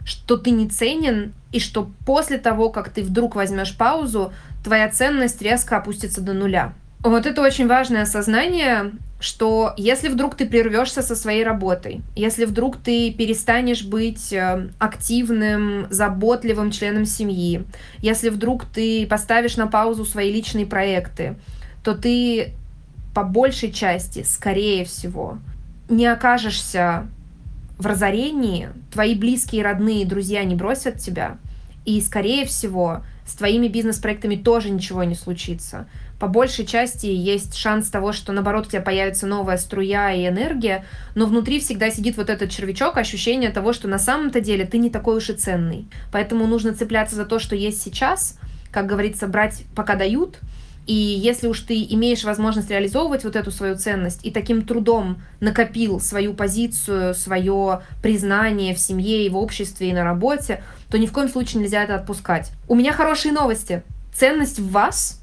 [0.06, 4.34] что ты не ценен, и что после того, как ты вдруг возьмешь паузу,
[4.64, 6.74] твоя ценность резко опустится до нуля.
[7.00, 12.78] Вот это очень важное осознание, что если вдруг ты прервешься со своей работой, если вдруг
[12.78, 17.64] ты перестанешь быть э, активным, заботливым членом семьи,
[18.00, 21.36] если вдруг ты поставишь на паузу свои личные проекты,
[21.84, 22.54] то ты
[23.14, 25.38] по большей части, скорее всего,
[25.90, 27.08] не окажешься
[27.82, 31.38] в разорении твои близкие, родные, друзья не бросят тебя,
[31.84, 35.88] и, скорее всего, с твоими бизнес-проектами тоже ничего не случится.
[36.20, 40.86] По большей части есть шанс того, что, наоборот, у тебя появится новая струя и энергия,
[41.16, 44.92] но внутри всегда сидит вот этот червячок, ощущение того, что на самом-то деле ты не
[44.92, 45.88] такой уж и ценный.
[46.12, 48.38] Поэтому нужно цепляться за то, что есть сейчас,
[48.70, 50.38] как говорится, брать пока дают–
[50.92, 56.02] и если уж ты имеешь возможность реализовывать вот эту свою ценность и таким трудом накопил
[56.02, 61.14] свою позицию, свое признание в семье и в обществе и на работе, то ни в
[61.14, 62.52] коем случае нельзя это отпускать.
[62.68, 63.84] У меня хорошие новости.
[64.14, 65.21] Ценность в вас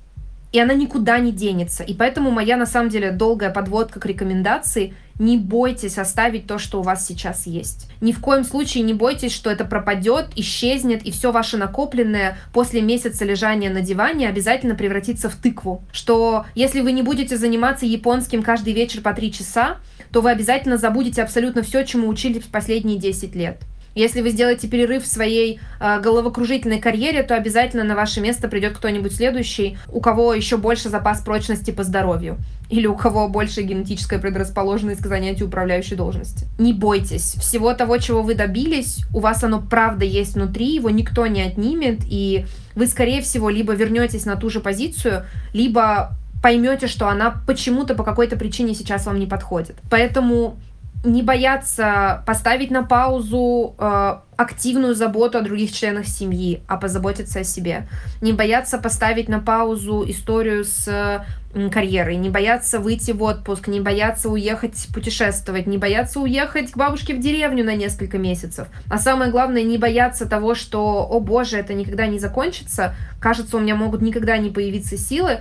[0.52, 1.82] и она никуда не денется.
[1.82, 6.80] И поэтому моя, на самом деле, долгая подводка к рекомендации– не бойтесь оставить то, что
[6.80, 7.90] у вас сейчас есть.
[8.00, 12.80] Ни в коем случае не бойтесь, что это пропадет, исчезнет, и все ваше накопленное после
[12.80, 15.82] месяца лежания на диване обязательно превратится в тыкву.
[15.92, 19.78] Что если вы не будете заниматься японским каждый вечер по три часа,
[20.12, 23.60] то вы обязательно забудете абсолютно все, чему учились последние 10 лет.
[23.98, 28.76] Если вы сделаете перерыв в своей э, головокружительной карьере, то обязательно на ваше место придет
[28.76, 32.36] кто-нибудь следующий, у кого еще больше запас прочности по здоровью.
[32.70, 36.46] Или у кого больше генетическая предрасположенность к занятию управляющей должности.
[36.60, 37.34] Не бойтесь.
[37.40, 42.02] Всего того, чего вы добились, у вас оно правда есть внутри, его никто не отнимет,
[42.06, 42.46] и
[42.76, 48.04] вы, скорее всего, либо вернетесь на ту же позицию, либо поймете, что она почему-то по
[48.04, 49.74] какой-то причине сейчас вам не подходит.
[49.90, 50.56] Поэтому
[51.04, 57.44] не бояться поставить на паузу э, активную заботу о других членах семьи, а позаботиться о
[57.44, 57.88] себе.
[58.20, 61.24] Не бояться поставить на паузу историю с
[61.72, 67.14] карьерой, не бояться выйти в отпуск, не бояться уехать путешествовать, не бояться уехать к бабушке
[67.14, 68.68] в деревню на несколько месяцев.
[68.90, 73.60] А самое главное, не бояться того, что, о боже, это никогда не закончится, кажется, у
[73.60, 75.40] меня могут никогда не появиться силы.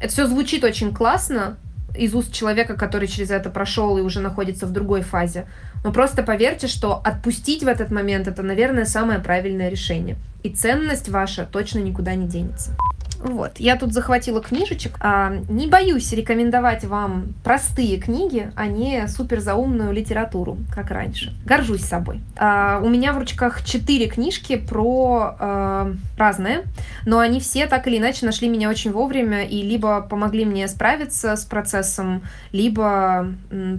[0.00, 1.58] Это все звучит очень классно,
[1.96, 5.46] из уст человека, который через это прошел и уже находится в другой фазе.
[5.84, 10.16] Но просто поверьте, что отпустить в этот момент это, наверное, самое правильное решение.
[10.42, 12.76] И ценность ваша точно никуда не денется.
[13.22, 14.96] Вот, я тут захватила книжечек.
[15.00, 21.32] А, не боюсь рекомендовать вам простые книги, а не супер заумную литературу, как раньше.
[21.44, 22.20] Горжусь собой.
[22.36, 26.64] А, у меня в ручках четыре книжки про а, разные,
[27.06, 31.36] но они все так или иначе нашли меня очень вовремя и либо помогли мне справиться
[31.36, 33.28] с процессом, либо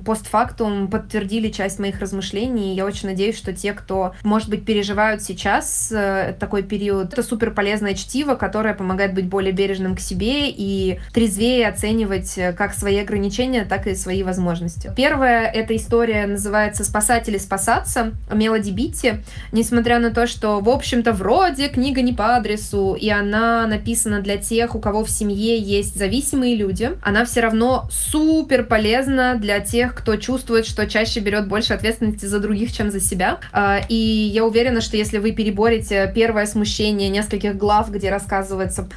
[0.06, 2.76] постфактум подтвердили часть моих размышлений.
[2.76, 7.52] Я очень надеюсь, что те, кто, может быть, переживают сейчас э, такой период, это супер
[7.52, 13.00] полезное чтиво, которое помогает быть более бережным к себе и трезвее оценивать э, как свои
[13.00, 14.92] ограничения, так и свои возможности.
[14.96, 19.16] Первая эта история называется «Спасатели спасаться» Мелоди Битти.
[19.52, 24.38] Несмотря на то, что, в общем-то, вроде книга не по адресу, и она написана для
[24.38, 29.96] тех, у кого в семье есть зависимые люди, она все равно супер полезна для тех,
[29.96, 33.40] кто чувствует, что чаще берет больше ответственности за других, чем за себя.
[33.52, 38.90] А, и я уверена, что если вы переборете первое смущение нескольких глав, где рассказывается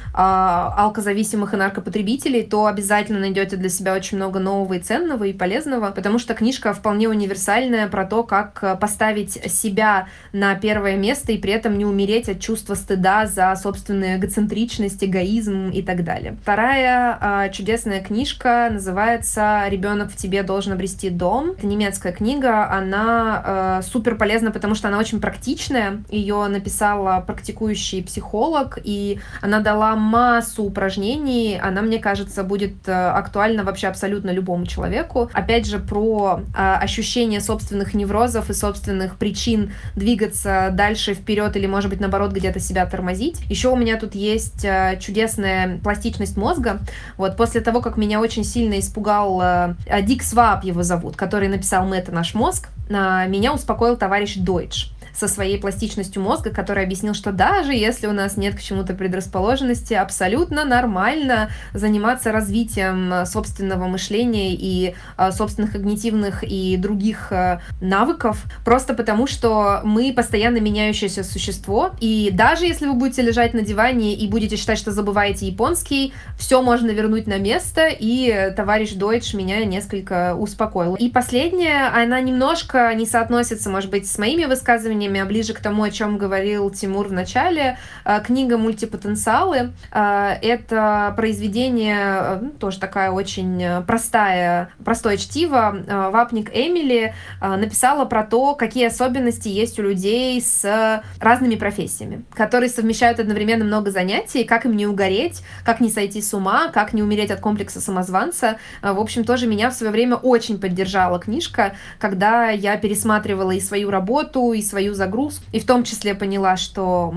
[0.77, 5.91] алкозависимых и наркопотребителей, то обязательно найдете для себя очень много нового и ценного и полезного,
[5.91, 11.53] потому что книжка вполне универсальная про то, как поставить себя на первое место и при
[11.53, 16.37] этом не умереть от чувства стыда за собственную эгоцентричность, эгоизм и так далее.
[16.41, 21.51] Вторая э, чудесная книжка называется «Ребенок в тебе должен обрести дом».
[21.51, 26.03] Это немецкая книга, она э, супер полезна, потому что она очень практичная.
[26.09, 33.63] Ее написала практикующий психолог, и она дала массу упражнений, она, мне кажется, будет э, актуальна
[33.63, 35.29] вообще абсолютно любому человеку.
[35.31, 41.91] Опять же, про э, ощущение собственных неврозов и собственных причин двигаться дальше, вперед или, может
[41.91, 43.41] быть, наоборот, где-то себя тормозить.
[43.47, 46.79] Еще у меня тут есть э, чудесная пластичность мозга.
[47.17, 51.95] Вот после того, как меня очень сильно испугал Дик Свааб его зовут, который написал «Мы—
[51.97, 57.73] это наш мозг», меня успокоил товарищ Дойдж со своей пластичностью мозга, который объяснил, что даже
[57.73, 64.95] если у нас нет к чему-то предрасположенности, абсолютно нормально заниматься развитием э, собственного мышления и
[65.17, 72.29] э, собственных когнитивных и других э, навыков, просто потому что мы постоянно меняющееся существо, и
[72.31, 76.91] даже если вы будете лежать на диване и будете считать, что забываете японский, все можно
[76.91, 80.95] вернуть на место, и товарищ Дойдж меня несколько успокоил.
[80.95, 85.59] И последняя, она немножко не соотносится, может быть, с моими высказываниями, воспоминаниями, а ближе к
[85.59, 87.77] тому, о чем говорил Тимур в начале.
[88.05, 89.73] Э, книга «Мультипотенциалы».
[89.91, 95.77] Э, это произведение, э, ну, тоже такая очень простая, простое чтиво.
[96.11, 103.19] Вапник Эмили написала про то, какие особенности есть у людей с разными профессиями, которые совмещают
[103.19, 107.31] одновременно много занятий, как им не угореть, как не сойти с ума, как не умереть
[107.31, 108.57] от комплекса самозванца.
[108.81, 113.89] В общем, тоже меня в свое время очень поддержала книжка, когда я пересматривала и свою
[113.89, 115.41] работу, и свою загруз.
[115.53, 117.13] И в том числе поняла, что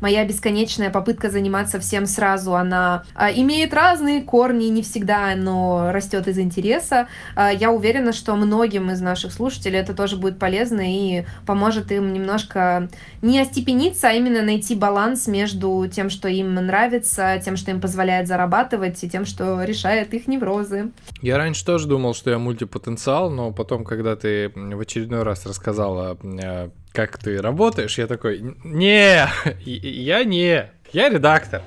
[0.00, 6.28] моя бесконечная попытка заниматься всем сразу, она а, имеет разные корни, не всегда оно растет
[6.28, 7.08] из интереса.
[7.34, 12.12] А, я уверена, что многим из наших слушателей это тоже будет полезно и поможет им
[12.12, 12.88] немножко
[13.22, 18.28] не остепениться, а именно найти баланс между тем, что им нравится, тем, что им позволяет
[18.28, 20.90] зарабатывать, и тем, что решает их неврозы.
[21.20, 26.18] Я раньше тоже думал, что я мультипотенциал, но потом, когда ты в очередной раз рассказала
[26.22, 29.26] э, как ты работаешь, я такой, не,
[29.64, 31.62] я не, я редактор.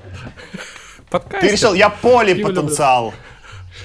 [1.10, 1.40] Подкастер.
[1.40, 3.14] Ты решил, я полипотенциал.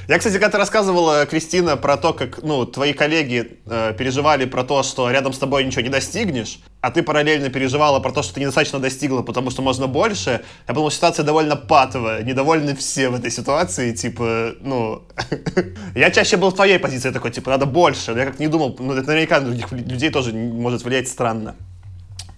[0.07, 4.63] Я, кстати, когда ты рассказывала, Кристина, про то, как ну, твои коллеги э, переживали про
[4.63, 8.33] то, что рядом с тобой ничего не достигнешь, а ты параллельно переживала про то, что
[8.33, 13.15] ты недостаточно достигла, потому что можно больше, я подумал, ситуация довольно патовая, недовольны все в
[13.15, 15.03] этой ситуации, типа, ну...
[15.95, 18.93] я чаще был в твоей позиции такой, типа, надо больше, я как не думал, ну,
[18.93, 21.55] это наверняка на других людей тоже может влиять странно.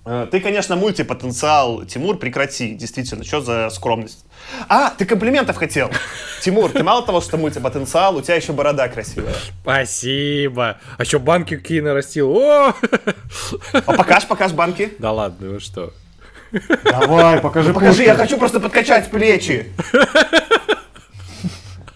[0.05, 4.25] Э, ты, конечно, мультипотенциал, Тимур, прекрати, действительно, что за скромность.
[4.67, 5.89] А, ты комплиментов хотел.
[6.41, 9.33] Тимур, ты мало того, что мультипотенциал, у тебя еще борода красивая.
[9.61, 10.77] Спасибо.
[10.97, 12.31] А что, банки какие нарастил?
[12.35, 12.73] О!
[13.73, 14.93] А покажь, покажь банки.
[14.99, 15.93] Да ладно, вы что?
[16.83, 17.69] Давай, покажи.
[17.69, 19.71] Ну, покажи, я хочу просто подкачать плечи.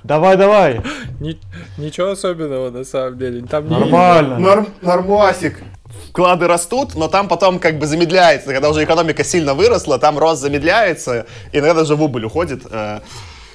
[0.03, 0.81] Давай, давай.
[1.19, 1.37] Ни-
[1.77, 3.45] ничего особенного на самом деле.
[3.45, 4.39] Там не- Нормально.
[4.39, 5.61] Норм, нормасик.
[6.09, 8.51] Вклады растут, но там потом как бы замедляется.
[8.53, 12.63] Когда уже экономика сильно выросла, там рост замедляется, иногда даже в убыль уходит.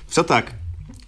[0.09, 0.53] Все так.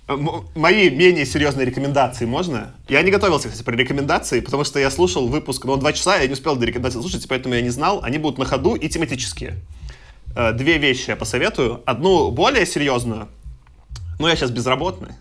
[0.08, 2.74] М- Мои менее серьезные рекомендации можно?
[2.88, 6.26] Я не готовился, кстати, про рекомендации, потому что я слушал выпуск, но два часа, я
[6.26, 8.00] не успел до рекомендаций слушать, поэтому я не знал.
[8.02, 9.56] Они будут на ходу и тематические.
[10.36, 11.80] Э, Две вещи я посоветую.
[11.86, 13.28] Одну более серьезную.
[14.18, 15.12] Ну, я сейчас безработный.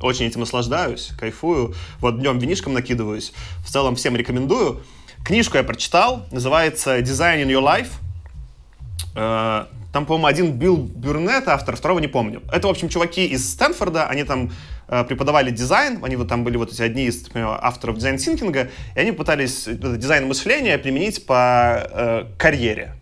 [0.00, 1.74] Очень этим наслаждаюсь, кайфую.
[2.00, 3.32] Вот днем винишком накидываюсь.
[3.64, 4.82] В целом всем рекомендую.
[5.26, 7.88] Книжку я прочитал, называется «Designing Your Life».
[9.16, 12.42] Э, Там, по-моему, один Билл Бёрнетт автор, второго не помню.
[12.52, 14.52] Это, в общем, чуваки из Стэнфорда, они там
[14.86, 18.59] э, преподавали дизайн, они вот там были вот эти одни из например, авторов design thinking
[18.59, 22.92] а, и они пытались этот дизайн мышления применить по э, карьере.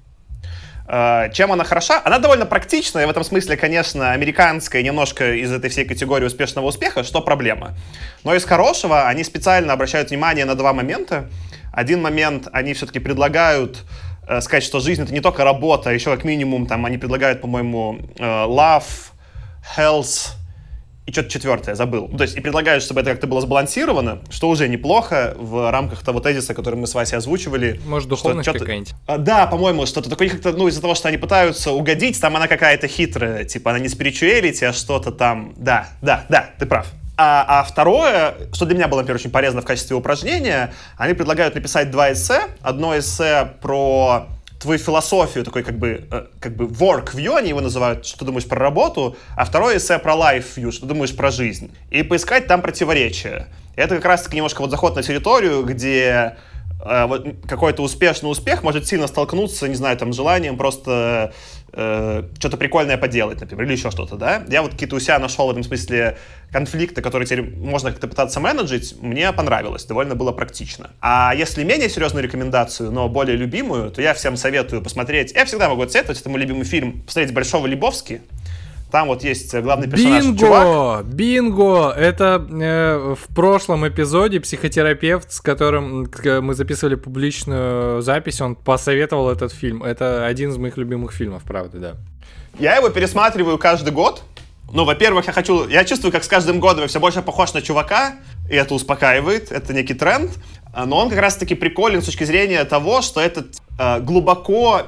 [0.89, 2.01] Э, Чем она хороша?
[2.07, 7.05] Она довольно практичная, в этом смысле, конечно, американская, немножко из этой всей категории успешного успеха,
[7.05, 7.75] что проблема.
[8.23, 11.29] Но из хорошего они специально обращают внимание на два момента.
[11.75, 13.85] Один момент они все-таки предлагают
[14.27, 17.41] э, сказать, что жизнь это не только работа, а еще как минимум там они предлагают,
[17.41, 18.85] по-моему, э, love,
[19.77, 20.35] health
[21.07, 22.09] и что-то четвертое, забыл.
[22.11, 26.03] Ну, то есть и предлагают, чтобы это как-то было сбалансировано, что уже неплохо в рамках
[26.03, 27.79] того тезиса, который мы с Васей озвучивали.
[27.85, 28.95] Может, духовность какая-нибудь?
[29.07, 32.49] а, Да, по-моему, что-то такое как-то, ну, из-за того, что они пытаются угодить, там она
[32.49, 36.87] какая-то хитрая, типа она не спиричуэлити, а что-то там, да, да, да, ты прав.
[37.17, 41.55] А, а второе, что для меня было, например, очень полезно в качестве упражнения, они предлагают
[41.55, 42.43] написать два эссе.
[42.61, 44.27] Одно эссе про
[44.59, 48.25] твою философию, такой как бы, э, как бы work view, они его называют, что ты
[48.25, 51.71] думаешь про работу, а второе эссе про life view, что ты думаешь про жизнь.
[51.91, 53.49] И поискать там противоречия.
[53.77, 56.37] И это как раз-таки немножко вот заход на территорию, где
[56.85, 61.33] э, вот какой-то успешный успех может сильно столкнуться, не знаю, там, желанием просто
[61.77, 64.45] э, что-то прикольное поделать, например, или еще что-то, да.
[64.49, 66.17] Я вот какие-то у себя нашел в этом смысле
[66.51, 70.91] конфликты, которые теперь можно как-то пытаться менеджить, мне понравилось, довольно было практично.
[71.01, 75.69] А если менее серьезную рекомендацию, но более любимую, то я всем советую посмотреть, я всегда
[75.69, 78.23] могу советовать, это мой любимый фильм, посмотреть «Большого Лебовски»,
[78.95, 81.05] там вот есть э, главный персонаж чувак.
[81.07, 81.91] Бинго!
[81.91, 81.91] Бинго!
[81.97, 86.09] Это э, в прошлом эпизоде психотерапевт, с которым
[86.43, 89.83] мы записывали публичную запись, он посоветовал этот фильм.
[89.83, 91.95] Это один из моих любимых фильмов, правда, да.
[92.61, 94.23] Я его пересматриваю каждый год.
[94.73, 95.67] Ну, во-первых, я хочу...
[95.67, 98.15] Я чувствую, как с каждым годом я все больше похож на чувака,
[98.49, 100.31] и это успокаивает, это некий тренд.
[100.73, 104.83] А, Но он как раз-таки приколен с точки зрения того, что этот э, глубоко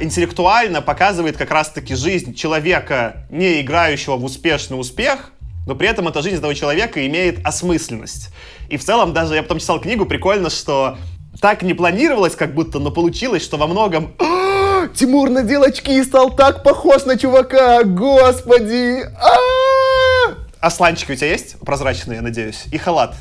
[0.00, 5.32] интеллектуально показывает как раз-таки жизнь человека, не играющего в успешный успех,
[5.66, 8.30] но при этом эта жизнь этого человека имеет осмысленность.
[8.68, 10.96] И в целом, даже я потом читал книгу, прикольно, что
[11.40, 16.02] так не планировалось как будто, но получилось, что во многом «А, Тимур надел очки и
[16.02, 19.02] стал так похож на чувака, господи!
[19.20, 21.58] А!» Асланчики у тебя есть?
[21.60, 22.64] Прозрачные, я надеюсь.
[22.72, 23.14] И халат.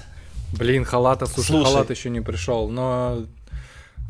[0.51, 1.71] Блин, халата, слушай, Слушай.
[1.71, 3.19] халат еще не пришел, но...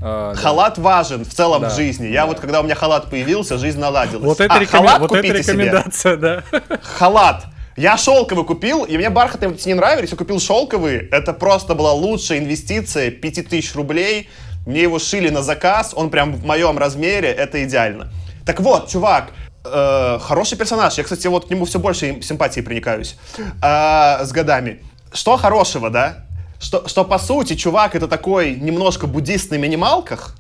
[0.02, 0.40] а, да.
[0.42, 2.08] Халат важен в целом Да, в жизни.
[2.08, 2.28] Я да.
[2.28, 4.24] вот, когда у меня халат появился, жизнь наладилась.
[4.26, 5.54] Вот это, А, рекомен- халат вот это купите себе.
[5.66, 6.44] рекомендация, да.
[6.82, 7.46] Халат.
[7.78, 10.98] Я шелковый купил, и мне бархатные вот не нравились, я купил шелковый.
[11.12, 14.30] Это просто была лучшая инвестиция, 5000 рублей.
[14.66, 18.12] Мне его шили на заказ, он прям в моем размере, это идеально.
[18.46, 19.30] Так вот, чувак,
[19.64, 20.98] э, хороший персонаж.
[20.98, 23.16] Я, кстати, вот к нему все больше им- симпатии проникаюсь
[23.62, 24.82] э, с годами.
[25.14, 26.26] Что хорошего, да?
[26.60, 30.36] Что, что по сути, чувак это такой немножко буддист на минималках,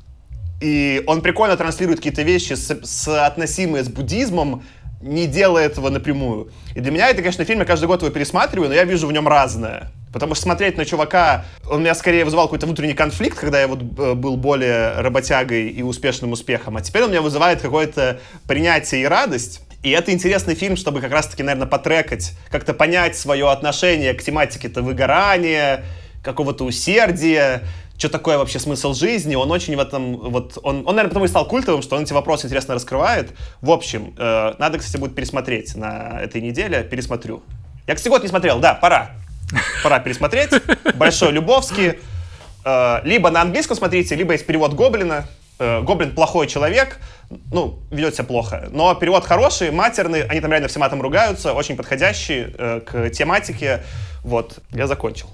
[0.62, 4.64] и он прикольно транслирует какие-то вещи, соотносимые с буддизмом,
[5.02, 6.52] не делая этого напрямую.
[6.76, 9.14] И для меня это, конечно, фильм, я каждый год его пересматриваю, но я вижу в
[9.14, 9.91] нем разное.
[10.12, 13.80] Потому что смотреть на чувака, он меня скорее вызывал какой-то внутренний конфликт, когда я вот
[13.80, 16.76] э, был более работягой и успешным успехом.
[16.78, 19.62] А теперь он меня вызывает какое-то принятие и радость.
[19.84, 24.82] И это интересный фильм, чтобы как раз-таки, наверное, потрекать, как-то понять свое отношение к тематике-то
[24.82, 25.86] выгорания,
[26.24, 27.64] какого-то усердия,
[27.98, 29.36] что такое вообще смысл жизни.
[29.36, 32.14] Он очень в этом, вот, он, он наверное, потому и стал культовым, что он эти
[32.14, 33.32] вопросы интересно раскрывает.
[33.62, 37.44] В общем, э, надо, кстати, будет пересмотреть на этой неделе, пересмотрю.
[37.88, 39.12] Я, кстати, год не смотрел, да, пора.
[39.84, 40.52] Пора пересмотреть.
[40.96, 42.00] Большой Любовский.
[42.64, 45.28] Э, либо на английском смотрите, либо есть перевод Гоблина.
[45.60, 47.00] Э, Гоблин плохой человек,
[47.52, 48.70] ну, ведет себя плохо.
[48.72, 53.84] Но перевод хороший, матерный, они там реально все матом ругаются, очень подходящий э, к тематике.
[54.24, 55.30] Вот, я закончил.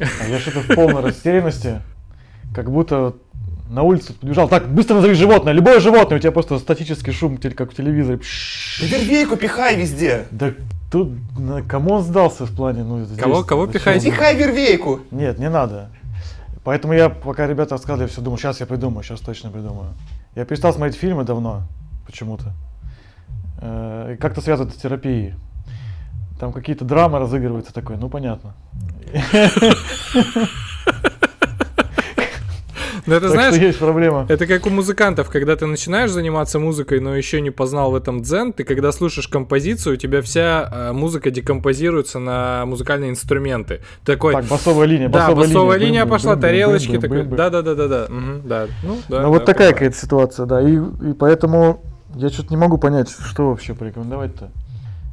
[0.00, 1.80] А Я что-то в полной растерянности,
[2.54, 3.14] как будто
[3.70, 4.48] на улицу побежал.
[4.48, 8.20] Так, быстро назови животное, любое животное, у тебя просто статический шум, как в телевизоре.
[8.80, 10.26] Вервейку пихай везде.
[10.30, 10.52] Да
[10.90, 12.82] тут на кому он сдался в плане?
[12.84, 13.70] Ну, здесь- Кого- кого он?
[14.12, 15.00] Пихай вервейку.
[15.10, 15.90] Нет, не надо.
[16.64, 19.94] Поэтому я, пока ребята рассказывали, я все думал, сейчас я придумаю, сейчас точно придумаю.
[20.34, 21.62] Я перестал смотреть фильмы давно,
[22.06, 22.52] почему-то.
[23.60, 25.34] Э, Как-то связано с терапией.
[26.38, 28.54] Там какие-то драмы разыгрываются такой, ну понятно.
[33.06, 34.26] Ну, это Так знаешь, есть проблема.
[34.28, 38.20] это как у музыкантов, когда ты начинаешь заниматься музыкой, но еще не познал в этом
[38.20, 43.80] дзен, ты когда слушаешь композицию, у тебя вся э, музыка декомпозируется на музыкальные инструменты.
[44.04, 47.36] Ты такой, Так, басовая линия, да, басовая, басовая линия, линия пошла, бым-бым, тарелочки, бым-бым, такой,
[47.38, 49.22] да-да-да-да-да, мгм, да, ну, да.
[49.22, 50.60] Ну вот да, такая какая-то ситуация, да.
[50.60, 51.82] И, и поэтому
[52.14, 54.50] я что-то не могу понять, что вообще порекомендовать-то.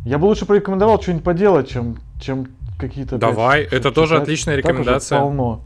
[0.05, 3.15] Я бы лучше порекомендовал что-нибудь поделать, чем, чем какие-то...
[3.15, 4.23] опять Давай, что-то это тоже читать.
[4.23, 5.19] отличная рекомендация.
[5.19, 5.61] полно.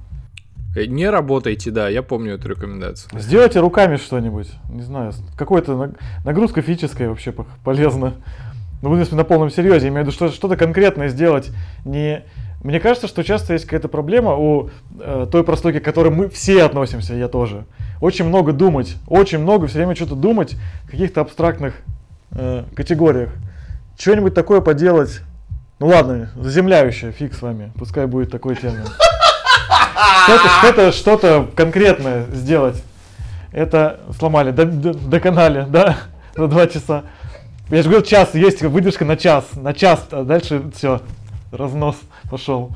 [0.76, 3.20] Э, Не работайте, да, я помню эту рекомендацию.
[3.20, 5.12] Сделайте руками что-нибудь, не знаю,
[5.76, 7.34] наг- нагрузка физическая вообще
[7.64, 8.14] полезна.
[8.82, 11.52] Ну, если на полном серьезе, я имею в виду, что что-то конкретное сделать.
[11.84, 12.24] Не...
[12.64, 16.64] Мне кажется, что часто есть какая-то проблема у э, той прослойки, к которой мы все
[16.64, 17.66] относимся, я тоже.
[18.00, 21.76] Очень много думать, очень много все время что-то думать в каких-то абстрактных
[22.32, 23.32] э, категориях.
[24.00, 25.20] Что-нибудь такое поделать.
[25.80, 28.86] Ну ладно, заземляющее, фиг с вами, пускай будет такой термин.
[30.24, 32.82] Что-то, что-то, что-то конкретное сделать.
[33.52, 35.98] Это сломали, до- до- доконали, да,
[36.38, 37.04] за два часа.
[37.70, 41.02] Я же говорю, час, есть выдержка на час, на час, а дальше все,
[41.52, 41.98] разнос
[42.30, 42.72] пошел.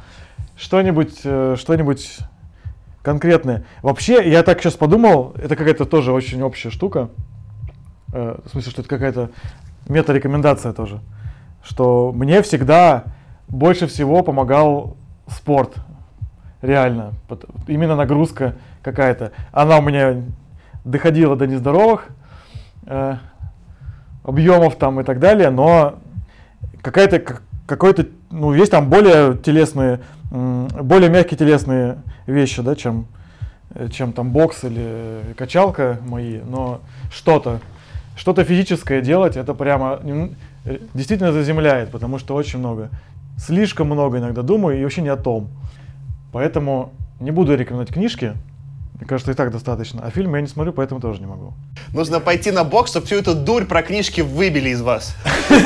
[0.57, 2.17] Что-нибудь, э, что-нибудь
[3.01, 3.63] конкретное.
[3.81, 7.09] Вообще, я так сейчас подумал, это какая-то тоже очень общая штука.
[8.11, 9.29] Э, В смысле, что это какая-то
[9.87, 10.99] мета-рекомендация тоже.
[11.63, 13.05] Что мне всегда
[13.47, 14.97] больше всего помогал
[15.27, 15.75] спорт.
[16.61, 17.13] Реально.
[17.67, 19.31] Именно нагрузка какая-то.
[19.51, 20.23] Она у меня
[20.83, 22.07] доходила до нездоровых
[22.85, 23.17] э,
[24.23, 25.95] объемов там и так далее, но
[26.81, 29.99] какая-то как- какой-то, ну, есть там более телесные,
[30.31, 31.97] более мягкие телесные
[32.27, 33.07] вещи, да, чем,
[33.73, 36.81] э, чем там бокс или качалка мои, но
[37.11, 37.59] что-то,
[38.15, 39.99] что-то физическое делать, это прямо
[40.65, 42.89] э, действительно заземляет, потому что очень много,
[43.37, 45.49] слишком много иногда думаю и вообще не о том.
[46.31, 48.33] Поэтому не буду рекомендовать книжки,
[48.95, 50.01] мне кажется, и так достаточно.
[50.05, 51.53] А фильмы я не смотрю, поэтому тоже не могу.
[51.93, 55.15] Нужно пойти на бокс, чтобы всю эту дурь про книжки выбили из вас.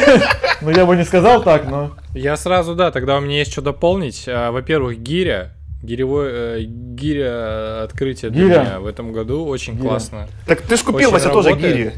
[0.59, 1.91] Ну, я бы не сказал так, но...
[2.15, 4.25] Я сразу, да, тогда у меня есть что дополнить.
[4.27, 5.53] А, Во-первых, гиря.
[5.83, 9.89] Гиревой, э, гиря открытие для меня в этом году очень Гиря.
[9.89, 10.27] классно.
[10.47, 11.93] Так ты ж купил, Очень Вася, тоже гири.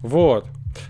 [0.00, 0.46] Вот.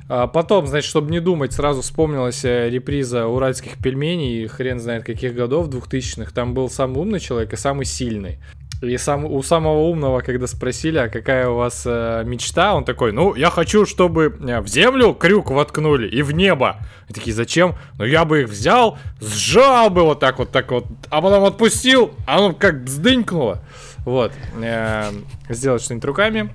[0.08, 5.34] А потом, значит, чтобы не думать, сразу вспомнилась э, реприза уральских пельменей, хрен знает каких
[5.34, 6.32] годов, 2000-х.
[6.32, 8.38] Там был самый умный человек и самый сильный.
[8.82, 13.12] И сам, у самого умного, когда спросили, а какая у вас э, мечта, он такой,
[13.12, 16.78] ну, я хочу, чтобы э, в землю крюк воткнули и в небо.
[17.08, 17.74] И такие, зачем?
[17.98, 22.12] Ну, я бы их взял, сжал бы вот так вот, так вот, а потом отпустил,
[22.26, 23.62] а оно как вздынькнуло.
[24.06, 24.32] Вот.
[24.62, 25.10] Э,
[25.50, 26.50] сделать что-нибудь руками.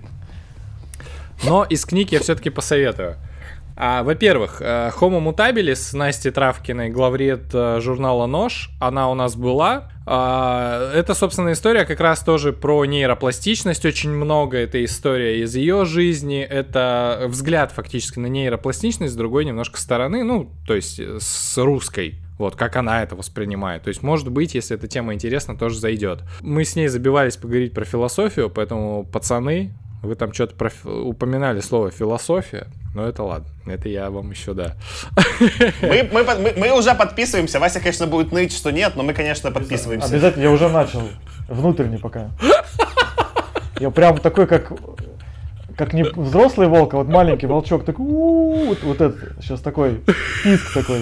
[1.43, 3.17] Но из книг я все-таки посоветую.
[3.77, 9.91] А, во-первых, э, Homo mutabilis Насти Травкиной, главред э, журнала «Нож», она у нас была.
[10.05, 13.83] А, Это, собственно, история как раз тоже про нейропластичность.
[13.85, 16.39] Очень много это история из ее жизни.
[16.39, 22.15] Это взгляд фактически на нейропластичность с другой немножко стороны, ну, то есть э, с русской.
[22.37, 23.83] Вот, как она это воспринимает.
[23.83, 26.23] То есть, может быть, если эта тема интересна, тоже зайдет.
[26.41, 29.73] Мы с ней забивались поговорить про философию, поэтому, пацаны,
[30.05, 34.75] вы там что-то про упоминали слово философия, но это ладно, это я вам еще, да.
[35.81, 37.59] Мы, мы, мы- мы уже подписываемся.
[37.59, 40.07] Вася, конечно, будет ныть, что нет, но мы, конечно, подписываемся.
[40.07, 41.01] Обязательно, я уже начал.
[41.49, 42.29] Внутренне пока.
[43.79, 44.71] Я прям такой, как
[45.77, 50.01] как не взрослый волк, а вот маленький волчок, такой, «У-у-у», вот, вот этот, сейчас такой,
[50.41, 51.01] писк такой.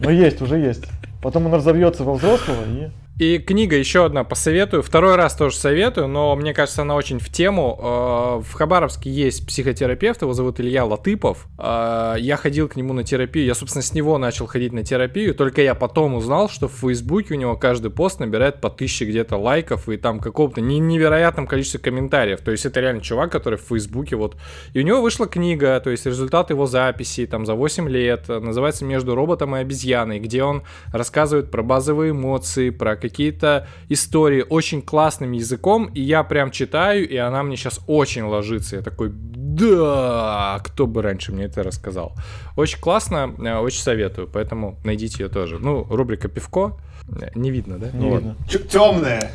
[0.00, 0.84] Но есть, уже есть.
[1.20, 2.88] Потом он разовьется во взрослого и...
[3.18, 4.84] И книга еще одна посоветую.
[4.84, 7.76] Второй раз тоже советую, но мне кажется, она очень в тему.
[7.76, 11.48] Э, В Хабаровске есть психотерапевт, его зовут Илья Латыпов.
[11.58, 13.44] Э, Я ходил к нему на терапию.
[13.44, 15.34] Я, собственно, с него начал ходить на терапию.
[15.34, 19.36] Только я потом узнал, что в Фейсбуке у него каждый пост набирает по тысяче где-то
[19.36, 22.40] лайков и там какого-то не- невероятном количестве комментариев.
[22.42, 24.36] То есть это реально чувак, который в Фейсбуке вот...
[24.74, 28.28] И у него вышла книга, то есть результат его записи там за 8 лет.
[28.28, 30.62] Называется «Между роботом и обезьяной», где он
[30.92, 37.16] рассказывает про базовые эмоции, про какие-то истории очень классным языком, и я прям читаю, и
[37.16, 38.76] она мне сейчас очень ложится.
[38.76, 42.12] Я такой, да, кто бы раньше мне это рассказал.
[42.56, 45.58] Очень классно, э, очень советую, поэтому найдите ее тоже.
[45.58, 46.78] Ну, рубрика «Пивко»,
[47.20, 47.90] э, не видно, да?
[47.92, 48.36] Не Ну видно.
[48.68, 49.32] Темная.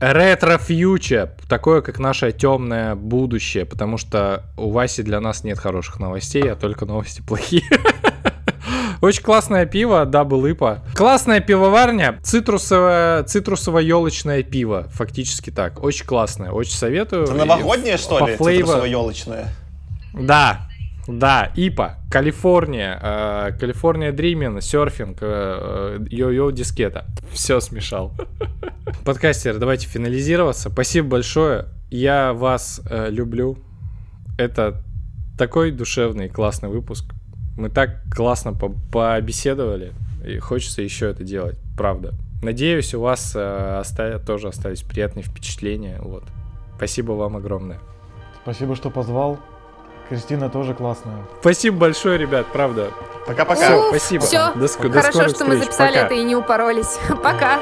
[0.00, 6.50] Retro-future, такое, как наше темное будущее, потому что у Васи для нас нет хороших новостей,
[6.50, 7.62] а только новости плохие.
[9.04, 10.80] Очень классное пиво, Double IPA.
[10.94, 15.82] Классная пивоварня, цитрусовое, цитрусово-елочное пиво, фактически так.
[15.84, 17.24] Очень классное, очень советую.
[17.24, 18.36] Это новогоднее, что По ли?
[18.36, 19.48] flavor- Цитрусово-елочное.
[20.14, 20.68] Да,
[21.06, 27.04] Да, IPA, California, э, California Dreamin', серфинг, э, э, йо-йо дискета.
[27.30, 28.14] Все смешал.
[29.04, 30.70] Подкастеры, давайте финализироваться.
[30.70, 31.66] Спасибо большое.
[31.90, 33.58] Я вас э, люблю.
[34.38, 34.82] Это
[35.36, 37.12] такой душевный классный выпуск.
[37.56, 39.92] Мы так классно по побеседовали.
[40.26, 42.12] И хочется еще это делать, правда.
[42.42, 45.98] Надеюсь, у вас э, оста- тоже остались приятные впечатления.
[46.00, 46.24] Вот.
[46.76, 47.78] Спасибо вам огромное.
[48.42, 49.38] Спасибо, что позвал.
[50.08, 51.24] Кристина тоже классная.
[51.40, 52.90] Спасибо большое, ребят, правда.
[53.26, 53.88] Пока-пока.
[53.88, 54.24] Спасибо.
[54.24, 54.52] всё.
[54.54, 55.64] До до Хорошо, скорых что мы встреч.
[55.64, 56.06] записали Пока.
[56.06, 56.98] это и не упоролись.
[57.22, 57.58] Пока.